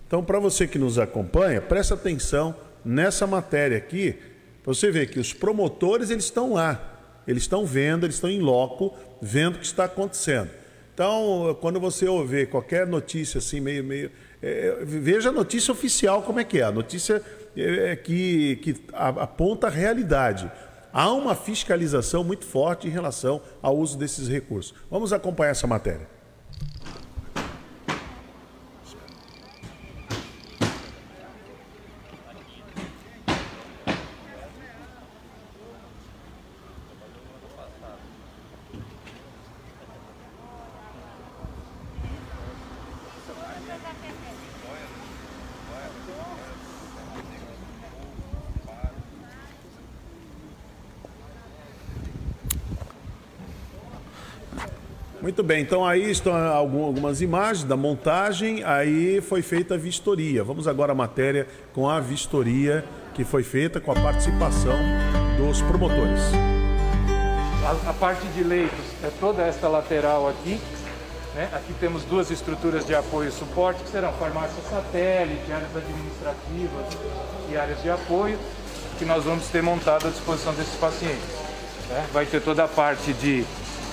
Então, 0.05 0.23
para 0.23 0.39
você 0.39 0.67
que 0.67 0.77
nos 0.77 0.99
acompanha, 0.99 1.61
presta 1.61 1.95
atenção 1.95 2.55
nessa 2.83 3.25
matéria 3.25 3.77
aqui, 3.77 4.15
você 4.63 4.91
ver 4.91 5.09
que 5.09 5.19
os 5.19 5.33
promotores 5.33 6.09
eles 6.09 6.25
estão 6.25 6.53
lá, 6.53 7.21
eles 7.27 7.43
estão 7.43 7.65
vendo, 7.65 8.05
eles 8.05 8.15
estão 8.15 8.29
em 8.29 8.39
loco, 8.39 8.93
vendo 9.21 9.55
o 9.55 9.59
que 9.59 9.65
está 9.65 9.85
acontecendo. 9.85 10.49
Então, 10.93 11.57
quando 11.59 11.79
você 11.79 12.07
ouvir 12.07 12.49
qualquer 12.49 12.85
notícia 12.85 13.39
assim, 13.39 13.59
meio, 13.59 13.83
meio. 13.83 14.11
É, 14.45 14.79
veja 14.83 15.29
a 15.29 15.31
notícia 15.31 15.71
oficial 15.71 16.21
como 16.21 16.37
é 16.37 16.43
que 16.43 16.59
é. 16.59 16.63
A 16.63 16.71
notícia 16.71 17.23
é, 17.55 17.91
é 17.91 17.95
que, 17.95 18.57
que 18.57 18.75
aponta 18.91 19.67
a 19.67 19.69
realidade. 19.69 20.51
Há 20.91 21.11
uma 21.13 21.33
fiscalização 21.33 22.25
muito 22.25 22.45
forte 22.45 22.85
em 22.85 22.91
relação 22.91 23.41
ao 23.61 23.77
uso 23.77 23.97
desses 23.97 24.27
recursos. 24.27 24.75
Vamos 24.91 25.13
acompanhar 25.13 25.51
essa 25.51 25.65
matéria. 25.65 26.12
Muito 55.43 55.51
bem, 55.51 55.61
então 55.61 55.85
aí 55.85 56.09
estão 56.09 56.33
algumas 56.33 57.21
imagens 57.21 57.65
da 57.65 57.75
montagem, 57.75 58.63
aí 58.63 59.19
foi 59.19 59.41
feita 59.41 59.73
a 59.73 59.77
vistoria. 59.77 60.41
Vamos 60.41 60.69
agora 60.69 60.93
à 60.93 60.95
matéria 60.95 61.45
com 61.73 61.89
a 61.89 61.99
vistoria 61.99 62.85
que 63.13 63.25
foi 63.25 63.43
feita 63.43 63.81
com 63.81 63.91
a 63.91 63.93
participação 63.93 64.73
dos 65.35 65.61
promotores. 65.63 66.21
A, 67.61 67.89
a 67.89 67.93
parte 67.93 68.25
de 68.27 68.41
leitos 68.41 68.85
é 69.03 69.11
toda 69.19 69.41
esta 69.41 69.67
lateral 69.67 70.29
aqui, 70.29 70.61
Né? 71.35 71.49
Aqui 71.51 71.73
temos 71.73 72.05
duas 72.05 72.31
estruturas 72.31 72.85
de 72.85 72.95
apoio 72.95 73.27
e 73.27 73.31
suporte, 73.33 73.83
que 73.83 73.89
serão 73.89 74.13
farmácia 74.13 74.63
satélite, 74.69 75.51
áreas 75.51 75.75
administrativas 75.75 76.85
e 77.51 77.57
áreas 77.57 77.81
de 77.81 77.89
apoio, 77.89 78.39
que 78.97 79.03
nós 79.03 79.25
vamos 79.25 79.47
ter 79.47 79.61
montado 79.61 80.07
à 80.07 80.09
disposição 80.09 80.53
desses 80.53 80.75
pacientes. 80.75 81.27
Né? 81.89 82.07
Vai 82.13 82.25
ter 82.25 82.41
toda 82.41 82.63
a 82.63 82.67
parte 82.67 83.11
de 83.11 83.45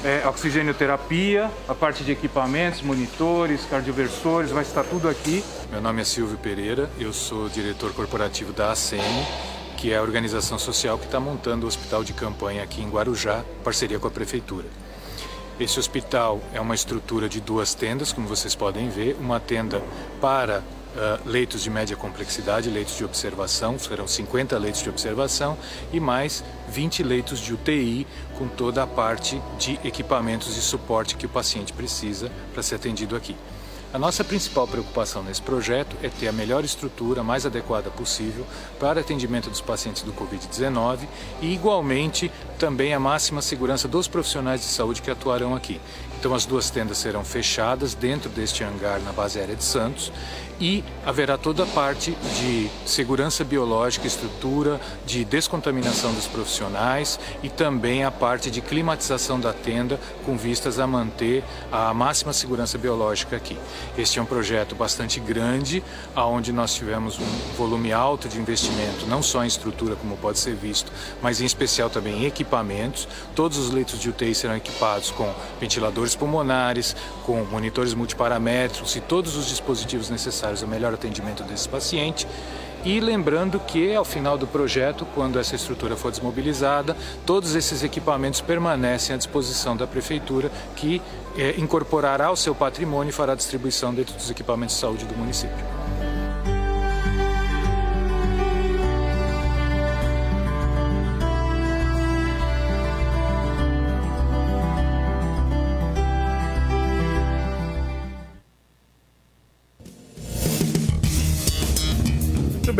é, 0.05 0.27
oxigênio-terapia, 0.27 1.51
a 1.69 1.75
parte 1.75 2.03
de 2.03 2.13
equipamentos, 2.13 2.83
monitores, 2.83 3.65
cardioversores, 3.67 4.51
vai 4.51 4.63
estar 4.63 4.85
tudo 4.85 5.09
aqui. 5.09 5.45
Meu 5.71 5.81
nome 5.81 6.01
é 6.01 6.05
Silvio 6.05 6.39
Pereira, 6.39 6.89
eu 6.99 7.13
sou 7.13 7.49
diretor 7.49 7.93
corporativo 7.93 8.53
da 8.53 8.73
ACM, 8.73 9.27
que 9.77 9.93
é 9.93 9.97
a 9.97 10.03
organização 10.03 10.59
social 10.59 10.99
que 10.99 11.05
está 11.05 11.21
montando 11.21 11.67
o 11.67 11.69
hospital 11.69 12.03
de 12.03 12.13
campanha 12.13 12.63
aqui 12.63 12.83
em 12.83 12.89
Guarujá, 12.89 13.45
parceria 13.63 13.99
com 13.99 14.07
a 14.07 14.11
prefeitura. 14.11 14.67
Esse 15.59 15.79
hospital 15.79 16.41
é 16.55 16.61
uma 16.61 16.75
estrutura 16.75 17.29
de 17.29 17.39
duas 17.39 17.75
tendas, 17.75 18.13
como 18.13 18.27
vocês 18.27 18.55
podem 18.55 18.89
ver, 18.89 19.17
uma 19.21 19.39
tenda 19.39 19.83
para 20.19 20.63
uh, 20.95 21.29
leitos 21.29 21.63
de 21.63 21.71
média 21.71 21.97
complexidade, 21.97 22.71
leitos 22.71 22.97
de 22.97 23.05
observação, 23.05 23.79
serão 23.79 24.07
50 24.07 24.57
leitos 24.59 24.83
de 24.83 24.89
observação 24.89 25.57
e 25.93 26.01
mais 26.01 26.45
20 26.69 27.03
leitos 27.03 27.39
de 27.41 27.55
UTI 27.55 28.07
com 28.37 28.49
toda 28.49 28.83
a 28.83 28.87
parte 28.87 29.41
de 29.59 29.79
equipamentos 29.85 30.57
e 30.57 30.61
suporte 30.61 31.17
que 31.17 31.27
o 31.27 31.29
paciente 31.29 31.73
precisa 31.73 32.31
para 32.53 32.63
ser 32.63 32.77
atendido 32.77 33.17
aqui. 33.17 33.37
A 33.93 33.99
nossa 33.99 34.23
principal 34.23 34.69
preocupação 34.69 35.21
nesse 35.21 35.43
projeto 35.43 35.97
é 36.01 36.09
ter 36.09 36.29
a 36.29 36.33
melhor 36.33 36.65
estrutura, 36.65 37.25
mais 37.25 37.45
adequada 37.45 37.91
possível 37.91 38.47
para 38.79 39.01
atendimento 39.01 39.51
dos 39.51 39.61
pacientes 39.61 40.03
do 40.03 40.13
Covid-19 40.13 41.09
e, 41.43 41.53
igualmente, 41.53 42.31
também 42.57 42.95
a 42.95 43.01
máxima 43.01 43.43
segurança 43.43 43.89
dos 43.89 44.07
profissionais 44.07 44.61
de 44.61 44.69
saúde 44.69 45.03
que 45.03 45.11
atuarão 45.11 45.57
aqui. 45.57 45.81
Então, 46.17 46.33
as 46.37 46.47
duas 46.47 46.71
tendas 46.71 46.99
serão 46.99 47.25
fechadas 47.25 47.93
dentro 47.93 48.31
deste 48.31 48.63
hangar 48.63 49.01
na 49.01 49.11
base 49.11 49.41
aérea 49.41 49.57
de 49.57 49.65
Santos 49.65 50.13
e 50.61 50.85
haverá 51.07 51.39
toda 51.39 51.63
a 51.63 51.67
parte 51.67 52.17
de 52.39 52.69
segurança 52.85 53.43
biológica, 53.43 54.07
estrutura, 54.07 54.79
de 55.07 55.25
descontaminação 55.25 56.13
dos 56.13 56.27
profissionais 56.27 57.19
e 57.43 57.49
também 57.49 58.05
a 58.05 58.11
parte 58.11 58.51
de 58.51 58.61
climatização 58.61 59.41
da 59.41 59.53
tenda 59.53 59.99
com 60.27 60.37
vistas 60.37 60.79
a 60.79 60.87
manter 60.87 61.43
a 61.73 61.95
máxima 61.95 62.33
segurança 62.33 62.77
biológica 62.77 63.37
aqui. 63.37 63.57
Este 63.97 64.19
é 64.19 64.23
um 64.23 64.27
projeto 64.27 64.75
bastante 64.75 65.19
grande, 65.19 65.83
aonde 66.15 66.53
nós 66.53 66.75
tivemos 66.75 67.19
um 67.19 67.57
volume 67.57 67.93
alto 67.93 68.29
de 68.29 68.39
investimento, 68.39 69.07
não 69.07 69.23
só 69.23 69.43
em 69.43 69.47
estrutura, 69.47 69.97
como 69.97 70.17
pode 70.19 70.39
ser 70.39 70.55
visto, 70.55 70.93
mas 71.23 71.41
em 71.41 71.47
especial 71.47 71.89
também 71.89 72.23
em 72.23 72.27
equipamentos. 72.27 73.09
Todos 73.35 73.57
os 73.57 73.71
leitos 73.71 73.99
de 73.99 74.11
UTI 74.11 74.35
serão 74.35 74.57
equipados 74.57 75.11
com 75.11 75.33
ventiladores 75.59 76.15
pulmonares, 76.15 76.95
com 77.25 77.43
monitores 77.45 77.95
multiparamétricos 77.95 78.95
e 78.97 79.01
todos 79.01 79.37
os 79.37 79.49
dispositivos 79.49 80.11
necessários 80.11 80.50
necessários 80.51 80.63
ao 80.63 80.69
melhor 80.69 80.95
atendimento 80.95 81.43
desse 81.45 81.69
paciente. 81.69 82.27
E 82.83 82.99
lembrando 82.99 83.61
que 83.61 83.95
ao 83.95 84.05
final 84.05 84.39
do 84.39 84.47
projeto, 84.47 85.07
quando 85.15 85.39
essa 85.39 85.55
estrutura 85.55 85.97
for 85.97 86.11
desmobilizada, 86.11 86.97
todos 87.27 87.55
esses 87.55 87.83
equipamentos 87.83 88.41
permanecem 88.41 89.15
à 89.15 89.19
disposição 89.19 89.77
da 89.77 89.87
prefeitura, 89.87 90.51
que 90.77 91.01
é, 91.37 91.55
incorporará 91.59 92.27
ao 92.27 92.37
seu 92.37 92.55
patrimônio 92.55 93.11
e 93.11 93.13
fará 93.13 93.35
distribuição 93.35 93.93
dentro 93.93 94.15
dos 94.15 94.31
equipamentos 94.31 94.77
de 94.77 94.81
saúde 94.81 95.05
do 95.05 95.15
município. 95.15 96.20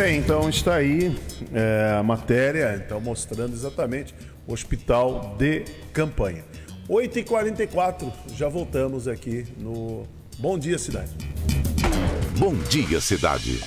Bem, 0.01 0.17
então 0.17 0.49
está 0.49 0.77
aí 0.77 1.15
é, 1.53 1.97
a 1.99 2.03
matéria, 2.03 2.75
então 2.83 2.99
mostrando 2.99 3.53
exatamente 3.53 4.15
o 4.47 4.53
hospital 4.55 5.37
de 5.37 5.65
campanha. 5.93 6.43
8h44, 6.89 8.11
já 8.35 8.49
voltamos 8.49 9.07
aqui 9.07 9.47
no 9.59 10.07
Bom 10.39 10.59
Dia 10.59 10.79
Cidade. 10.79 11.11
Bom 12.39 12.55
Dia 12.71 12.99
Cidade. 12.99 13.61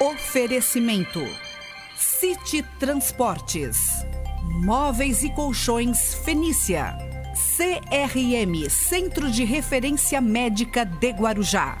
Oferecimento: 0.00 1.26
City 1.96 2.64
Transportes, 2.78 4.04
Móveis 4.62 5.24
e 5.24 5.30
Colchões 5.30 6.14
Fenícia. 6.14 7.07
CRM 7.58 8.70
Centro 8.70 9.28
de 9.28 9.42
Referência 9.42 10.20
Médica 10.20 10.84
de 10.84 11.10
Guarujá. 11.10 11.76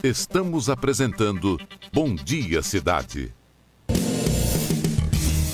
Estamos 0.00 0.70
apresentando 0.70 1.58
Bom 1.92 2.14
Dia 2.14 2.62
Cidade. 2.62 3.34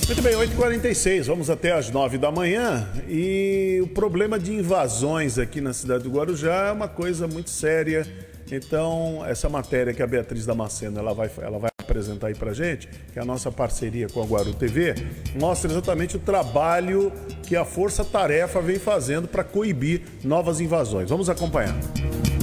Muito 0.06 0.20
bem, 0.22 0.34
8h46, 0.34 1.24
vamos 1.24 1.48
até 1.48 1.72
às 1.72 1.88
9 1.88 2.18
da 2.18 2.30
manhã. 2.30 2.86
E 3.08 3.80
o 3.82 3.86
problema 3.86 4.38
de 4.38 4.52
invasões 4.52 5.38
aqui 5.38 5.62
na 5.62 5.72
cidade 5.72 6.04
do 6.04 6.10
Guarujá 6.10 6.66
é 6.66 6.72
uma 6.72 6.88
coisa 6.88 7.26
muito 7.26 7.48
séria. 7.48 8.06
Então, 8.52 9.24
essa 9.26 9.48
matéria 9.48 9.94
que 9.94 10.02
a 10.02 10.06
Beatriz 10.06 10.44
Damasceno 10.44 10.98
ela 10.98 11.14
vai, 11.14 11.30
ela 11.38 11.58
vai 11.58 11.70
apresentar 11.96 12.26
aí 12.28 12.34
pra 12.34 12.52
gente, 12.52 12.88
que 13.12 13.18
é 13.18 13.22
a 13.22 13.24
nossa 13.24 13.50
parceria 13.50 14.06
com 14.08 14.22
a 14.22 14.26
Guaru 14.26 14.52
TV, 14.52 14.94
mostra 15.40 15.70
exatamente 15.70 16.16
o 16.16 16.20
trabalho 16.20 17.10
que 17.42 17.56
a 17.56 17.64
Força 17.64 18.04
Tarefa 18.04 18.60
vem 18.60 18.78
fazendo 18.78 19.26
para 19.26 19.42
coibir 19.42 20.02
novas 20.22 20.60
invasões. 20.60 21.08
Vamos 21.08 21.30
acompanhar. 21.30 21.74
pouco 21.74 22.35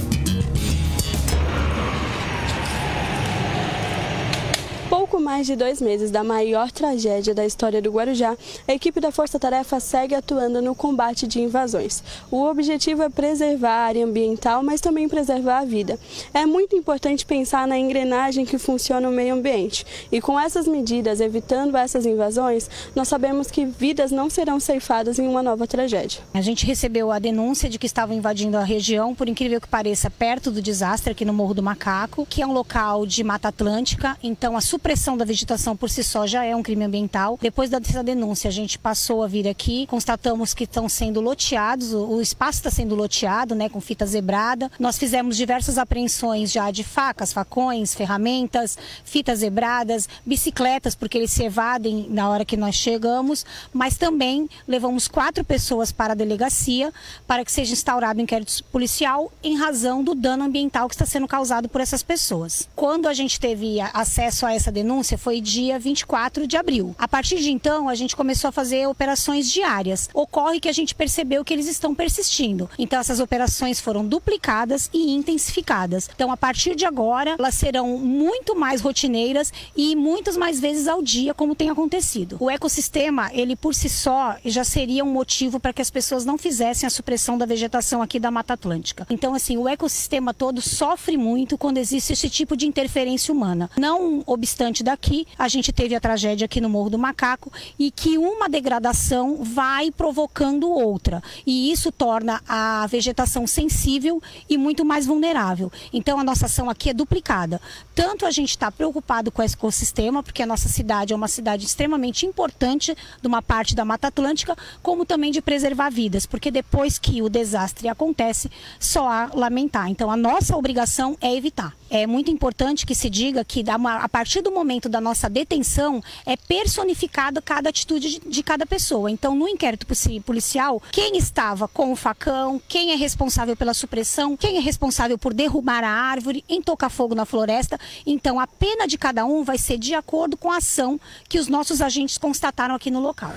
mais 5.24 5.46
de 5.46 5.56
dois 5.56 5.80
meses 5.80 6.10
da 6.10 6.22
maior 6.22 6.70
tragédia 6.70 7.34
da 7.34 7.46
história 7.46 7.80
do 7.80 7.90
Guarujá, 7.90 8.36
a 8.68 8.74
equipe 8.74 9.00
da 9.00 9.10
Força 9.10 9.38
Tarefa 9.38 9.80
segue 9.80 10.14
atuando 10.14 10.60
no 10.60 10.74
combate 10.74 11.26
de 11.26 11.40
invasões. 11.40 12.04
O 12.30 12.44
objetivo 12.44 13.02
é 13.02 13.08
preservar 13.08 13.70
a 13.70 13.86
área 13.86 14.04
ambiental, 14.04 14.62
mas 14.62 14.82
também 14.82 15.08
preservar 15.08 15.60
a 15.60 15.64
vida. 15.64 15.98
É 16.34 16.44
muito 16.44 16.76
importante 16.76 17.24
pensar 17.24 17.66
na 17.66 17.78
engrenagem 17.78 18.44
que 18.44 18.58
funciona 18.58 19.08
o 19.08 19.12
meio 19.12 19.34
ambiente. 19.34 19.86
E 20.12 20.20
com 20.20 20.38
essas 20.38 20.68
medidas, 20.68 21.20
evitando 21.20 21.74
essas 21.74 22.04
invasões, 22.04 22.68
nós 22.94 23.08
sabemos 23.08 23.50
que 23.50 23.64
vidas 23.64 24.10
não 24.10 24.28
serão 24.28 24.60
ceifadas 24.60 25.18
em 25.18 25.26
uma 25.26 25.42
nova 25.42 25.66
tragédia. 25.66 26.20
A 26.34 26.42
gente 26.42 26.66
recebeu 26.66 27.10
a 27.10 27.18
denúncia 27.18 27.70
de 27.70 27.78
que 27.78 27.86
estavam 27.86 28.14
invadindo 28.14 28.58
a 28.58 28.62
região, 28.62 29.14
por 29.14 29.26
incrível 29.26 29.58
que 29.58 29.68
pareça, 29.68 30.10
perto 30.10 30.50
do 30.50 30.60
desastre 30.60 31.12
aqui 31.12 31.24
no 31.24 31.32
Morro 31.32 31.54
do 31.54 31.62
Macaco, 31.62 32.26
que 32.26 32.42
é 32.42 32.46
um 32.46 32.52
local 32.52 33.06
de 33.06 33.24
Mata 33.24 33.48
Atlântica, 33.48 34.18
então 34.22 34.54
a 34.54 34.60
supressão 34.60 35.13
supressão 35.14 35.16
da 35.16 35.24
vegetação 35.24 35.76
por 35.76 35.88
si 35.88 36.02
só 36.02 36.26
já 36.26 36.44
é 36.44 36.54
um 36.54 36.62
crime 36.62 36.84
ambiental. 36.84 37.38
Depois 37.40 37.70
dessa 37.70 38.02
denúncia, 38.02 38.48
a 38.48 38.52
gente 38.52 38.78
passou 38.78 39.22
a 39.22 39.28
vir 39.28 39.48
aqui, 39.48 39.86
constatamos 39.86 40.52
que 40.52 40.64
estão 40.64 40.88
sendo 40.88 41.20
loteados, 41.20 41.92
o 41.92 42.20
espaço 42.20 42.58
está 42.58 42.70
sendo 42.70 42.94
loteado, 42.94 43.54
né, 43.54 43.68
com 43.68 43.80
fita 43.80 44.04
zebrada. 44.04 44.70
Nós 44.78 44.98
fizemos 44.98 45.36
diversas 45.36 45.78
apreensões 45.78 46.50
já 46.50 46.70
de 46.70 46.82
facas, 46.82 47.32
facões, 47.32 47.94
ferramentas, 47.94 48.76
fitas 49.04 49.38
zebradas, 49.38 50.08
bicicletas, 50.26 50.94
porque 50.94 51.18
eles 51.18 51.30
se 51.30 51.44
evadem 51.44 52.06
na 52.10 52.28
hora 52.28 52.44
que 52.44 52.56
nós 52.56 52.74
chegamos, 52.74 53.46
mas 53.72 53.96
também 53.96 54.48
levamos 54.66 55.06
quatro 55.08 55.44
pessoas 55.44 55.92
para 55.92 56.12
a 56.12 56.16
delegacia 56.16 56.92
para 57.26 57.44
que 57.44 57.52
seja 57.52 57.72
instaurado 57.72 58.20
inquérito 58.20 58.64
policial 58.64 59.32
em 59.42 59.56
razão 59.56 60.02
do 60.02 60.14
dano 60.14 60.44
ambiental 60.44 60.88
que 60.88 60.94
está 60.94 61.06
sendo 61.06 61.28
causado 61.28 61.68
por 61.68 61.80
essas 61.80 62.02
pessoas. 62.02 62.68
Quando 62.74 63.06
a 63.06 63.14
gente 63.14 63.38
teve 63.38 63.80
acesso 63.80 64.46
a 64.46 64.52
essa 64.52 64.72
denúncia, 64.72 65.03
denúncia 65.04 65.18
foi 65.18 65.40
dia 65.40 65.78
24 65.78 66.46
de 66.46 66.56
abril. 66.56 66.94
A 66.98 67.06
partir 67.06 67.36
de 67.36 67.50
então, 67.50 67.90
a 67.90 67.94
gente 67.94 68.16
começou 68.16 68.48
a 68.48 68.52
fazer 68.52 68.88
operações 68.88 69.50
diárias. 69.52 70.08
Ocorre 70.14 70.58
que 70.58 70.68
a 70.68 70.72
gente 70.72 70.94
percebeu 70.94 71.44
que 71.44 71.52
eles 71.52 71.68
estão 71.68 71.94
persistindo. 71.94 72.70
Então, 72.78 72.98
essas 72.98 73.20
operações 73.20 73.80
foram 73.80 74.06
duplicadas 74.06 74.88
e 74.94 75.10
intensificadas. 75.10 76.08
Então, 76.14 76.32
a 76.32 76.36
partir 76.38 76.74
de 76.74 76.86
agora, 76.86 77.36
elas 77.38 77.54
serão 77.54 77.98
muito 77.98 78.56
mais 78.56 78.80
rotineiras 78.80 79.52
e 79.76 79.94
muitas 79.94 80.38
mais 80.38 80.58
vezes 80.58 80.88
ao 80.88 81.02
dia, 81.02 81.34
como 81.34 81.54
tem 81.54 81.68
acontecido. 81.68 82.38
O 82.40 82.50
ecossistema, 82.50 83.30
ele 83.34 83.54
por 83.54 83.74
si 83.74 83.90
só, 83.90 84.36
já 84.42 84.64
seria 84.64 85.04
um 85.04 85.12
motivo 85.12 85.60
para 85.60 85.72
que 85.74 85.82
as 85.82 85.90
pessoas 85.90 86.24
não 86.24 86.38
fizessem 86.38 86.86
a 86.86 86.90
supressão 86.90 87.36
da 87.36 87.44
vegetação 87.44 88.00
aqui 88.00 88.18
da 88.18 88.30
Mata 88.30 88.54
Atlântica. 88.54 89.06
Então, 89.10 89.34
assim, 89.34 89.58
o 89.58 89.68
ecossistema 89.68 90.32
todo 90.32 90.62
sofre 90.62 91.18
muito 91.18 91.58
quando 91.58 91.76
existe 91.76 92.14
esse 92.14 92.30
tipo 92.30 92.56
de 92.56 92.66
interferência 92.66 93.34
humana. 93.34 93.70
Não 93.76 94.22
obstante 94.26 94.82
da 94.82 94.93
aqui, 94.94 95.26
a 95.38 95.48
gente 95.48 95.72
teve 95.72 95.94
a 95.94 96.00
tragédia 96.00 96.46
aqui 96.46 96.60
no 96.60 96.70
Morro 96.70 96.90
do 96.90 96.98
Macaco 96.98 97.52
e 97.78 97.90
que 97.90 98.16
uma 98.16 98.48
degradação 98.48 99.44
vai 99.44 99.90
provocando 99.90 100.70
outra. 100.70 101.22
E 101.46 101.70
isso 101.70 101.92
torna 101.92 102.40
a 102.48 102.86
vegetação 102.86 103.46
sensível 103.46 104.22
e 104.48 104.56
muito 104.56 104.84
mais 104.84 105.06
vulnerável. 105.06 105.70
Então 105.92 106.18
a 106.18 106.24
nossa 106.24 106.46
ação 106.46 106.70
aqui 106.70 106.90
é 106.90 106.94
duplicada. 106.94 107.60
Tanto 107.94 108.24
a 108.24 108.30
gente 108.30 108.50
está 108.50 108.70
preocupado 108.70 109.30
com 109.30 109.42
o 109.42 109.44
ecossistema, 109.44 110.22
porque 110.22 110.42
a 110.42 110.46
nossa 110.46 110.68
cidade 110.68 111.12
é 111.12 111.16
uma 111.16 111.28
cidade 111.28 111.66
extremamente 111.66 112.24
importante 112.24 112.96
de 113.20 113.28
uma 113.28 113.42
parte 113.42 113.74
da 113.74 113.84
Mata 113.84 114.08
Atlântica, 114.08 114.56
como 114.82 115.04
também 115.04 115.30
de 115.30 115.42
preservar 115.42 115.90
vidas, 115.90 116.26
porque 116.26 116.50
depois 116.50 116.98
que 116.98 117.20
o 117.20 117.28
desastre 117.28 117.88
acontece, 117.88 118.50
só 118.78 119.08
há 119.08 119.30
lamentar. 119.34 119.88
Então 119.90 120.10
a 120.10 120.16
nossa 120.16 120.56
obrigação 120.56 121.16
é 121.20 121.34
evitar. 121.34 121.74
É 121.90 122.06
muito 122.06 122.30
importante 122.30 122.86
que 122.86 122.94
se 122.94 123.08
diga 123.08 123.44
que 123.44 123.64
a 123.68 124.08
partir 124.08 124.40
do 124.40 124.50
momento 124.50 124.83
da 124.88 125.00
nossa 125.00 125.28
detenção 125.28 126.02
é 126.26 126.36
personificada 126.36 127.42
cada 127.42 127.68
atitude 127.68 128.20
de 128.26 128.42
cada 128.42 128.66
pessoa. 128.66 129.10
Então 129.10 129.34
no 129.34 129.48
inquérito 129.48 129.86
policial, 130.24 130.82
quem 130.90 131.16
estava 131.16 131.68
com 131.68 131.92
o 131.92 131.96
facão, 131.96 132.60
quem 132.68 132.92
é 132.92 132.94
responsável 132.94 133.56
pela 133.56 133.74
supressão, 133.74 134.36
quem 134.36 134.56
é 134.56 134.60
responsável 134.60 135.18
por 135.18 135.34
derrubar 135.34 135.84
a 135.84 135.90
árvore, 135.90 136.44
em 136.48 136.62
tocar 136.62 136.88
fogo 136.88 137.14
na 137.14 137.24
floresta. 137.24 137.78
Então 138.06 138.38
a 138.40 138.46
pena 138.46 138.86
de 138.86 138.98
cada 138.98 139.24
um 139.24 139.44
vai 139.44 139.58
ser 139.58 139.78
de 139.78 139.94
acordo 139.94 140.36
com 140.36 140.50
a 140.50 140.58
ação 140.58 141.00
que 141.28 141.38
os 141.38 141.48
nossos 141.48 141.80
agentes 141.80 142.18
constataram 142.18 142.74
aqui 142.74 142.90
no 142.90 143.00
local. 143.00 143.32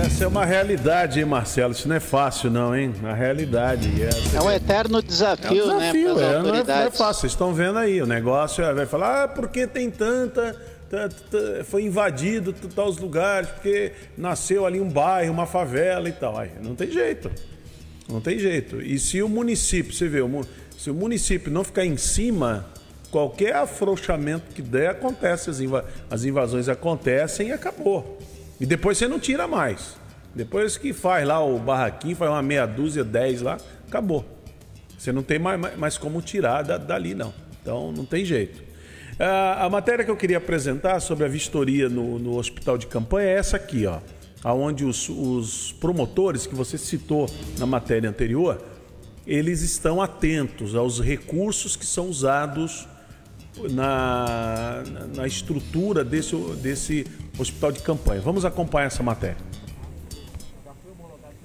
Essa 0.00 0.24
é 0.24 0.26
uma 0.26 0.46
realidade, 0.46 1.20
hein, 1.20 1.26
Marcelo? 1.26 1.72
Isso 1.72 1.86
não 1.86 1.96
é 1.96 2.00
fácil, 2.00 2.50
não, 2.50 2.74
hein? 2.74 2.94
A 3.04 3.12
realidade. 3.12 3.90
É, 4.02 4.36
é 4.38 4.40
um 4.40 4.50
eterno 4.50 5.02
desafio, 5.02 5.70
é 5.70 5.74
um 5.74 5.78
desafio 5.78 6.14
né? 6.14 6.22
É, 6.22 6.38
não, 6.38 6.54
é, 6.54 6.64
não 6.64 6.74
é 6.74 6.90
fácil. 6.90 7.20
Vocês 7.20 7.32
estão 7.32 7.52
vendo 7.52 7.78
aí. 7.78 8.00
O 8.00 8.06
negócio 8.06 8.64
é, 8.64 8.72
vai 8.72 8.86
falar, 8.86 9.24
ah, 9.24 9.28
porque 9.28 9.66
tem 9.66 9.90
tanta. 9.90 10.56
Foi 11.66 11.84
invadido 11.84 12.54
os 12.86 12.96
lugares, 12.96 13.50
porque 13.50 13.92
nasceu 14.16 14.64
ali 14.64 14.80
um 14.80 14.88
bairro, 14.88 15.34
uma 15.34 15.46
favela 15.46 16.08
e 16.08 16.12
tal. 16.12 16.38
Aí, 16.38 16.50
não 16.62 16.74
tem 16.74 16.90
jeito. 16.90 17.30
Não 18.08 18.22
tem 18.22 18.38
jeito. 18.38 18.80
E 18.80 18.98
se 18.98 19.22
o 19.22 19.28
município, 19.28 19.92
você 19.92 20.08
vê, 20.08 20.20
se 20.78 20.90
o 20.90 20.94
município 20.94 21.52
não 21.52 21.62
ficar 21.62 21.84
em 21.84 21.98
cima, 21.98 22.64
qualquer 23.10 23.54
afrouxamento 23.54 24.54
que 24.54 24.62
der, 24.62 24.92
acontece. 24.92 25.50
As 26.10 26.24
invasões 26.24 26.70
acontecem 26.70 27.48
e 27.48 27.52
acabou. 27.52 28.18
E 28.60 28.66
depois 28.66 28.98
você 28.98 29.08
não 29.08 29.18
tira 29.18 29.48
mais. 29.48 29.96
Depois 30.34 30.76
que 30.76 30.92
faz 30.92 31.26
lá 31.26 31.42
o 31.42 31.58
barraquinho, 31.58 32.14
faz 32.14 32.30
uma 32.30 32.42
meia 32.42 32.66
dúzia, 32.66 33.02
dez 33.02 33.40
lá, 33.42 33.56
acabou. 33.88 34.24
Você 34.96 35.10
não 35.10 35.22
tem 35.22 35.38
mais, 35.38 35.78
mais 35.78 35.96
como 35.96 36.20
tirar 36.20 36.62
dali, 36.62 37.14
não. 37.14 37.32
Então 37.62 37.90
não 37.90 38.04
tem 38.04 38.24
jeito. 38.24 38.62
A, 39.18 39.64
a 39.64 39.70
matéria 39.70 40.04
que 40.04 40.10
eu 40.10 40.16
queria 40.16 40.36
apresentar 40.36 41.00
sobre 41.00 41.24
a 41.24 41.28
vistoria 41.28 41.88
no, 41.88 42.18
no 42.18 42.36
hospital 42.36 42.76
de 42.76 42.86
campanha 42.86 43.28
é 43.28 43.32
essa 43.38 43.56
aqui, 43.56 43.86
ó. 43.86 43.98
Onde 44.44 44.84
os, 44.84 45.08
os 45.08 45.72
promotores 45.72 46.46
que 46.46 46.54
você 46.54 46.78
citou 46.78 47.28
na 47.58 47.66
matéria 47.66 48.08
anterior, 48.08 48.62
eles 49.26 49.62
estão 49.62 50.00
atentos 50.00 50.74
aos 50.74 51.00
recursos 51.00 51.76
que 51.76 51.84
são 51.84 52.08
usados 52.08 52.86
na, 53.68 54.82
na 55.14 55.26
estrutura 55.26 56.04
desse, 56.04 56.36
desse 56.56 57.06
hospital 57.38 57.72
de 57.72 57.80
campanha. 57.80 58.20
Vamos 58.20 58.44
acompanhar 58.44 58.86
essa 58.86 59.02
matéria. 59.02 59.36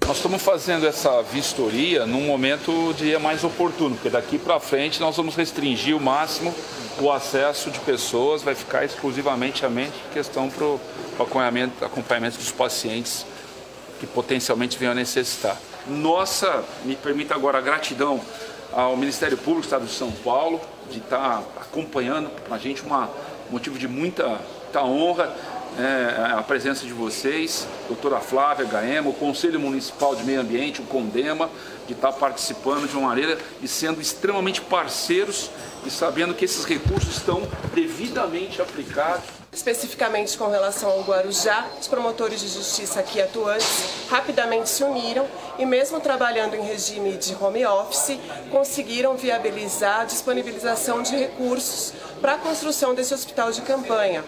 Nós 0.06 0.18
estamos 0.18 0.42
fazendo 0.44 0.86
essa 0.86 1.24
vistoria 1.24 2.06
num 2.06 2.28
momento 2.28 2.94
dia 2.94 3.18
mais 3.18 3.44
oportuno, 3.44 3.96
porque 3.96 4.10
daqui 4.10 4.38
para 4.38 4.60
frente 4.60 5.00
nós 5.00 5.18
vamos 5.18 5.36
restringir 5.36 5.98
o 5.98 6.00
máximo 6.00 6.54
o 7.00 7.12
acesso 7.12 7.70
de 7.70 7.80
pessoas, 7.80 8.42
vai 8.42 8.56
ficar 8.56 8.86
exclusivamente 8.86 9.66
a 9.66 9.70
mente 9.70 9.96
questão 10.14 10.50
para 10.50 10.64
o 10.64 10.80
acompanhamento, 11.20 11.84
acompanhamento 11.84 12.38
dos 12.38 12.52
pacientes 12.52 13.26
que 14.00 14.08
potencialmente 14.08 14.78
venham 14.78 14.92
a 14.92 14.96
necessitar. 14.96 15.58
Nossa, 15.88 16.64
me 16.84 16.96
permita 16.96 17.36
agora 17.36 17.58
a 17.58 17.62
gratidão 17.62 18.22
ao 18.72 18.96
Ministério 18.96 19.38
Público 19.38 19.62
do 19.62 19.66
Estado 19.66 19.86
de 19.86 19.92
São 19.92 20.12
Paulo, 20.12 20.60
de 20.90 21.00
estar 21.00 21.44
acompanhando 21.76 22.30
para 22.48 22.56
a 22.56 22.60
gente 22.60 22.82
um 22.86 23.08
motivo 23.52 23.78
de 23.78 23.86
muita, 23.86 24.40
muita 24.64 24.84
honra 24.84 25.36
é, 25.78 26.32
a 26.32 26.42
presença 26.42 26.86
de 26.86 26.94
vocês, 26.94 27.68
doutora 27.90 28.22
Flávia 28.22 28.66
Gaema, 28.66 29.10
o 29.10 29.14
Conselho 29.14 29.60
Municipal 29.60 30.16
de 30.16 30.24
Meio 30.24 30.40
Ambiente, 30.40 30.80
o 30.80 30.86
CONDEMA, 30.86 31.50
de 31.86 31.92
estar 31.92 32.14
participando 32.14 32.90
de 32.90 32.96
uma 32.96 33.10
maneira 33.10 33.38
e 33.62 33.68
sendo 33.68 34.00
extremamente 34.00 34.62
parceiros 34.62 35.52
e 35.86 35.92
sabendo 35.92 36.34
que 36.34 36.46
esses 36.46 36.64
recursos 36.64 37.18
estão 37.18 37.44
devidamente 37.74 38.62
aplicados. 38.62 39.35
Especificamente 39.56 40.38
com 40.38 40.50
relação 40.50 40.92
ao 40.92 41.02
Guarujá, 41.04 41.66
os 41.80 41.88
promotores 41.88 42.42
de 42.42 42.48
justiça 42.50 43.00
aqui 43.00 43.22
atuantes 43.22 43.86
rapidamente 44.10 44.68
se 44.68 44.84
uniram 44.84 45.26
e 45.58 45.66
mesmo 45.66 46.02
trabalhando 46.02 46.58
em 46.58 46.62
regime 46.62 47.14
de 47.14 47.34
home 47.42 47.66
office, 47.66 48.20
conseguiram 48.52 49.16
viabilizar 49.16 50.02
a 50.02 50.04
disponibilização 50.04 51.02
de 51.02 51.16
recursos 51.16 51.94
para 52.20 52.34
a 52.34 52.38
construção 52.38 52.94
desse 52.94 53.14
hospital 53.14 53.50
de 53.54 53.62
campanha. 53.62 54.26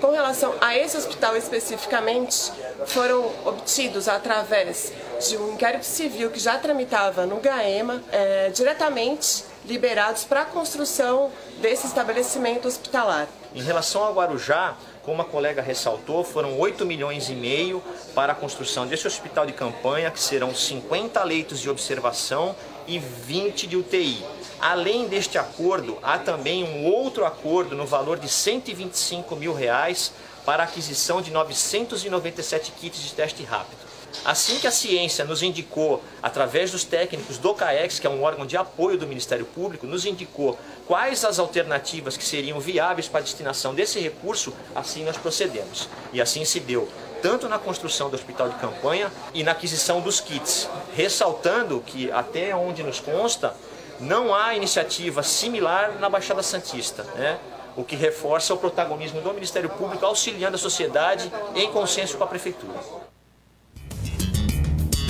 Com 0.00 0.10
relação 0.10 0.52
a 0.60 0.76
esse 0.76 0.96
hospital 0.96 1.36
especificamente, 1.36 2.50
foram 2.86 3.30
obtidos 3.46 4.08
através 4.08 4.92
de 5.28 5.36
um 5.36 5.52
inquérito 5.52 5.86
civil 5.86 6.32
que 6.32 6.40
já 6.40 6.58
tramitava 6.58 7.24
no 7.24 7.36
GAEMA, 7.36 8.02
é, 8.10 8.50
diretamente 8.50 9.44
liberados 9.64 10.24
para 10.24 10.42
a 10.42 10.44
construção 10.44 11.30
desse 11.60 11.86
estabelecimento 11.86 12.66
hospitalar. 12.66 13.28
Em 13.54 13.62
relação 13.62 14.02
ao 14.02 14.12
Guarujá, 14.12 14.74
como 15.04 15.22
a 15.22 15.24
colega 15.24 15.62
ressaltou, 15.62 16.24
foram 16.24 16.58
8 16.58 16.84
milhões 16.84 17.30
e 17.30 17.34
meio 17.34 17.80
para 18.12 18.32
a 18.32 18.34
construção 18.34 18.84
desse 18.84 19.06
hospital 19.06 19.46
de 19.46 19.52
campanha, 19.52 20.10
que 20.10 20.18
serão 20.18 20.52
50 20.52 21.22
leitos 21.22 21.60
de 21.60 21.70
observação 21.70 22.56
e 22.84 22.98
20 22.98 23.68
de 23.68 23.76
UTI. 23.76 24.24
Além 24.60 25.06
deste 25.06 25.38
acordo, 25.38 25.98
há 26.02 26.18
também 26.18 26.64
um 26.64 26.84
outro 26.86 27.24
acordo 27.24 27.76
no 27.76 27.86
valor 27.86 28.18
de 28.18 28.28
125 28.28 29.36
mil 29.36 29.54
reais 29.54 30.12
para 30.44 30.64
a 30.64 30.66
aquisição 30.66 31.22
de 31.22 31.30
997 31.30 32.72
kits 32.72 33.00
de 33.00 33.12
teste 33.12 33.44
rápido. 33.44 33.84
Assim 34.24 34.58
que 34.58 34.66
a 34.66 34.70
ciência 34.70 35.24
nos 35.24 35.42
indicou, 35.42 36.02
através 36.22 36.70
dos 36.70 36.84
técnicos 36.84 37.36
do 37.36 37.52
CAEX, 37.54 37.98
que 37.98 38.06
é 38.06 38.10
um 38.10 38.22
órgão 38.22 38.46
de 38.46 38.56
apoio 38.56 38.96
do 38.96 39.06
Ministério 39.06 39.44
Público, 39.44 39.86
nos 39.86 40.06
indicou 40.06 40.58
quais 40.86 41.24
as 41.24 41.38
alternativas 41.38 42.16
que 42.16 42.24
seriam 42.24 42.60
viáveis 42.60 43.08
para 43.08 43.20
a 43.20 43.22
destinação 43.22 43.74
desse 43.74 43.98
recurso, 44.00 44.52
assim 44.74 45.04
nós 45.04 45.16
procedemos. 45.16 45.88
E 46.12 46.20
assim 46.20 46.44
se 46.44 46.60
deu, 46.60 46.88
tanto 47.22 47.48
na 47.48 47.58
construção 47.58 48.10
do 48.10 48.14
hospital 48.16 48.48
de 48.48 48.56
campanha 48.56 49.10
e 49.32 49.42
na 49.42 49.52
aquisição 49.52 50.00
dos 50.00 50.20
kits, 50.20 50.68
ressaltando 50.94 51.82
que 51.86 52.10
até 52.10 52.54
onde 52.54 52.82
nos 52.82 53.00
consta, 53.00 53.54
não 54.00 54.34
há 54.34 54.54
iniciativa 54.54 55.22
similar 55.22 55.98
na 56.00 56.08
Baixada 56.08 56.42
Santista, 56.42 57.04
né? 57.14 57.38
o 57.76 57.82
que 57.82 57.96
reforça 57.96 58.54
o 58.54 58.56
protagonismo 58.56 59.20
do 59.20 59.32
Ministério 59.32 59.68
Público 59.68 60.04
auxiliando 60.04 60.56
a 60.56 60.58
sociedade 60.58 61.30
em 61.54 61.70
consenso 61.70 62.16
com 62.16 62.24
a 62.24 62.26
Prefeitura. 62.26 62.78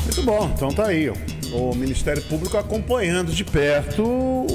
Muito 0.05 0.23
bom, 0.23 0.51
então 0.55 0.69
tá 0.73 0.87
aí. 0.87 1.11
O 1.53 1.75
Ministério 1.75 2.23
Público 2.23 2.57
acompanhando 2.57 3.33
de 3.33 3.45
perto 3.45 4.47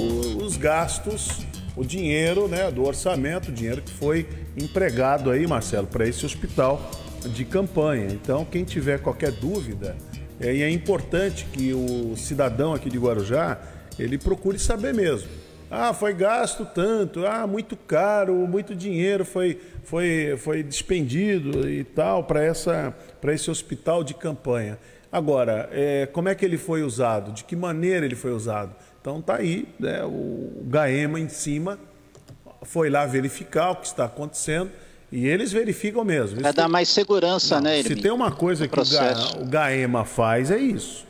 os 0.50 0.58
gastos, 0.58 1.46
o 1.76 1.86
dinheiro 1.86 2.48
né, 2.48 2.72
do 2.72 2.84
orçamento, 2.84 3.50
o 3.50 3.52
dinheiro 3.52 3.84
que 3.84 3.92
foi 3.92 4.28
empregado 4.58 5.30
aí, 5.30 5.46
Marcelo, 5.46 5.86
para 5.86 6.08
esse 6.08 6.26
hospital 6.26 6.90
de 7.24 7.46
campanha. 7.46 8.08
Então, 8.08 8.44
quem 8.44 8.64
tiver 8.64 9.00
qualquer 9.00 9.32
dúvida, 9.32 9.96
é, 10.40 10.56
e 10.56 10.64
é 10.64 10.70
importante 10.72 11.46
que 11.54 11.72
o 11.72 12.18
cidadão 12.18 12.74
aqui 12.74 12.90
de 12.90 12.98
Guarujá 12.98 13.60
ele 14.00 14.18
procure 14.18 14.58
saber 14.58 14.92
mesmo. 14.92 15.30
Ah, 15.70 15.94
foi 15.94 16.16
gasto 16.16 16.66
tanto, 16.66 17.28
ah, 17.28 17.46
muito 17.46 17.78
caro, 17.78 18.34
muito 18.48 18.74
dinheiro 18.74 19.24
foi, 19.24 19.62
foi, 19.84 20.36
foi 20.36 20.64
despendido 20.64 21.70
e 21.70 21.84
tal 21.84 22.24
para 22.24 22.44
esse 23.36 23.52
hospital 23.52 24.04
de 24.04 24.16
campanha. 24.16 24.80
Agora, 25.12 25.70
é, 25.72 26.08
como 26.08 26.28
é 26.28 26.34
que 26.34 26.44
ele 26.44 26.58
foi 26.58 26.82
usado? 26.82 27.32
De 27.34 27.44
que 27.44 27.56
maneira 27.56 28.04
ele 28.04 28.16
foi 28.16 28.32
usado? 28.32 28.76
Então 29.02 29.22
tá 29.22 29.36
aí, 29.36 29.68
né, 29.80 30.04
o 30.04 30.64
Gaema 30.66 31.20
em 31.20 31.30
cima 31.30 31.80
foi 32.64 32.90
lá 32.90 33.06
verificar 33.06 33.72
o 33.72 33.76
que 33.78 33.88
está 33.88 34.06
acontecendo 34.06 34.72
e 35.12 35.28
eles 35.28 35.52
verificam 35.52 36.04
mesmo. 36.04 36.42
Para 36.42 36.52
dar 36.52 36.68
mais 36.68 36.90
segurança, 36.90 37.56
não, 37.56 37.64
né, 37.64 37.82
Se 37.82 37.96
tem 37.96 38.12
uma 38.12 38.32
coisa 38.32 38.68
que 38.68 38.80
o, 38.80 38.84
Ga, 38.84 39.42
o 39.42 39.46
Gaema 39.46 40.06
faz, 40.06 40.52
é 40.52 40.58
isso. 40.58 41.08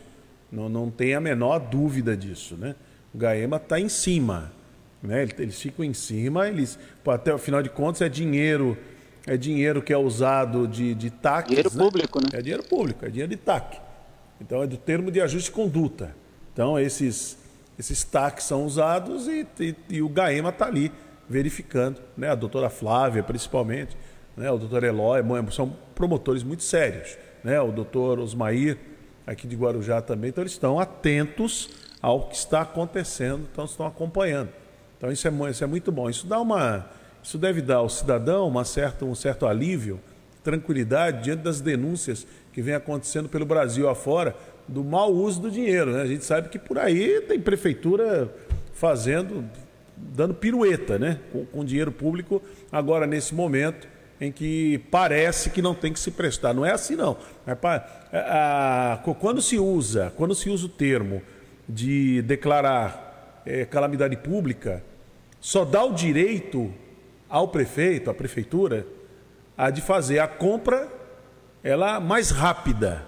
Não, 0.52 0.70
não 0.70 0.90
tem 0.90 1.14
a 1.16 1.20
menor 1.20 1.60
dúvida 1.60 2.16
disso, 2.16 2.56
né? 2.56 2.76
O 3.14 3.18
Gaema 3.18 3.58
está 3.58 3.80
em 3.80 3.90
cima, 3.90 4.52
né? 5.02 5.28
Eles 5.38 5.60
ficam 5.60 5.84
em 5.84 5.94
cima, 5.94 6.48
eles, 6.48 6.80
até 7.06 7.34
o 7.34 7.38
final 7.38 7.62
de 7.62 7.70
contas 7.70 8.02
é 8.02 8.10
dinheiro, 8.10 8.78
é 9.28 9.36
dinheiro 9.36 9.82
que 9.82 9.92
é 9.92 9.98
usado 9.98 10.68
de, 10.68 10.94
de 10.96 11.10
TAC. 11.10 11.50
Dinheiro 11.50 11.72
né? 11.74 11.84
público, 11.84 12.20
né? 12.20 12.30
É 12.34 12.42
dinheiro 12.42 12.64
público, 12.64 13.06
é 13.06 13.10
dinheiro 13.10 13.30
de 13.30 13.38
TAC. 13.38 13.80
Então 14.40 14.64
é 14.64 14.68
do 14.68 14.78
termo 14.78 15.12
de 15.12 15.20
ajuste 15.20 15.50
de 15.50 15.56
conduta. 15.56 16.16
Então 16.54 16.80
esses 16.80 17.38
esses 17.80 18.04
taques 18.04 18.44
são 18.44 18.66
usados 18.66 19.26
e, 19.28 19.48
e, 19.58 19.76
e 19.90 20.02
o 20.02 20.10
GAEMA 20.10 20.50
está 20.50 20.66
ali 20.66 20.92
verificando, 21.30 22.02
né? 22.18 22.30
a 22.30 22.36
doutora 22.36 22.70
Flávia 22.70 23.24
principalmente, 23.24 23.96
né? 24.36 24.52
o 24.52 24.58
doutor 24.58 24.84
Eloy, 24.84 25.22
são 25.52 25.74
promotores 25.96 26.44
muito 26.44 26.62
sérios, 26.62 27.18
né? 27.42 27.60
o 27.62 27.72
doutor 27.72 28.20
Osmair, 28.20 28.78
aqui 29.26 29.48
de 29.48 29.56
Guarujá 29.56 30.02
também, 30.02 30.30
então 30.30 30.42
eles 30.42 30.52
estão 30.52 30.78
atentos 30.78 31.70
ao 32.02 32.28
que 32.28 32.36
está 32.36 32.62
acontecendo, 32.62 33.48
então 33.52 33.64
estão 33.64 33.86
acompanhando. 33.86 34.50
Então 34.98 35.10
isso 35.10 35.26
é, 35.28 35.32
isso 35.50 35.64
é 35.64 35.68
muito 35.68 35.92
bom. 35.92 36.10
Isso 36.10 36.28
dá 36.28 36.40
uma, 36.40 36.90
isso 37.24 37.38
deve 37.38 37.62
dar 37.62 37.78
ao 37.78 37.90
cidadão 37.90 38.48
uma 38.48 38.66
certa, 38.66 39.06
um 39.06 39.16
certo 39.16 39.46
alívio, 39.46 40.02
tranquilidade 40.44 41.24
diante 41.24 41.44
das 41.44 41.62
denúncias 41.62 42.28
que 42.52 42.62
vem 42.62 42.74
acontecendo 42.74 43.30
pelo 43.30 43.46
Brasil 43.46 43.88
afora 43.88 44.36
do 44.70 44.84
mau 44.84 45.11
uso 45.11 45.41
do 45.41 45.51
dinheiro. 45.51 45.91
Né? 45.91 46.01
A 46.01 46.07
gente 46.07 46.24
sabe 46.24 46.49
que 46.49 46.59
por 46.59 46.78
aí 46.78 47.22
tem 47.22 47.39
prefeitura 47.39 48.34
fazendo, 48.74 49.43
dando 49.97 50.34
pirueta, 50.34 50.97
né? 50.97 51.20
Com, 51.32 51.45
com 51.45 51.65
dinheiro 51.65 51.91
público 51.91 52.41
agora 52.72 53.05
nesse 53.05 53.34
momento 53.34 53.88
em 54.22 54.32
que 54.32 54.80
parece 54.91 55.49
que 55.49 55.61
não 55.61 55.74
tem 55.74 55.93
que 55.93 55.99
se 55.99 56.11
prestar. 56.11 56.53
Não 56.53 56.65
é 56.65 56.72
assim 56.72 56.95
não. 56.95 57.17
É 57.47 57.51
a, 57.51 58.93
a, 58.93 58.97
quando 59.15 59.41
se 59.41 59.57
usa, 59.57 60.13
quando 60.15 60.36
se 60.36 60.49
usa 60.49 60.65
o 60.65 60.70
termo 60.70 61.22
de 61.67 62.22
declarar 62.24 63.41
é, 63.45 63.65
calamidade 63.65 64.17
pública, 64.17 64.84
só 65.39 65.63
dá 65.63 65.84
o 65.84 65.93
direito 65.93 66.74
ao 67.30 67.47
prefeito, 67.47 68.09
à 68.09 68.13
prefeitura, 68.13 68.86
a 69.57 69.70
de 69.70 69.82
fazer 69.82 70.20
a 70.20 70.28
compra 70.28 70.88
ela 71.63 71.99
mais 71.99 72.32
rápida, 72.32 73.05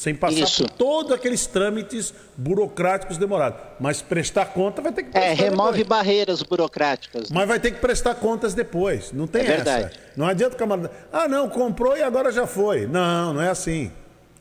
sem 0.00 0.14
passar 0.14 0.44
Isso. 0.44 0.62
por 0.62 0.70
todos 0.70 1.12
aqueles 1.12 1.46
trâmites 1.46 2.14
burocráticos 2.34 3.18
demorados. 3.18 3.60
Mas 3.78 4.00
prestar 4.00 4.46
conta 4.46 4.80
vai 4.80 4.92
ter 4.92 5.02
que 5.02 5.10
é, 5.10 5.12
prestar. 5.12 5.44
É, 5.44 5.50
remove 5.50 5.76
depois. 5.76 5.88
barreiras 5.88 6.42
burocráticas. 6.42 7.28
Né? 7.28 7.36
Mas 7.38 7.46
vai 7.46 7.60
ter 7.60 7.70
que 7.72 7.80
prestar 7.80 8.14
contas 8.14 8.54
depois. 8.54 9.12
Não 9.12 9.26
tem 9.26 9.42
é 9.42 9.44
essa. 9.44 9.56
Verdade. 9.56 10.00
Não 10.16 10.26
adianta 10.26 10.56
o 10.56 10.58
camarada. 10.58 10.90
Ah, 11.12 11.28
não, 11.28 11.50
comprou 11.50 11.98
e 11.98 12.02
agora 12.02 12.32
já 12.32 12.46
foi. 12.46 12.86
Não, 12.86 13.34
não 13.34 13.42
é 13.42 13.50
assim. 13.50 13.92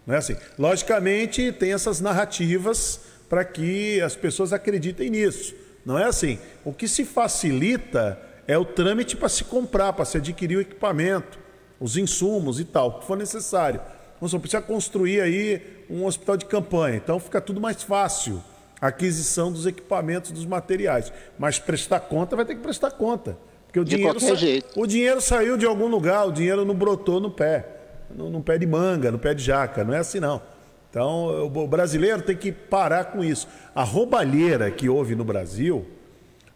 Não 0.07 0.15
é 0.15 0.19
assim. 0.19 0.37
Logicamente, 0.57 1.51
tem 1.51 1.73
essas 1.73 1.99
narrativas 1.99 3.01
para 3.27 3.43
que 3.43 3.99
as 3.99 4.15
pessoas 4.15 4.53
acreditem 4.53 5.09
nisso. 5.09 5.53
Não 5.85 5.99
é 5.99 6.05
assim. 6.05 6.39
O 6.63 6.71
que 6.71 6.87
se 6.87 7.03
facilita 7.03 8.17
é 8.47 8.57
o 8.57 8.63
trâmite 8.63 9.17
para 9.17 9.27
se 9.27 9.43
comprar, 9.43 9.91
para 9.91 10.05
se 10.05 10.15
adquirir 10.15 10.55
o 10.55 10.61
equipamento, 10.61 11.37
os 11.81 11.97
insumos 11.97 12.61
e 12.61 12.63
tal, 12.63 12.87
o 12.87 12.99
que 12.99 13.05
for 13.05 13.17
necessário. 13.17 13.81
Vamos 14.19 14.33
precisa 14.41 14.61
construir 14.61 15.21
aí 15.21 15.61
um 15.89 16.05
hospital 16.05 16.35
de 16.35 16.45
campanha, 16.45 16.97
então 16.97 17.19
fica 17.19 17.39
tudo 17.39 17.61
mais 17.61 17.81
fácil 17.81 18.43
a 18.81 18.87
aquisição 18.87 19.51
dos 19.51 19.65
equipamentos, 19.65 20.31
dos 20.31 20.45
materiais. 20.45 21.11
Mas 21.37 21.59
prestar 21.59 22.01
conta 22.01 22.35
vai 22.35 22.45
ter 22.45 22.55
que 22.55 22.61
prestar 22.61 22.91
conta. 22.91 23.37
Porque 23.65 23.79
o, 23.79 23.85
de 23.85 23.95
dinheiro, 23.97 24.19
sa... 24.19 24.33
o 24.75 24.87
dinheiro 24.87 25.21
saiu 25.21 25.57
de 25.57 25.65
algum 25.65 25.87
lugar, 25.87 26.27
o 26.27 26.31
dinheiro 26.31 26.65
não 26.65 26.73
brotou 26.73 27.19
no 27.19 27.29
pé, 27.29 27.65
no, 28.09 28.29
no 28.29 28.41
pé 28.41 28.57
de 28.57 28.65
manga, 28.65 29.11
no 29.11 29.19
pé 29.19 29.33
de 29.33 29.43
jaca, 29.43 29.83
não 29.83 29.93
é 29.93 29.99
assim 29.99 30.19
não. 30.19 30.41
Então, 30.89 31.45
o 31.45 31.67
brasileiro 31.67 32.23
tem 32.23 32.35
que 32.35 32.51
parar 32.51 33.05
com 33.05 33.23
isso. 33.23 33.47
A 33.75 33.83
roubalheira 33.83 34.71
que 34.71 34.89
houve 34.89 35.13
no 35.13 35.23
Brasil 35.23 35.85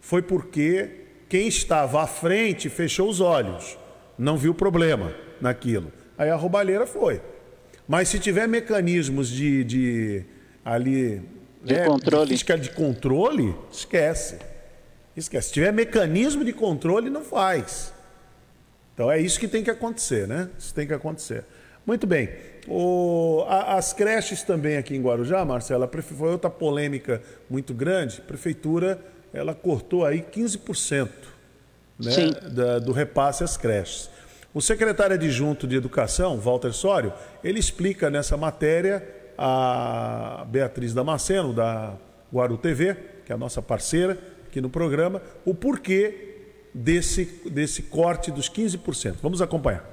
foi 0.01 0.23
porque 0.23 1.03
quem 1.29 1.47
estava 1.47 2.01
à 2.01 2.07
frente 2.07 2.67
fechou 2.67 3.07
os 3.07 3.21
olhos, 3.21 3.77
não 4.17 4.35
viu 4.35 4.53
problema 4.55 5.13
naquilo. 5.39 5.91
Aí 6.17 6.31
a 6.31 6.35
roubalheira 6.35 6.87
foi. 6.87 7.21
Mas 7.87 8.09
se 8.09 8.19
tiver 8.19 8.47
mecanismos 8.47 9.29
de, 9.29 9.63
de 9.63 10.25
ali 10.63 11.21
de 11.63 11.73
né, 11.73 11.85
controle, 11.85 12.35
de, 12.35 12.57
de 12.57 12.69
controle, 12.71 13.55
esquece. 13.71 14.37
Esquece. 15.15 15.47
Se 15.47 15.53
tiver 15.53 15.71
mecanismo 15.71 16.43
de 16.43 16.51
controle, 16.51 17.09
não 17.09 17.23
faz. 17.23 17.93
Então 18.93 19.11
é 19.11 19.19
isso 19.19 19.39
que 19.39 19.47
tem 19.47 19.63
que 19.63 19.71
acontecer, 19.71 20.27
né? 20.27 20.49
Isso 20.57 20.73
tem 20.73 20.85
que 20.85 20.93
acontecer. 20.93 21.45
Muito 21.85 22.05
bem. 22.07 22.29
O, 22.67 23.43
a, 23.47 23.75
as 23.75 23.93
creches 23.93 24.43
também 24.43 24.77
aqui 24.77 24.95
em 24.95 25.01
Guarujá, 25.01 25.43
Marcela, 25.43 25.89
foi 26.01 26.29
outra 26.29 26.49
polêmica 26.49 27.21
muito 27.49 27.73
grande. 27.73 28.19
A 28.19 28.27
prefeitura 28.27 28.99
ela 29.33 29.55
cortou 29.55 30.05
aí 30.05 30.21
15% 30.21 31.09
né, 31.99 32.11
da, 32.51 32.79
do 32.79 32.91
repasse 32.91 33.43
às 33.43 33.57
creches. 33.57 34.09
O 34.53 34.61
secretário 34.61 35.15
adjunto 35.15 35.65
de 35.65 35.75
Educação, 35.75 36.37
Walter 36.37 36.71
Sório, 36.73 37.11
ele 37.43 37.59
explica 37.59 38.09
nessa 38.09 38.37
matéria 38.37 39.03
a 39.35 40.45
Beatriz 40.47 40.93
Damasceno, 40.93 41.53
da 41.53 41.95
Guaru 42.31 42.57
TV, 42.57 42.95
que 43.25 43.31
é 43.31 43.35
a 43.35 43.37
nossa 43.37 43.61
parceira 43.61 44.17
aqui 44.47 44.61
no 44.61 44.69
programa, 44.69 45.21
o 45.43 45.55
porquê 45.55 46.33
desse, 46.73 47.25
desse 47.49 47.83
corte 47.83 48.31
dos 48.31 48.47
15%. 48.47 49.15
Vamos 49.21 49.41
acompanhar. 49.41 49.92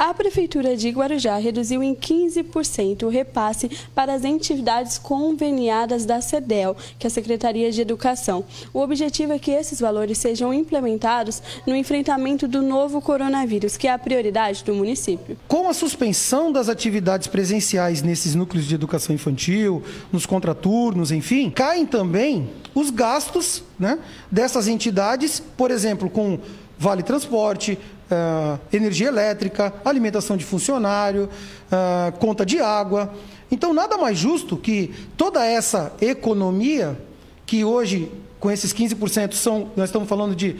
A 0.00 0.14
Prefeitura 0.14 0.78
de 0.78 0.88
Guarujá 0.88 1.36
reduziu 1.36 1.82
em 1.82 1.94
15% 1.94 3.02
o 3.02 3.10
repasse 3.10 3.70
para 3.94 4.14
as 4.14 4.24
entidades 4.24 4.96
conveniadas 4.96 6.06
da 6.06 6.22
CEDEL, 6.22 6.74
que 6.98 7.06
é 7.06 7.08
a 7.08 7.10
Secretaria 7.10 7.70
de 7.70 7.82
Educação. 7.82 8.42
O 8.72 8.80
objetivo 8.80 9.34
é 9.34 9.38
que 9.38 9.50
esses 9.50 9.78
valores 9.78 10.16
sejam 10.16 10.54
implementados 10.54 11.42
no 11.66 11.76
enfrentamento 11.76 12.48
do 12.48 12.62
novo 12.62 13.02
coronavírus, 13.02 13.76
que 13.76 13.86
é 13.86 13.92
a 13.92 13.98
prioridade 13.98 14.64
do 14.64 14.74
município. 14.74 15.36
Com 15.46 15.68
a 15.68 15.74
suspensão 15.74 16.50
das 16.50 16.70
atividades 16.70 17.28
presenciais 17.28 18.00
nesses 18.00 18.34
núcleos 18.34 18.64
de 18.64 18.74
educação 18.74 19.14
infantil, 19.14 19.82
nos 20.10 20.24
contraturnos, 20.24 21.12
enfim, 21.12 21.50
caem 21.50 21.84
também 21.84 22.48
os 22.74 22.88
gastos 22.88 23.62
né, 23.78 23.98
dessas 24.30 24.66
entidades, 24.66 25.42
por 25.58 25.70
exemplo, 25.70 26.08
com 26.08 26.38
vale 26.78 27.02
transporte, 27.02 27.78
uh, 28.10 28.58
energia 28.72 29.08
elétrica, 29.08 29.72
alimentação 29.84 30.36
de 30.36 30.44
funcionário, 30.44 31.28
uh, 31.70 32.18
conta 32.18 32.44
de 32.44 32.60
água. 32.60 33.12
Então, 33.50 33.72
nada 33.72 33.96
mais 33.96 34.18
justo 34.18 34.56
que 34.56 34.94
toda 35.16 35.44
essa 35.44 35.92
economia, 36.00 36.98
que 37.46 37.64
hoje, 37.64 38.10
com 38.38 38.50
esses 38.50 38.72
15%, 38.72 39.34
são, 39.34 39.70
nós 39.76 39.88
estamos 39.88 40.08
falando 40.08 40.34
de 40.34 40.56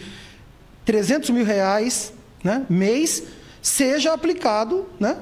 300 0.84 1.30
mil 1.30 1.44
reais 1.44 2.12
né, 2.42 2.64
mês, 2.68 3.22
seja 3.62 4.12
aplicado 4.12 4.86
né, 4.98 5.16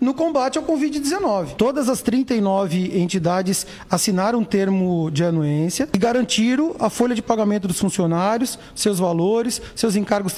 no 0.00 0.14
combate 0.14 0.58
ao 0.58 0.64
Covid-19. 0.64 1.54
Todas 1.56 1.88
as 1.88 2.02
39 2.02 2.98
entidades 2.98 3.66
assinaram 3.90 4.40
um 4.40 4.44
termo 4.44 5.10
de 5.10 5.24
anuência 5.24 5.88
e 5.92 5.98
garantiram 5.98 6.74
a 6.78 6.88
folha 6.88 7.14
de 7.14 7.22
pagamento 7.22 7.66
dos 7.66 7.78
funcionários, 7.78 8.58
seus 8.74 8.98
valores, 8.98 9.60
seus 9.74 9.96
encargos 9.96 10.32